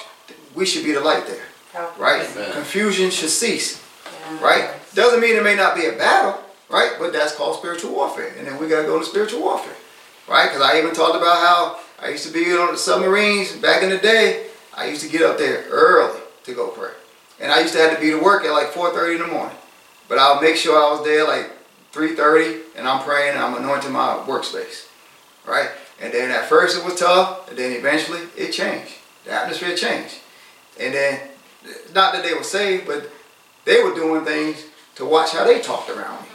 we 0.53 0.65
should 0.65 0.83
be 0.83 0.91
the 0.91 0.99
light 1.01 1.25
there 1.27 1.45
Help 1.73 1.97
right? 1.99 2.27
Amen. 2.35 2.51
Confusion 2.53 3.09
should 3.11 3.29
cease, 3.29 3.79
Yeah. 4.05 4.45
right? 4.45 4.69
Doesn't 4.95 5.19
mean 5.19 5.33
there 5.33 5.43
may 5.43 5.55
not 5.55 5.75
be 5.75 5.85
a 5.85 5.91
battle, 5.93 6.41
right? 6.69 6.93
But 6.99 7.13
that's 7.13 7.35
called 7.35 7.57
spiritual 7.57 7.91
warfare, 7.93 8.33
and 8.37 8.47
then 8.47 8.57
we 8.57 8.67
gotta 8.67 8.83
go 8.83 8.95
into 8.95 9.05
spiritual 9.05 9.41
warfare, 9.41 9.75
right? 10.27 10.49
Because 10.49 10.61
I 10.61 10.79
even 10.79 10.93
talked 10.93 11.15
about 11.15 11.37
how 11.37 11.79
I 11.99 12.09
used 12.09 12.27
to 12.27 12.33
be 12.33 12.51
on 12.53 12.71
the 12.71 12.77
submarines 12.77 13.53
back 13.53 13.83
in 13.83 13.89
the 13.89 13.97
day. 13.97 14.47
I 14.75 14.87
used 14.87 15.01
to 15.01 15.09
get 15.09 15.23
up 15.23 15.37
there 15.37 15.65
early 15.69 16.19
to 16.43 16.53
go 16.53 16.67
pray, 16.67 16.91
and 17.39 17.51
I 17.51 17.61
used 17.61 17.73
to 17.73 17.79
have 17.79 17.95
to 17.95 17.99
be 17.99 18.11
to 18.11 18.19
work 18.19 18.45
at 18.45 18.51
like 18.51 18.71
4:30 18.71 19.15
in 19.15 19.21
the 19.21 19.27
morning. 19.27 19.57
But 20.07 20.19
I'll 20.19 20.41
make 20.41 20.55
sure 20.55 20.77
I 20.77 20.91
was 20.91 21.03
there 21.03 21.25
like 21.27 21.51
3:30, 21.91 22.61
and 22.75 22.87
I'm 22.87 23.03
praying, 23.03 23.33
and 23.33 23.39
I'm 23.39 23.55
anointing 23.55 23.91
my 23.91 24.23
workspace, 24.27 24.85
right? 25.45 25.69
And 25.99 26.13
then 26.13 26.29
at 26.29 26.47
first 26.47 26.77
it 26.77 26.85
was 26.85 26.95
tough, 26.99 27.49
and 27.49 27.57
then 27.57 27.71
eventually 27.71 28.21
it 28.37 28.51
changed. 28.51 28.93
The 29.25 29.31
atmosphere 29.31 29.75
changed, 29.75 30.15
and 30.79 30.93
then 30.93 31.19
not 31.93 32.13
that 32.13 32.23
they 32.23 32.33
were 32.33 32.43
saved, 32.43 32.85
but 32.85 33.09
they 33.65 33.81
were 33.83 33.95
doing 33.95 34.23
things 34.23 34.63
to 34.95 35.05
watch 35.05 35.31
how 35.31 35.43
they 35.43 35.59
talked 35.59 35.89
around 35.89 36.21
me. 36.21 36.29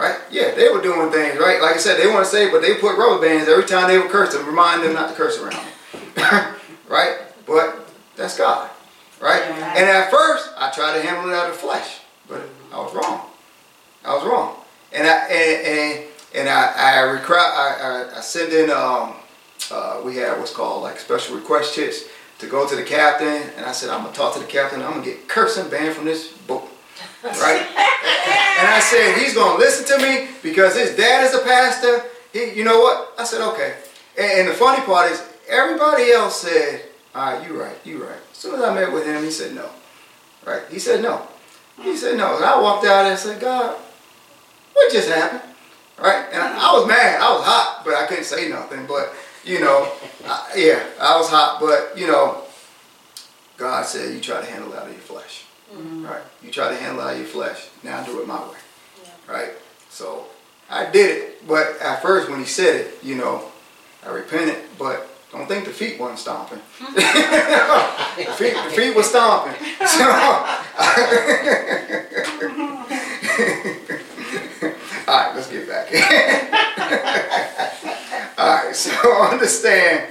Right? 0.00 0.16
Yeah, 0.30 0.54
they 0.54 0.70
were 0.70 0.80
doing 0.80 1.12
things, 1.12 1.38
right? 1.38 1.60
Like 1.60 1.74
I 1.74 1.78
said, 1.78 1.98
they 1.98 2.06
weren't 2.06 2.26
saved, 2.26 2.52
but 2.52 2.62
they 2.62 2.76
put 2.76 2.96
rubber 2.96 3.20
bands 3.20 3.50
every 3.50 3.66
time 3.66 3.86
they 3.86 3.98
were 3.98 4.08
curse 4.08 4.32
to 4.32 4.42
remind 4.42 4.82
them 4.82 4.94
not 4.94 5.10
to 5.10 5.14
curse 5.14 5.38
around 5.38 5.60
right? 6.88 7.18
But 7.46 7.86
that's 8.16 8.38
God. 8.38 8.70
Right? 9.20 9.42
And 9.42 9.84
at 9.90 10.10
first, 10.10 10.54
I 10.56 10.70
tried 10.70 10.94
to 10.94 11.06
handle 11.06 11.30
it 11.30 11.36
out 11.36 11.50
of 11.50 11.56
flesh, 11.56 12.00
but 12.26 12.40
I 12.72 12.78
was 12.78 12.94
wrong. 12.94 13.26
I 14.02 14.14
was 14.14 14.24
wrong. 14.24 14.56
And 14.94 15.06
I 15.06 15.26
and 15.28 15.66
and, 15.66 16.04
and 16.34 16.48
I 16.48 16.72
I, 16.74 17.04
I, 17.04 17.76
I 17.82 18.16
I 18.16 18.20
send 18.22 18.54
in 18.54 18.70
um 18.70 19.16
uh, 19.70 20.00
we 20.02 20.16
had 20.16 20.38
what's 20.38 20.54
called 20.54 20.82
like 20.82 20.98
special 20.98 21.36
request 21.36 21.74
chits 21.74 22.04
to 22.38 22.46
go 22.46 22.66
to 22.66 22.74
the 22.74 22.82
captain, 22.82 23.50
and 23.58 23.66
I 23.66 23.72
said 23.72 23.90
I'm 23.90 24.02
gonna 24.02 24.14
talk 24.14 24.32
to 24.32 24.40
the 24.40 24.46
captain. 24.46 24.80
I'm 24.80 24.92
gonna 24.92 25.04
get 25.04 25.28
cursing 25.28 25.68
banned 25.68 25.94
from 25.94 26.06
this 26.06 26.32
right? 27.24 27.62
and 28.58 28.68
I 28.68 28.80
said 28.80 29.18
he's 29.18 29.34
gonna 29.34 29.58
listen 29.58 29.86
to 29.98 30.04
me 30.04 30.28
because 30.42 30.76
his 30.76 30.96
dad 30.96 31.24
is 31.24 31.34
a 31.34 31.44
pastor. 31.44 32.04
He, 32.32 32.52
you 32.52 32.64
know 32.64 32.80
what? 32.80 33.14
I 33.18 33.24
said 33.24 33.40
okay. 33.52 33.76
And, 34.18 34.40
and 34.40 34.48
the 34.48 34.54
funny 34.54 34.84
part 34.84 35.10
is 35.12 35.22
everybody 35.48 36.10
else 36.12 36.40
said, 36.42 36.82
all 37.14 37.34
right, 37.34 37.48
you 37.48 37.60
right, 37.60 37.76
you 37.84 38.02
right. 38.04 38.20
As 38.30 38.36
soon 38.36 38.54
as 38.54 38.62
I 38.62 38.74
met 38.74 38.92
with 38.92 39.06
him, 39.06 39.22
he 39.22 39.30
said 39.30 39.54
no, 39.54 39.68
right? 40.46 40.62
He 40.70 40.78
said 40.78 41.02
no. 41.02 41.26
He 41.82 41.96
said 41.96 42.16
no, 42.16 42.36
and 42.36 42.44
I 42.44 42.60
walked 42.60 42.84
out 42.84 43.06
and 43.06 43.18
said, 43.18 43.40
God, 43.40 43.76
what 44.74 44.92
just 44.92 45.08
happened? 45.08 45.42
Right? 45.98 46.26
And 46.32 46.42
I, 46.42 46.70
I 46.70 46.78
was 46.78 46.88
mad. 46.88 47.20
I 47.20 47.32
was 47.32 47.44
hot, 47.44 47.82
but 47.84 47.94
I 47.94 48.06
couldn't 48.06 48.24
say 48.24 48.48
nothing. 48.48 48.86
But, 48.86 49.12
you 49.44 49.60
know, 49.60 49.92
I, 50.24 50.52
yeah, 50.56 50.82
I 51.00 51.16
was 51.18 51.28
hot, 51.28 51.58
but, 51.60 51.98
you 51.98 52.06
know, 52.06 52.42
God 53.56 53.84
said 53.84 54.14
you 54.14 54.20
try 54.20 54.40
to 54.40 54.46
handle 54.46 54.72
out 54.74 54.86
of 54.86 54.92
your 54.92 55.00
flesh. 55.00 55.44
Mm-hmm. 55.72 56.04
Right? 56.04 56.22
You 56.42 56.50
try 56.50 56.70
to 56.70 56.76
handle 56.76 57.02
out 57.02 57.12
of 57.12 57.18
your 57.18 57.28
flesh. 57.28 57.68
Now 57.82 58.04
do 58.04 58.20
it 58.20 58.26
my 58.26 58.42
way. 58.42 58.58
Right? 59.28 59.52
So 59.88 60.26
I 60.68 60.90
did 60.90 61.16
it, 61.16 61.48
but 61.48 61.78
at 61.80 62.02
first 62.02 62.28
when 62.30 62.40
he 62.40 62.46
said 62.46 62.80
it, 62.80 62.98
you 63.02 63.16
know, 63.16 63.50
I 64.04 64.10
repented, 64.10 64.56
but 64.78 65.08
don't 65.32 65.46
think 65.46 65.64
the 65.64 65.70
feet 65.70 65.98
wasn't 66.00 66.18
stomping. 66.18 66.58
the, 66.94 67.02
feet, 68.36 68.54
the 68.54 68.72
feet 68.74 68.96
was 68.96 69.08
stomping. 69.08 69.54
So, 69.86 70.04
all 75.06 75.14
right, 75.18 75.32
let's 75.34 75.48
get 75.50 75.68
back. 75.68 75.86
all 78.38 78.64
right, 78.64 78.74
so 78.74 78.90
understand, 79.22 80.08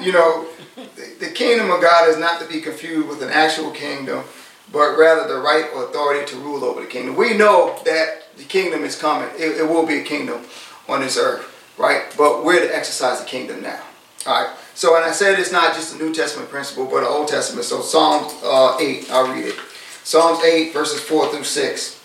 you 0.00 0.12
know, 0.12 0.46
the, 0.76 1.16
the 1.20 1.30
kingdom 1.30 1.70
of 1.70 1.82
God 1.82 2.08
is 2.08 2.16
not 2.16 2.40
to 2.40 2.48
be 2.48 2.62
confused 2.62 3.08
with 3.08 3.22
an 3.22 3.30
actual 3.30 3.72
kingdom, 3.72 4.24
but 4.72 4.96
rather 4.96 5.28
the 5.28 5.40
right 5.40 5.66
or 5.74 5.84
authority 5.84 6.26
to 6.32 6.36
rule 6.38 6.64
over 6.64 6.80
the 6.80 6.86
kingdom. 6.86 7.14
We 7.14 7.36
know 7.36 7.78
that 7.84 8.34
the 8.36 8.44
kingdom 8.44 8.82
is 8.82 8.98
coming. 8.98 9.28
It, 9.36 9.58
it 9.58 9.68
will 9.68 9.86
be 9.86 9.98
a 9.98 10.02
kingdom 10.02 10.42
on 10.88 11.00
this 11.00 11.18
earth, 11.18 11.74
right? 11.78 12.02
But 12.16 12.44
we're 12.44 12.66
to 12.66 12.74
exercise 12.74 13.20
the 13.20 13.26
kingdom 13.26 13.62
now. 13.62 13.80
All 14.26 14.44
right. 14.44 14.56
So, 14.74 14.96
and 14.96 15.04
I 15.04 15.12
said 15.12 15.38
it's 15.38 15.52
not 15.52 15.74
just 15.74 15.94
a 15.94 15.98
New 15.98 16.14
Testament 16.14 16.48
principle, 16.48 16.86
but 16.86 16.98
an 16.98 17.08
Old 17.08 17.28
Testament. 17.28 17.66
So, 17.66 17.82
Psalms 17.82 18.32
uh, 18.42 18.78
8, 18.80 19.10
I'll 19.10 19.32
read 19.32 19.46
it. 19.46 19.56
Psalms 20.04 20.42
8, 20.42 20.72
verses 20.72 21.00
4 21.00 21.28
through 21.28 21.44
6. 21.44 22.00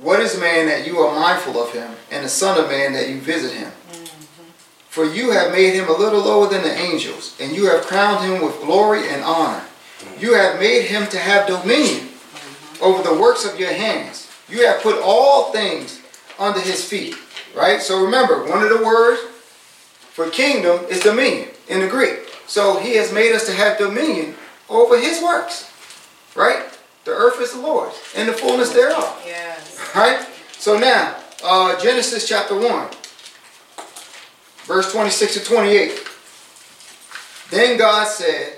What 0.00 0.20
is 0.20 0.38
man 0.38 0.66
that 0.66 0.86
you 0.86 0.98
are 0.98 1.18
mindful 1.18 1.60
of 1.60 1.72
him, 1.72 1.90
and 2.10 2.24
the 2.24 2.28
Son 2.28 2.62
of 2.62 2.70
Man 2.70 2.92
that 2.92 3.08
you 3.08 3.18
visit 3.18 3.52
him? 3.52 3.72
For 4.88 5.04
you 5.04 5.30
have 5.32 5.52
made 5.52 5.74
him 5.74 5.88
a 5.88 5.92
little 5.92 6.20
lower 6.20 6.48
than 6.48 6.62
the 6.62 6.72
angels, 6.72 7.36
and 7.40 7.54
you 7.54 7.66
have 7.66 7.86
crowned 7.86 8.24
him 8.24 8.44
with 8.44 8.60
glory 8.60 9.08
and 9.08 9.22
honor. 9.22 9.64
You 10.18 10.34
have 10.34 10.58
made 10.58 10.86
him 10.86 11.06
to 11.08 11.18
have 11.18 11.46
dominion 11.46 12.08
over 12.80 13.02
the 13.02 13.20
works 13.20 13.44
of 13.44 13.58
your 13.58 13.72
hands. 13.72 14.30
You 14.48 14.66
have 14.66 14.82
put 14.82 15.00
all 15.02 15.52
things 15.52 16.00
under 16.38 16.60
his 16.60 16.84
feet. 16.84 17.16
Right? 17.54 17.80
So 17.80 18.04
remember, 18.04 18.48
one 18.48 18.62
of 18.62 18.68
the 18.68 18.84
words 18.84 19.20
for 20.12 20.28
kingdom 20.30 20.84
is 20.88 21.00
dominion 21.00 21.48
in 21.68 21.80
the 21.80 21.88
Greek. 21.88 22.28
So 22.46 22.78
he 22.78 22.96
has 22.96 23.12
made 23.12 23.32
us 23.34 23.46
to 23.46 23.52
have 23.52 23.78
dominion 23.78 24.34
over 24.68 24.98
his 24.98 25.22
works. 25.22 25.72
Right? 26.34 26.64
The 27.04 27.10
earth 27.12 27.40
is 27.40 27.52
the 27.52 27.60
Lord's 27.60 27.96
and 28.16 28.28
the 28.28 28.32
fullness 28.32 28.72
thereof. 28.72 29.22
Yes. 29.26 29.94
Right? 29.94 30.26
So 30.52 30.78
now, 30.78 31.16
uh, 31.44 31.80
Genesis 31.80 32.28
chapter 32.28 32.54
1, 32.58 32.88
verse 34.66 34.92
26 34.92 35.34
to 35.34 35.44
28. 35.44 36.08
Then 37.50 37.78
God 37.78 38.06
said, 38.06 38.57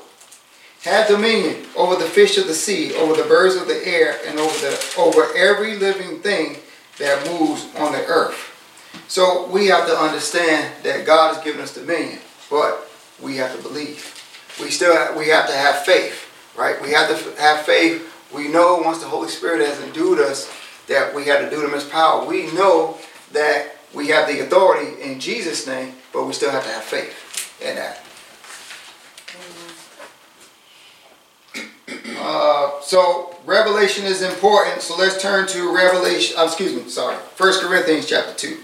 Have 0.83 1.07
dominion 1.07 1.67
over 1.75 1.95
the 1.95 2.09
fish 2.09 2.37
of 2.37 2.47
the 2.47 2.55
sea, 2.55 2.95
over 2.95 3.15
the 3.15 3.27
birds 3.27 3.55
of 3.55 3.67
the 3.67 3.87
air, 3.87 4.17
and 4.25 4.39
over 4.39 4.57
the 4.59 4.93
over 4.97 5.27
every 5.35 5.77
living 5.77 6.19
thing 6.21 6.57
that 6.97 7.27
moves 7.27 7.67
on 7.77 7.91
the 7.91 8.03
earth. 8.05 8.47
So 9.07 9.47
we 9.47 9.67
have 9.67 9.87
to 9.87 9.95
understand 9.95 10.73
that 10.83 11.05
God 11.05 11.35
has 11.35 11.43
given 11.43 11.61
us 11.61 11.73
dominion, 11.73 12.19
but 12.49 12.89
we 13.21 13.37
have 13.37 13.55
to 13.55 13.61
believe. 13.61 14.17
We 14.59 14.69
still 14.69 14.95
have, 14.95 15.15
we 15.15 15.27
have 15.29 15.47
to 15.47 15.53
have 15.53 15.85
faith, 15.85 16.29
right? 16.57 16.81
We 16.81 16.91
have 16.91 17.09
to 17.09 17.41
have 17.41 17.61
faith. 17.61 18.07
We 18.33 18.47
know 18.47 18.77
once 18.77 18.99
the 18.99 19.07
Holy 19.07 19.29
Spirit 19.29 19.65
has 19.65 19.79
endued 19.81 20.19
us 20.19 20.51
that 20.87 21.13
we 21.13 21.25
have 21.25 21.47
to 21.47 21.55
dunamis 21.55 21.89
power. 21.89 22.25
We 22.25 22.51
know 22.53 22.97
that 23.33 23.75
we 23.93 24.07
have 24.07 24.27
the 24.27 24.39
authority 24.39 25.01
in 25.01 25.19
Jesus' 25.19 25.67
name, 25.67 25.93
but 26.11 26.25
we 26.25 26.33
still 26.33 26.51
have 26.51 26.63
to 26.63 26.69
have 26.71 26.83
faith 26.83 27.59
in 27.61 27.75
that. 27.75 28.03
Uh, 32.23 32.79
so 32.81 33.35
Revelation 33.45 34.05
is 34.05 34.21
important. 34.21 34.81
So 34.81 34.95
let's 34.95 35.19
turn 35.21 35.47
to 35.47 35.73
Revelation. 35.75 36.37
Uh, 36.37 36.45
excuse 36.45 36.75
me. 36.75 36.87
Sorry. 36.87 37.17
First 37.35 37.61
Corinthians 37.61 38.05
chapter 38.05 38.33
two. 38.35 38.57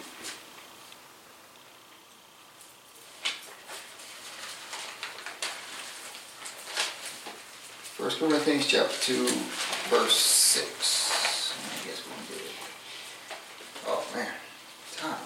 First 7.98 8.20
Corinthians 8.20 8.68
chapter 8.68 8.96
two, 9.02 9.28
verse 9.90 10.16
six. 10.16 11.52
I 11.58 11.86
guess 11.86 12.04
we 12.06 12.12
it. 12.38 12.52
Oh 13.88 14.06
man, 14.14 14.32
time. 14.96 15.18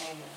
Amen. 0.00 0.34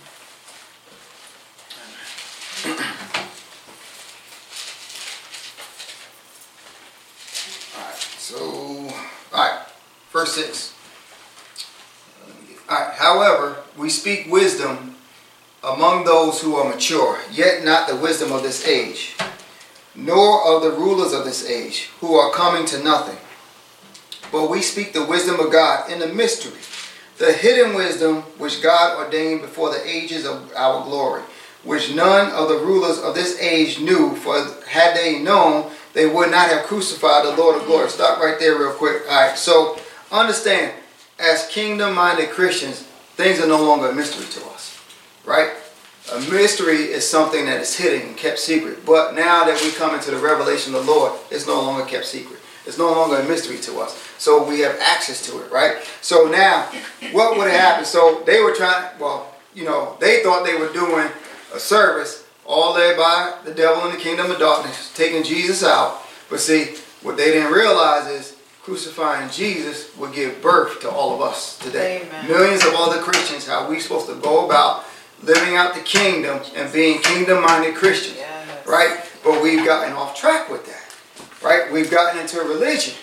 Alright, 7.75 8.01
so, 8.17 8.37
alright, 9.33 9.59
verse 10.27 10.45
6. 10.45 10.73
Alright, 12.69 12.93
however, 12.95 13.57
we 13.77 13.89
speak 13.89 14.31
wisdom 14.31 14.95
among 15.63 16.03
those 16.03 16.41
who 16.41 16.55
are 16.55 16.69
mature, 16.69 17.19
yet 17.31 17.63
not 17.63 17.87
the 17.87 17.95
wisdom 17.95 18.31
of 18.31 18.43
this 18.43 18.67
age, 18.67 19.15
nor 19.95 20.45
of 20.45 20.63
the 20.63 20.71
rulers 20.71 21.13
of 21.13 21.25
this 21.25 21.49
age, 21.49 21.89
who 21.99 22.15
are 22.15 22.31
coming 22.31 22.65
to 22.65 22.83
nothing. 22.83 23.17
But 24.31 24.49
we 24.49 24.61
speak 24.61 24.93
the 24.93 25.05
wisdom 25.05 25.39
of 25.39 25.51
God 25.51 25.89
in 25.89 25.99
the 25.99 26.07
mystery, 26.07 26.59
the 27.17 27.31
hidden 27.31 27.73
wisdom 27.75 28.17
which 28.37 28.61
God 28.61 28.97
ordained 28.97 29.41
before 29.41 29.69
the 29.69 29.87
ages 29.87 30.25
of 30.25 30.51
our 30.55 30.83
glory, 30.83 31.23
which 31.63 31.95
none 31.95 32.31
of 32.31 32.49
the 32.49 32.57
rulers 32.57 32.99
of 32.99 33.15
this 33.15 33.39
age 33.39 33.79
knew, 33.79 34.15
for 34.17 34.35
had 34.67 34.95
they 34.95 35.19
known, 35.19 35.71
they 35.93 36.05
would 36.05 36.29
not 36.29 36.49
have 36.49 36.65
crucified 36.65 37.25
the 37.25 37.35
Lord 37.35 37.59
of 37.59 37.65
glory. 37.65 37.89
Stop 37.89 38.19
right 38.19 38.37
there 38.37 38.59
real 38.59 38.73
quick. 38.73 39.01
All 39.09 39.29
right, 39.29 39.37
so 39.37 39.79
understand, 40.11 40.73
as 41.19 41.47
kingdom-minded 41.47 42.29
Christians, 42.29 42.81
things 43.15 43.39
are 43.39 43.47
no 43.47 43.63
longer 43.63 43.89
a 43.89 43.95
mystery 43.95 44.25
to 44.39 44.47
us, 44.49 44.79
right? 45.25 45.51
A 46.13 46.19
mystery 46.31 46.83
is 46.83 47.07
something 47.07 47.45
that 47.45 47.59
is 47.59 47.75
hidden 47.75 48.09
and 48.09 48.17
kept 48.17 48.39
secret. 48.39 48.85
But 48.85 49.15
now 49.15 49.43
that 49.43 49.61
we 49.61 49.71
come 49.71 49.93
into 49.93 50.11
the 50.11 50.17
revelation 50.17 50.73
of 50.73 50.85
the 50.85 50.91
Lord, 50.91 51.13
it's 51.29 51.47
no 51.47 51.61
longer 51.61 51.85
kept 51.85 52.05
secret. 52.05 52.39
It's 52.65 52.77
no 52.77 52.91
longer 52.91 53.17
a 53.17 53.27
mystery 53.27 53.57
to 53.57 53.79
us. 53.79 53.97
So 54.17 54.47
we 54.47 54.59
have 54.61 54.77
access 54.79 55.25
to 55.29 55.41
it, 55.43 55.51
right? 55.51 55.77
So 56.01 56.27
now, 56.27 56.69
what 57.11 57.37
would 57.37 57.49
have 57.49 57.59
happened? 57.59 57.87
So 57.87 58.23
they 58.25 58.41
were 58.41 58.53
trying, 58.53 58.97
well, 58.99 59.35
you 59.53 59.65
know, 59.65 59.97
they 59.99 60.23
thought 60.23 60.45
they 60.45 60.55
were 60.57 60.71
doing 60.71 61.07
a 61.53 61.59
service 61.59 62.25
all 62.45 62.73
led 62.73 62.95
by 62.95 63.37
the 63.43 63.53
devil 63.53 63.85
in 63.85 63.95
the 63.95 64.01
kingdom 64.01 64.31
of 64.31 64.39
darkness, 64.39 64.93
taking 64.95 65.23
Jesus 65.23 65.63
out. 65.63 66.01
But 66.29 66.39
see, 66.39 66.75
what 67.01 67.17
they 67.17 67.31
didn't 67.31 67.51
realize 67.51 68.07
is 68.07 68.36
crucifying 68.67 69.29
Jesus 69.29 69.95
would 69.95 70.11
give 70.11 70.41
birth 70.41 70.81
to 70.81 70.89
all 70.89 71.15
of 71.15 71.21
us 71.21 71.57
today. 71.57 72.01
Amen. 72.01 72.27
Millions 72.27 72.65
of 72.65 72.73
other 72.75 73.01
Christians, 73.01 73.47
how 73.47 73.69
we 73.69 73.79
supposed 73.79 74.07
to 74.07 74.15
go 74.15 74.45
about 74.45 74.83
living 75.23 75.55
out 75.55 75.73
the 75.73 75.79
kingdom 75.79 76.41
and 76.53 76.69
being 76.73 77.01
kingdom-minded 77.01 77.75
Christians, 77.75 78.17
Yes. 78.17 78.67
right? 78.67 78.99
But 79.23 79.41
we've 79.41 79.63
gotten 79.63 79.93
off 79.93 80.19
track 80.19 80.49
with 80.49 80.65
that, 80.65 80.93
right? 81.41 81.71
We've 81.71 81.89
gotten 81.89 82.19
into 82.19 82.41
a 82.41 82.43
religion, 82.45 82.95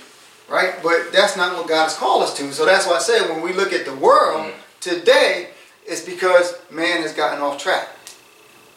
right? 0.51 0.75
But 0.83 1.13
that's 1.13 1.35
not 1.35 1.57
what 1.57 1.67
God 1.67 1.85
has 1.85 1.97
called 1.97 2.25
us 2.25 2.37
to. 2.37 2.53
So 2.53 2.67
that's 2.67 2.87
why 2.87 2.97
I 2.97 2.99
say 2.99 3.27
when 3.31 3.41
we 3.41 3.55
look 3.55 3.73
at 3.73 3.87
the 3.87 3.97
world 3.97 4.43
mm. 4.43 4.53
today, 4.81 5.49
it's 5.87 6.03
because 6.03 6.59
man 6.71 7.01
has 7.01 7.15
gotten 7.15 7.41
off 7.41 7.57
track. 7.57 7.89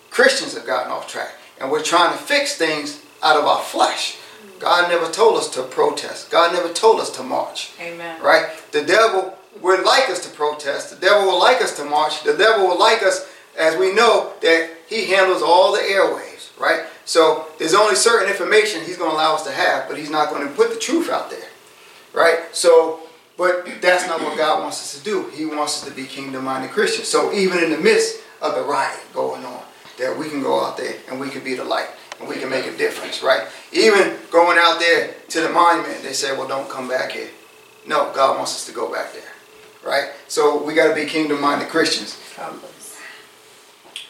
Christians 0.09 0.53
have 0.53 0.65
gotten 0.65 0.89
off 0.89 1.09
track. 1.09 1.33
And 1.59 1.69
we're 1.69 1.83
trying 1.83 2.17
to 2.17 2.23
fix 2.23 2.55
things 2.55 3.03
out 3.21 3.35
of 3.35 3.43
our 3.43 3.61
flesh. 3.61 4.19
God 4.59 4.89
never 4.89 5.11
told 5.11 5.37
us 5.37 5.49
to 5.51 5.63
protest. 5.63 6.31
God 6.31 6.53
never 6.53 6.71
told 6.73 6.99
us 6.99 7.09
to 7.17 7.23
march. 7.23 7.71
Amen. 7.79 8.21
Right? 8.21 8.49
The 8.71 8.83
devil 8.83 9.37
would 9.61 9.83
like 9.83 10.09
us 10.09 10.19
to 10.27 10.35
protest. 10.35 10.89
The 10.89 11.05
devil 11.05 11.27
would 11.27 11.39
like 11.39 11.61
us 11.61 11.75
to 11.77 11.85
march. 11.85 12.23
The 12.23 12.35
devil 12.37 12.67
would 12.67 12.79
like 12.79 13.03
us, 13.03 13.27
as 13.57 13.77
we 13.77 13.93
know, 13.93 14.33
that 14.41 14.69
he 14.87 15.05
handles 15.05 15.41
all 15.41 15.71
the 15.73 15.79
airwaves. 15.79 16.57
Right? 16.59 16.85
So 17.05 17.47
there's 17.59 17.73
only 17.73 17.95
certain 17.95 18.29
information 18.29 18.81
he's 18.81 18.97
going 18.97 19.11
to 19.11 19.15
allow 19.15 19.35
us 19.35 19.43
to 19.45 19.51
have, 19.51 19.87
but 19.87 19.97
he's 19.97 20.09
not 20.09 20.29
going 20.29 20.47
to 20.47 20.53
put 20.53 20.69
the 20.69 20.79
truth 20.79 21.09
out 21.09 21.29
there. 21.29 21.49
Right? 22.13 22.39
So 22.51 23.01
But 23.37 23.81
that's 23.81 24.07
not 24.07 24.19
what 24.21 24.35
God 24.35 24.63
wants 24.63 24.81
us 24.81 24.97
to 24.97 25.03
do. 25.03 25.29
He 25.29 25.45
wants 25.45 25.83
us 25.83 25.87
to 25.87 25.95
be 25.95 26.05
kingdom-minded 26.05 26.71
Christians. 26.71 27.07
So 27.07 27.31
even 27.31 27.63
in 27.63 27.69
the 27.69 27.77
midst 27.77 28.23
of 28.41 28.55
the 28.55 28.63
riot 28.63 28.99
going 29.13 29.45
on, 29.45 29.61
that 29.99 30.17
we 30.17 30.29
can 30.29 30.41
go 30.41 30.63
out 30.63 30.77
there 30.77 30.95
and 31.09 31.19
we 31.19 31.29
can 31.29 31.43
be 31.43 31.53
the 31.53 31.63
light 31.63 31.89
we 32.25 32.35
can 32.35 32.49
make 32.49 32.65
a 32.65 32.75
difference, 32.75 33.21
right? 33.21 33.47
Even 33.71 34.17
going 34.31 34.57
out 34.59 34.79
there 34.79 35.13
to 35.29 35.41
the 35.41 35.49
monument, 35.49 36.01
they 36.01 36.13
say, 36.13 36.35
well, 36.35 36.47
don't 36.47 36.69
come 36.69 36.87
back 36.87 37.11
here. 37.11 37.29
No, 37.85 38.11
God 38.13 38.37
wants 38.37 38.55
us 38.55 38.65
to 38.65 38.71
go 38.73 38.91
back 38.91 39.13
there, 39.13 39.31
right? 39.85 40.11
So 40.27 40.63
we 40.63 40.73
got 40.73 40.87
to 40.87 40.95
be 40.95 41.05
kingdom-minded 41.05 41.69
Christians. 41.69 42.19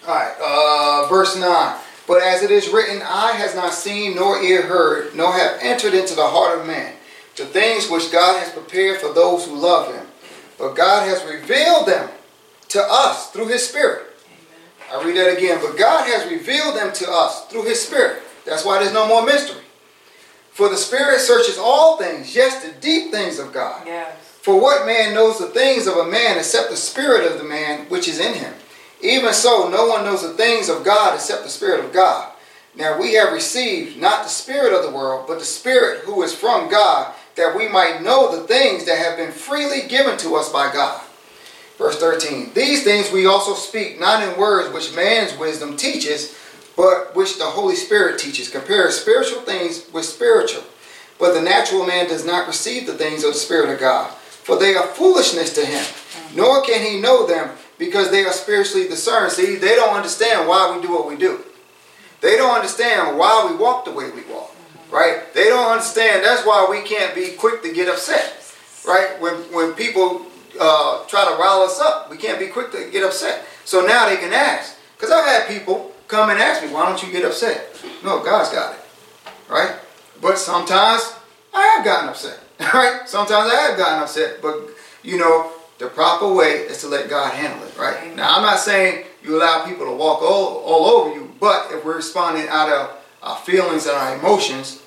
All 0.08 0.16
right, 0.16 0.34
uh, 0.42 1.10
verse 1.10 1.36
9. 1.38 1.78
But 2.08 2.24
as 2.24 2.42
it 2.42 2.52
is 2.52 2.70
written, 2.70 3.02
eye 3.02 3.34
has 3.34 3.54
not 3.54 3.74
seen, 3.74 4.16
nor 4.16 4.42
ear 4.42 4.62
heard, 4.62 5.14
nor 5.14 5.34
have 5.34 5.60
entered 5.62 5.94
into 5.94 6.16
the 6.16 6.26
heart 6.26 6.60
of 6.60 6.66
man, 6.66 6.94
the 7.36 7.46
things 7.46 7.90
which 7.90 8.12
God 8.12 8.40
has 8.40 8.50
prepared 8.50 9.02
for 9.02 9.14
those 9.14 9.46
who 9.46 9.56
love 9.58 9.94
him. 9.94 10.06
But 10.58 10.76
God 10.76 11.08
has 11.08 11.24
revealed 11.30 11.88
them 11.88 12.10
to 12.70 12.82
us 12.82 13.30
through 13.32 13.50
his 13.50 13.68
Spirit. 13.68 14.07
I 14.92 15.04
read 15.04 15.18
that 15.18 15.38
again. 15.38 15.60
But 15.62 15.78
God 15.78 16.08
has 16.08 16.30
revealed 16.30 16.76
them 16.76 16.94
to 16.94 17.12
us 17.12 17.46
through 17.48 17.64
his 17.64 17.82
Spirit. 17.82 18.22
That's 18.46 18.66
why 18.66 18.80
there's 18.80 18.94
no 18.94 19.08
more 19.08 19.26
mystery. 19.26 19.62
For 20.52 20.70
the 20.70 20.78
Spirit 20.78 21.20
searches 21.20 21.58
all 21.58 21.98
things, 21.98 22.36
yes, 22.36 22.64
the 22.64 22.72
deep 22.80 23.12
things 23.12 23.40
of 23.40 23.54
God. 23.54 23.86
Yes. 23.86 24.16
For 24.42 24.60
what 24.60 24.86
man 24.86 25.14
knows 25.14 25.40
the 25.40 25.48
things 25.48 25.88
of 25.88 25.98
a 25.98 26.10
man 26.10 26.38
except 26.38 26.70
the 26.70 26.78
spirit 26.78 27.30
of 27.30 27.38
the 27.38 27.44
man 27.44 27.82
which 27.90 28.08
is 28.08 28.20
in 28.20 28.34
him? 28.34 28.54
Even 29.02 29.34
so, 29.34 29.70
no 29.70 29.88
one 29.88 30.06
knows 30.06 30.22
the 30.22 30.34
things 30.34 30.70
of 30.70 30.84
God 30.84 31.16
except 31.16 31.44
the 31.44 31.50
Spirit 31.50 31.84
of 31.84 31.94
God. 31.94 32.32
Now 32.76 33.00
we 33.00 33.14
have 33.16 33.34
received 33.34 33.98
not 33.98 34.24
the 34.24 34.30
Spirit 34.30 34.74
of 34.74 34.84
the 34.84 34.98
world, 34.98 35.26
but 35.28 35.40
the 35.40 35.46
Spirit 35.46 36.06
who 36.06 36.24
is 36.24 36.34
from 36.34 36.70
God, 36.70 37.14
that 37.36 37.56
we 37.56 37.68
might 37.68 38.02
know 38.02 38.32
the 38.32 38.48
things 38.48 38.86
that 38.86 38.98
have 38.98 39.18
been 39.18 39.32
freely 39.32 39.88
given 39.88 40.18
to 40.20 40.36
us 40.36 40.52
by 40.52 40.72
God. 40.72 41.04
Verse 41.78 42.00
13 42.00 42.54
These 42.54 42.84
things 42.84 43.12
we 43.12 43.26
also 43.26 43.54
speak, 43.54 44.00
not 44.00 44.24
in 44.24 44.40
words 44.40 44.74
which 44.74 44.96
man's 44.96 45.38
wisdom 45.38 45.78
teaches, 45.78 46.36
but 46.76 47.16
which 47.16 47.38
the 47.38 47.46
Holy 47.46 47.76
Spirit 47.76 48.20
teaches. 48.20 48.50
Compare 48.50 48.92
spiritual 48.92 49.42
things 49.42 49.88
with 49.94 50.06
spiritual. 50.06 50.64
But 51.20 51.34
the 51.34 51.42
natural 51.42 51.86
man 51.86 52.08
does 52.08 52.26
not 52.26 52.48
receive 52.48 52.86
the 52.86 52.94
things 52.94 53.24
of 53.24 53.34
the 53.34 53.40
Spirit 53.40 53.74
of 53.74 53.80
God, 53.80 54.12
for 54.12 54.58
they 54.58 54.76
are 54.76 54.86
foolishness 54.86 55.54
to 55.56 55.66
him, 55.66 55.84
nor 56.36 56.62
can 56.62 56.86
he 56.86 57.02
know 57.02 57.26
them 57.26 57.50
because 57.80 58.12
they 58.12 58.24
are 58.24 58.32
spiritually 58.32 58.88
discerned. 58.88 59.32
See, 59.32 59.56
they 59.56 59.76
don't 59.76 59.96
understand 59.96 60.48
why 60.48 60.76
we 60.76 60.86
do 60.86 60.94
what 60.94 61.08
we 61.08 61.16
do. 61.16 61.44
They 62.22 62.36
don't 62.36 62.56
understand 62.56 63.18
why 63.18 63.48
we 63.50 63.58
walk 63.58 63.86
the 63.86 63.92
way 63.92 64.12
we 64.12 64.24
walk, 64.32 64.56
right? 64.92 65.34
They 65.34 65.46
don't 65.46 65.72
understand. 65.72 66.24
That's 66.24 66.46
why 66.46 66.68
we 66.70 66.82
can't 66.82 67.16
be 67.16 67.32
quick 67.32 67.64
to 67.64 67.74
get 67.74 67.90
upset, 67.90 68.54
right? 68.88 69.20
When 69.20 69.34
when 69.54 69.74
people 69.74 70.27
uh, 70.60 71.06
try 71.08 71.24
to 71.26 71.36
rile 71.36 71.62
us 71.62 71.80
up, 71.80 72.10
we 72.10 72.18
can't 72.18 72.40
be 72.40 72.48
quick 72.48 72.72
to 72.72 72.90
get 72.92 73.04
upset. 73.04 73.46
So 73.66 73.86
now 73.86 74.08
they 74.08 74.18
can 74.18 74.34
ask. 74.34 74.78
Because 74.96 75.12
I've 75.12 75.26
had 75.26 75.48
people 75.48 75.92
come 76.08 76.30
and 76.30 76.40
ask 76.40 76.64
me, 76.64 76.74
why 76.74 76.86
don't 76.88 77.02
you 77.04 77.12
get 77.12 77.26
upset? 77.26 77.76
No, 78.04 78.24
God's 78.24 78.50
got 78.50 78.74
it, 78.74 78.80
right? 79.50 79.76
But 80.22 80.38
sometimes 80.38 81.14
I 81.54 81.68
have 81.76 81.86
gotten 81.86 82.10
upset, 82.10 82.40
right? 82.74 83.02
Sometimes 83.06 83.52
I 83.52 83.56
have 83.68 83.78
gotten 83.78 84.04
upset, 84.04 84.42
but 84.42 84.70
you 85.04 85.18
know, 85.18 85.52
the 85.78 85.88
proper 85.88 86.34
way 86.34 86.54
is 86.66 86.82
to 86.82 86.88
let 86.88 87.10
God 87.10 87.34
handle 87.34 87.68
it, 87.68 87.78
right? 87.78 87.98
Amen. 88.02 88.16
Now, 88.16 88.36
I'm 88.36 88.42
not 88.42 88.60
saying 88.60 89.06
you 89.24 89.38
allow 89.38 89.66
people 89.66 89.86
to 89.86 89.94
walk 89.94 90.22
all, 90.22 90.58
all 90.58 90.86
over 90.86 91.16
you, 91.16 91.32
but 91.40 91.72
if 91.72 91.86
we're 91.86 91.98
responding 91.98 92.48
out 92.50 92.70
of 92.70 92.98
our 93.22 93.38
feelings 93.38 93.86
and 93.86 93.96
our 93.96 94.18
emotions, 94.18 94.82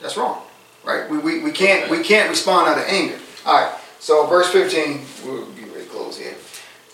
that's 0.00 0.16
wrong, 0.16 0.42
right? 0.84 1.08
We, 1.08 1.18
we, 1.18 1.44
we 1.44 1.52
can't 1.52 1.90
we 1.90 2.02
can't 2.02 2.28
respond 2.28 2.68
out 2.68 2.78
of 2.78 2.84
anger. 2.88 3.18
All 3.44 3.54
right. 3.54 3.72
So 4.06 4.24
verse 4.28 4.48
15, 4.52 5.00
we'll 5.24 5.46
be 5.46 5.64
ready 5.64 5.82
to 5.82 5.90
close 5.90 6.16
here. 6.16 6.36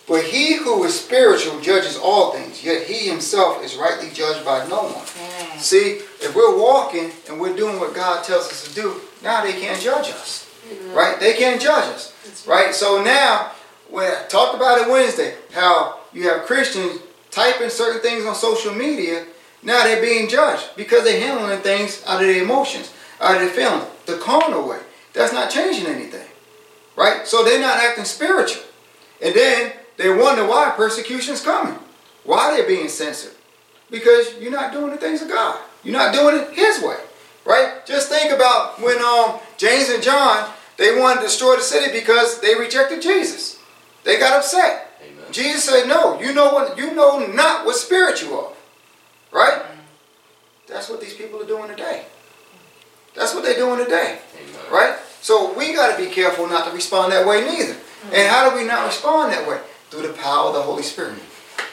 But 0.09 0.25
he 0.25 0.57
who 0.57 0.83
is 0.85 0.99
spiritual 0.99 1.61
judges 1.61 1.99
all 1.99 2.33
things, 2.33 2.65
yet 2.65 2.87
he 2.87 3.07
himself 3.07 3.63
is 3.63 3.77
rightly 3.77 4.09
judged 4.15 4.47
by 4.47 4.67
no 4.67 4.85
one. 4.85 5.05
Mm. 5.05 5.59
See, 5.61 6.01
if 6.23 6.35
we're 6.35 6.59
walking 6.59 7.11
and 7.29 7.39
we're 7.39 7.55
doing 7.55 7.79
what 7.79 7.95
God 7.95 8.25
tells 8.25 8.49
us 8.49 8.67
to 8.67 8.75
do, 8.75 8.99
now 9.23 9.43
they 9.43 9.53
can't 9.53 9.79
judge 9.79 10.09
us. 10.09 10.51
Right? 10.95 11.21
They 11.21 11.35
can't 11.35 11.61
judge 11.61 11.85
us. 11.93 12.47
Right? 12.47 12.75
So 12.75 13.05
now, 13.05 13.51
when 13.91 14.11
I 14.11 14.25
talked 14.29 14.57
about 14.57 14.81
it 14.81 14.91
Wednesday, 14.91 15.35
how 15.53 15.99
you 16.15 16.31
have 16.31 16.47
Christians 16.47 16.99
typing 17.31 17.69
certain 17.69 18.01
things 18.01 18.25
on 18.25 18.35
social 18.35 18.73
media, 18.73 19.27
now 19.63 19.85
they're 19.85 20.01
being 20.01 20.31
judged 20.31 20.71
because 20.79 21.05
they're 21.05 21.21
handling 21.21 21.61
things 21.61 22.03
out 22.07 22.23
of 22.23 22.27
their 22.27 22.43
emotions, 22.43 22.91
out 23.21 23.35
of 23.35 23.43
their 23.43 23.51
feelings, 23.51 23.85
the 24.07 24.17
carnal 24.17 24.67
way. 24.67 24.81
That's 25.13 25.35
not 25.35 25.51
changing 25.51 25.87
anything. 25.87 26.27
Right? 26.97 27.27
So 27.27 27.45
they're 27.45 27.61
not 27.61 27.79
acting 27.79 28.05
spiritual. 28.05 28.63
And 29.23 29.35
then 29.35 29.73
they 29.97 30.11
wonder 30.11 30.47
why 30.47 30.73
persecution's 30.77 31.43
coming. 31.43 31.79
Why 32.25 32.57
they're 32.57 32.67
being 32.67 32.89
censored. 32.89 33.35
Because 33.91 34.37
you're 34.39 34.53
not 34.53 34.73
doing 34.73 34.91
the 34.91 34.97
things 34.97 35.23
of 35.23 35.29
God. 35.29 35.61
You're 35.83 35.97
not 35.97 36.15
doing 36.15 36.37
it 36.37 36.53
His 36.53 36.83
way. 36.83 36.99
Right? 37.45 37.85
Just 37.87 38.09
think 38.09 38.33
about 38.33 38.81
when 38.81 38.99
um, 39.03 39.41
James 39.57 39.89
and 39.89 40.03
John, 40.03 40.51
they 40.77 40.99
wanted 40.99 41.21
to 41.21 41.27
destroy 41.27 41.57
the 41.57 41.63
city 41.63 41.93
because 41.93 42.41
they 42.41 42.55
rejected 42.55 43.03
Jesus. 43.03 43.59
They 44.05 44.19
got 44.19 44.37
upset. 44.37 44.99
Amen. 45.03 45.33
Jesus 45.33 45.65
said, 45.65 45.87
No, 45.87 46.21
you 46.21 46.33
know 46.33 46.53
what 46.53 46.77
you 46.79 46.95
know 46.95 47.27
not 47.27 47.67
what 47.67 47.77
spirit 47.77 48.23
you 48.23 48.35
are. 48.35 48.53
Right? 49.33 49.63
That's 50.69 50.89
what 50.89 51.01
these 51.01 51.15
people 51.15 51.41
are 51.41 51.47
doing 51.47 51.69
today. 51.69 52.05
That's 53.15 53.35
what 53.35 53.45
they're 53.45 53.57
doing 53.57 53.85
today. 53.85 54.19
Amen. 54.37 54.73
Right? 54.73 54.97
So 55.23 55.57
we 55.57 55.73
got 55.73 55.97
to 55.97 56.05
be 56.05 56.11
careful 56.11 56.49
not 56.49 56.67
to 56.67 56.75
respond 56.75 57.13
that 57.13 57.27
way 57.27 57.41
neither. 57.45 57.77
And 58.13 58.29
how 58.29 58.51
do 58.51 58.57
we 58.57 58.65
not 58.65 58.87
respond 58.87 59.33
that 59.33 59.49
way? 59.49 59.61
Through 59.89 60.09
the 60.09 60.13
power 60.15 60.49
of 60.49 60.55
the 60.55 60.63
Holy 60.63 60.83
Spirit. 60.83 61.19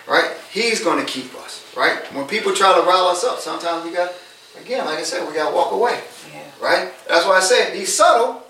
Right? 0.08 0.30
He's 0.52 0.84
going 0.84 1.04
to 1.04 1.12
keep 1.12 1.34
us. 1.36 1.66
Right? 1.76 1.97
When 2.14 2.28
people 2.28 2.54
try 2.54 2.80
to 2.80 2.86
rile 2.86 3.08
us 3.08 3.24
up, 3.24 3.39
sometimes 3.39 3.84
we 3.84 3.91
got, 3.91 4.14
again, 4.62 4.86
like 4.86 5.00
I 5.00 5.04
said, 5.04 5.28
we 5.28 5.34
got 5.34 5.50
to 5.50 5.56
walk 5.56 5.72
away. 5.72 6.00
Yeah. 6.32 6.43
Right? 6.62 6.93
That's 7.08 7.26
why 7.26 7.38
I 7.38 7.41
said 7.41 7.76
he's 7.76 7.93
subtle. 7.95 8.43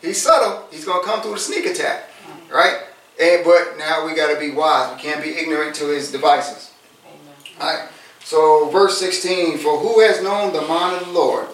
he's 0.00 0.22
subtle. 0.22 0.66
He's 0.70 0.84
going 0.84 1.02
to 1.02 1.06
come 1.06 1.20
through 1.20 1.34
the 1.34 1.40
sneak 1.40 1.66
attack. 1.66 2.08
Mm-hmm. 2.08 2.54
Right? 2.54 2.76
And 3.20 3.44
But 3.44 3.76
now 3.76 4.06
we 4.06 4.14
got 4.14 4.32
to 4.32 4.38
be 4.38 4.52
wise. 4.52 4.94
We 4.94 5.02
can't 5.02 5.22
be 5.22 5.30
ignorant 5.30 5.74
to 5.76 5.88
his 5.88 6.12
devices. 6.12 6.72
Amen. 7.04 7.60
Alright, 7.60 7.88
so 8.22 8.68
verse 8.68 8.98
16, 8.98 9.58
for 9.58 9.78
who 9.78 10.00
has 10.00 10.22
known 10.22 10.52
the 10.52 10.62
mind 10.62 11.00
of 11.00 11.08
the 11.08 11.12
Lord, 11.12 11.48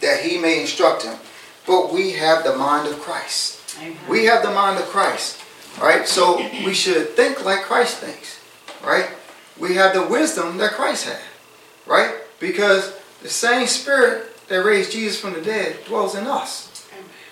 that 0.00 0.20
he 0.20 0.38
may 0.38 0.60
instruct 0.60 1.02
him? 1.02 1.18
But 1.66 1.92
we 1.92 2.12
have 2.12 2.44
the 2.44 2.56
mind 2.56 2.88
of 2.88 2.98
Christ. 3.00 3.60
Amen. 3.80 3.96
We 4.08 4.24
have 4.26 4.42
the 4.42 4.50
mind 4.50 4.78
of 4.80 4.86
Christ. 4.86 5.40
Right? 5.80 6.06
So 6.06 6.36
we 6.64 6.74
should 6.74 7.10
think 7.10 7.44
like 7.44 7.62
Christ 7.62 7.98
thinks. 7.98 8.40
Right? 8.84 9.08
We 9.58 9.74
have 9.74 9.94
the 9.94 10.06
wisdom 10.06 10.58
that 10.58 10.72
Christ 10.72 11.06
had. 11.08 11.22
Right? 11.86 12.14
Because 12.40 12.94
the 13.22 13.28
same 13.28 13.66
spirit 13.66 14.46
that 14.48 14.64
raised 14.64 14.92
Jesus 14.92 15.20
from 15.20 15.34
the 15.34 15.40
dead 15.40 15.84
dwells 15.86 16.14
in 16.14 16.26
us. 16.26 16.68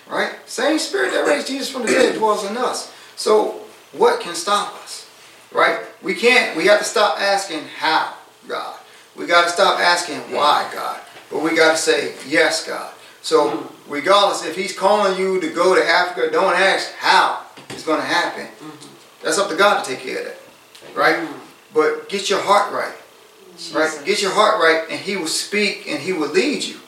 Right? 0.09 0.35
Same 0.47 0.79
spirit 0.79 1.13
that 1.13 1.27
raised 1.27 1.47
Jesus 1.47 1.71
from 1.71 1.83
the 1.83 1.93
dead 1.93 2.17
dwells 2.17 2.45
in 2.45 2.57
us. 2.57 2.93
So 3.17 3.61
what 3.93 4.21
can 4.21 4.35
stop 4.35 4.75
us? 4.83 5.09
Right? 5.53 5.81
We 6.03 6.15
can't, 6.15 6.57
we 6.57 6.67
have 6.67 6.79
to 6.79 6.85
stop 6.85 7.21
asking 7.21 7.65
how, 7.79 8.15
God. 8.49 8.79
We 9.17 9.27
got 9.27 9.45
to 9.45 9.51
stop 9.51 9.79
asking 9.79 10.19
why, 10.35 10.69
God. 10.73 11.01
But 11.31 11.43
we 11.43 11.55
got 11.55 11.73
to 11.73 11.77
say, 11.77 12.15
yes, 12.27 12.67
God. 12.67 12.93
So 13.23 13.51
mm-hmm. 13.51 13.70
Regardless, 13.91 14.45
if 14.45 14.57
he's 14.57 14.77
calling 14.77 15.19
you 15.19 15.41
to 15.41 15.51
go 15.53 15.75
to 15.75 15.85
Africa, 15.85 16.31
don't 16.31 16.55
ask 16.55 16.95
how 16.95 17.45
it's 17.71 17.85
going 17.85 18.01
to 18.01 18.07
happen. 18.07 18.47
Mm-hmm. 18.47 19.25
That's 19.25 19.39
up 19.39 19.51
to 19.51 19.57
God 19.57 19.85
to 19.85 19.91
take 19.91 20.01
care 20.01 20.21
of 20.21 20.25
that. 20.27 20.39
Right? 20.95 21.17
Mm-hmm. 21.17 21.39
But 21.75 22.09
get 22.09 22.31
your 22.31 22.41
heart 22.41 22.73
right. 22.73 22.95
Right? 23.75 24.07
Get 24.07 24.23
your 24.23 24.33
heart 24.33 24.59
right 24.59 24.87
and 24.91 24.99
he 24.99 25.17
will 25.17 25.27
speak 25.27 25.87
and 25.87 26.01
he 26.01 26.13
will 26.13 26.31
lead 26.31 26.65
you. 26.65 26.81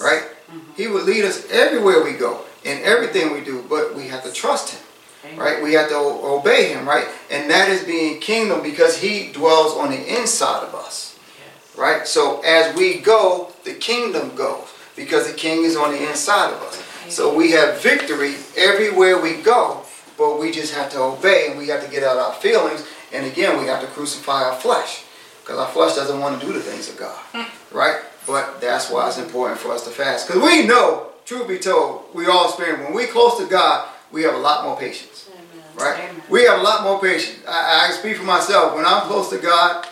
Right? 0.00 0.22
Mm-hmm. 0.22 0.72
He 0.76 0.88
will 0.88 1.04
lead 1.04 1.24
us 1.24 1.48
everywhere 1.50 2.02
we 2.02 2.14
go 2.14 2.42
in 2.64 2.82
everything 2.82 3.32
we 3.32 3.42
do, 3.42 3.64
but 3.68 3.94
we 3.94 4.08
have 4.08 4.24
to 4.24 4.32
trust 4.32 4.74
him. 4.74 4.82
Amen. 5.24 5.38
Right? 5.38 5.62
We 5.62 5.74
have 5.74 5.88
to 5.90 5.96
obey 5.96 6.72
him, 6.72 6.86
right? 6.86 7.06
And 7.30 7.50
that 7.50 7.68
is 7.68 7.84
being 7.84 8.20
kingdom 8.20 8.62
because 8.62 8.98
he 8.98 9.30
dwells 9.32 9.76
on 9.76 9.90
the 9.90 10.18
inside 10.18 10.64
of 10.64 10.74
us. 10.74 11.18
Yes. 11.38 11.78
Right? 11.78 12.06
So 12.06 12.40
as 12.42 12.76
we 12.76 12.98
go, 12.98 13.52
the 13.64 13.74
kingdom 13.74 14.34
goes 14.34 14.68
because 14.96 15.30
the 15.30 15.36
king 15.36 15.64
is 15.64 15.76
on 15.76 15.92
the 15.92 16.08
inside 16.08 16.52
of 16.52 16.62
us. 16.62 16.82
So 17.08 17.36
we 17.36 17.52
have 17.52 17.80
victory 17.82 18.34
everywhere 18.56 19.20
we 19.20 19.34
go, 19.34 19.84
but 20.18 20.40
we 20.40 20.50
just 20.50 20.74
have 20.74 20.90
to 20.92 21.00
obey 21.00 21.48
and 21.50 21.58
we 21.58 21.68
have 21.68 21.84
to 21.84 21.90
get 21.90 22.02
out 22.02 22.16
our 22.16 22.34
feelings. 22.34 22.84
And 23.12 23.26
again, 23.26 23.60
we 23.60 23.66
have 23.66 23.80
to 23.82 23.86
crucify 23.86 24.42
our 24.42 24.56
flesh 24.56 25.04
because 25.40 25.58
our 25.58 25.68
flesh 25.68 25.94
doesn't 25.94 26.18
want 26.18 26.40
to 26.40 26.46
do 26.46 26.52
the 26.52 26.60
things 26.60 26.88
of 26.88 26.96
God. 26.96 27.16
Hmm. 27.32 27.76
Right? 27.76 28.00
But 28.26 28.60
that's 28.60 28.90
why 28.90 29.06
it's 29.06 29.18
important 29.18 29.60
for 29.60 29.70
us 29.70 29.84
to 29.84 29.90
fast 29.90 30.26
because 30.26 30.42
we 30.42 30.66
know, 30.66 31.10
truth 31.24 31.46
be 31.46 31.58
told, 31.58 32.06
we 32.12 32.26
all 32.26 32.48
experience 32.48 32.82
when 32.82 32.92
we're 32.92 33.06
close 33.06 33.38
to 33.38 33.46
God, 33.46 33.88
we 34.10 34.22
have 34.22 34.34
a 34.34 34.38
lot 34.38 34.64
more 34.64 34.76
patience. 34.76 35.30
Right? 35.76 36.08
Amen. 36.10 36.22
We 36.30 36.44
have 36.44 36.58
a 36.58 36.62
lot 36.62 36.82
more 36.82 37.00
patience. 37.00 37.38
I, 37.46 37.88
I 37.88 37.92
speak 37.92 38.16
for 38.16 38.24
myself. 38.24 38.74
When 38.74 38.86
I'm 38.86 39.02
close 39.02 39.28
to 39.30 39.38
God, 39.38 39.86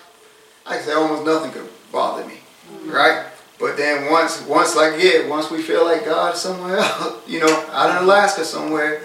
I 0.67 0.77
can 0.77 0.85
say 0.85 0.93
almost 0.95 1.27
nothing 1.27 1.53
could 1.53 1.69
bother 1.93 2.27
me. 2.27 2.35
Hmm. 2.35 2.91
Right? 2.91 3.27
But 3.59 3.77
then 3.77 4.11
once, 4.11 4.43
once 4.47 4.75
like 4.75 5.01
yeah, 5.03 5.29
once 5.29 5.51
we 5.51 5.63
feel 5.63 5.85
like 5.85 6.05
God 6.05 6.37
somewhere 6.37 6.79
else, 6.81 7.29
you 7.29 7.41
know, 7.41 7.67
out 7.73 7.91
in 7.91 8.05
Alaska 8.05 8.45
somewhere, 8.45 9.03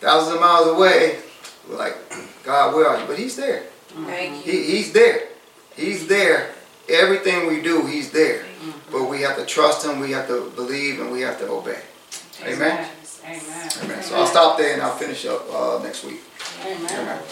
thousands 0.00 0.34
of 0.34 0.40
miles 0.40 0.68
away, 0.68 1.18
we're 1.68 1.76
like, 1.76 1.96
God, 2.42 2.74
where 2.74 2.86
are 2.86 3.00
you? 3.00 3.06
But 3.06 3.18
He's 3.18 3.36
there. 3.36 3.64
Thank 3.88 4.46
you. 4.46 4.52
He, 4.52 4.76
he's 4.76 4.92
there. 4.92 5.28
He's 5.76 6.06
there. 6.08 6.54
Everything 6.88 7.46
we 7.46 7.62
do, 7.62 7.86
He's 7.86 8.10
there. 8.10 8.44
But 8.90 9.08
we 9.08 9.22
have 9.22 9.36
to 9.36 9.46
trust 9.46 9.86
Him, 9.86 10.00
we 10.00 10.10
have 10.12 10.26
to 10.26 10.50
believe, 10.56 11.00
and 11.00 11.12
we 11.12 11.20
have 11.20 11.38
to 11.38 11.48
obey. 11.48 11.80
Amen. 12.42 12.88
Amen. 13.24 13.70
Amen. 13.84 14.02
So 14.02 14.16
I'll 14.16 14.26
stop 14.26 14.58
there 14.58 14.72
and 14.72 14.82
I'll 14.82 14.96
finish 14.96 15.24
up 15.26 15.48
uh, 15.52 15.80
next 15.82 16.04
week. 16.04 16.20
Amen. 16.66 16.90
Amen. 16.90 17.22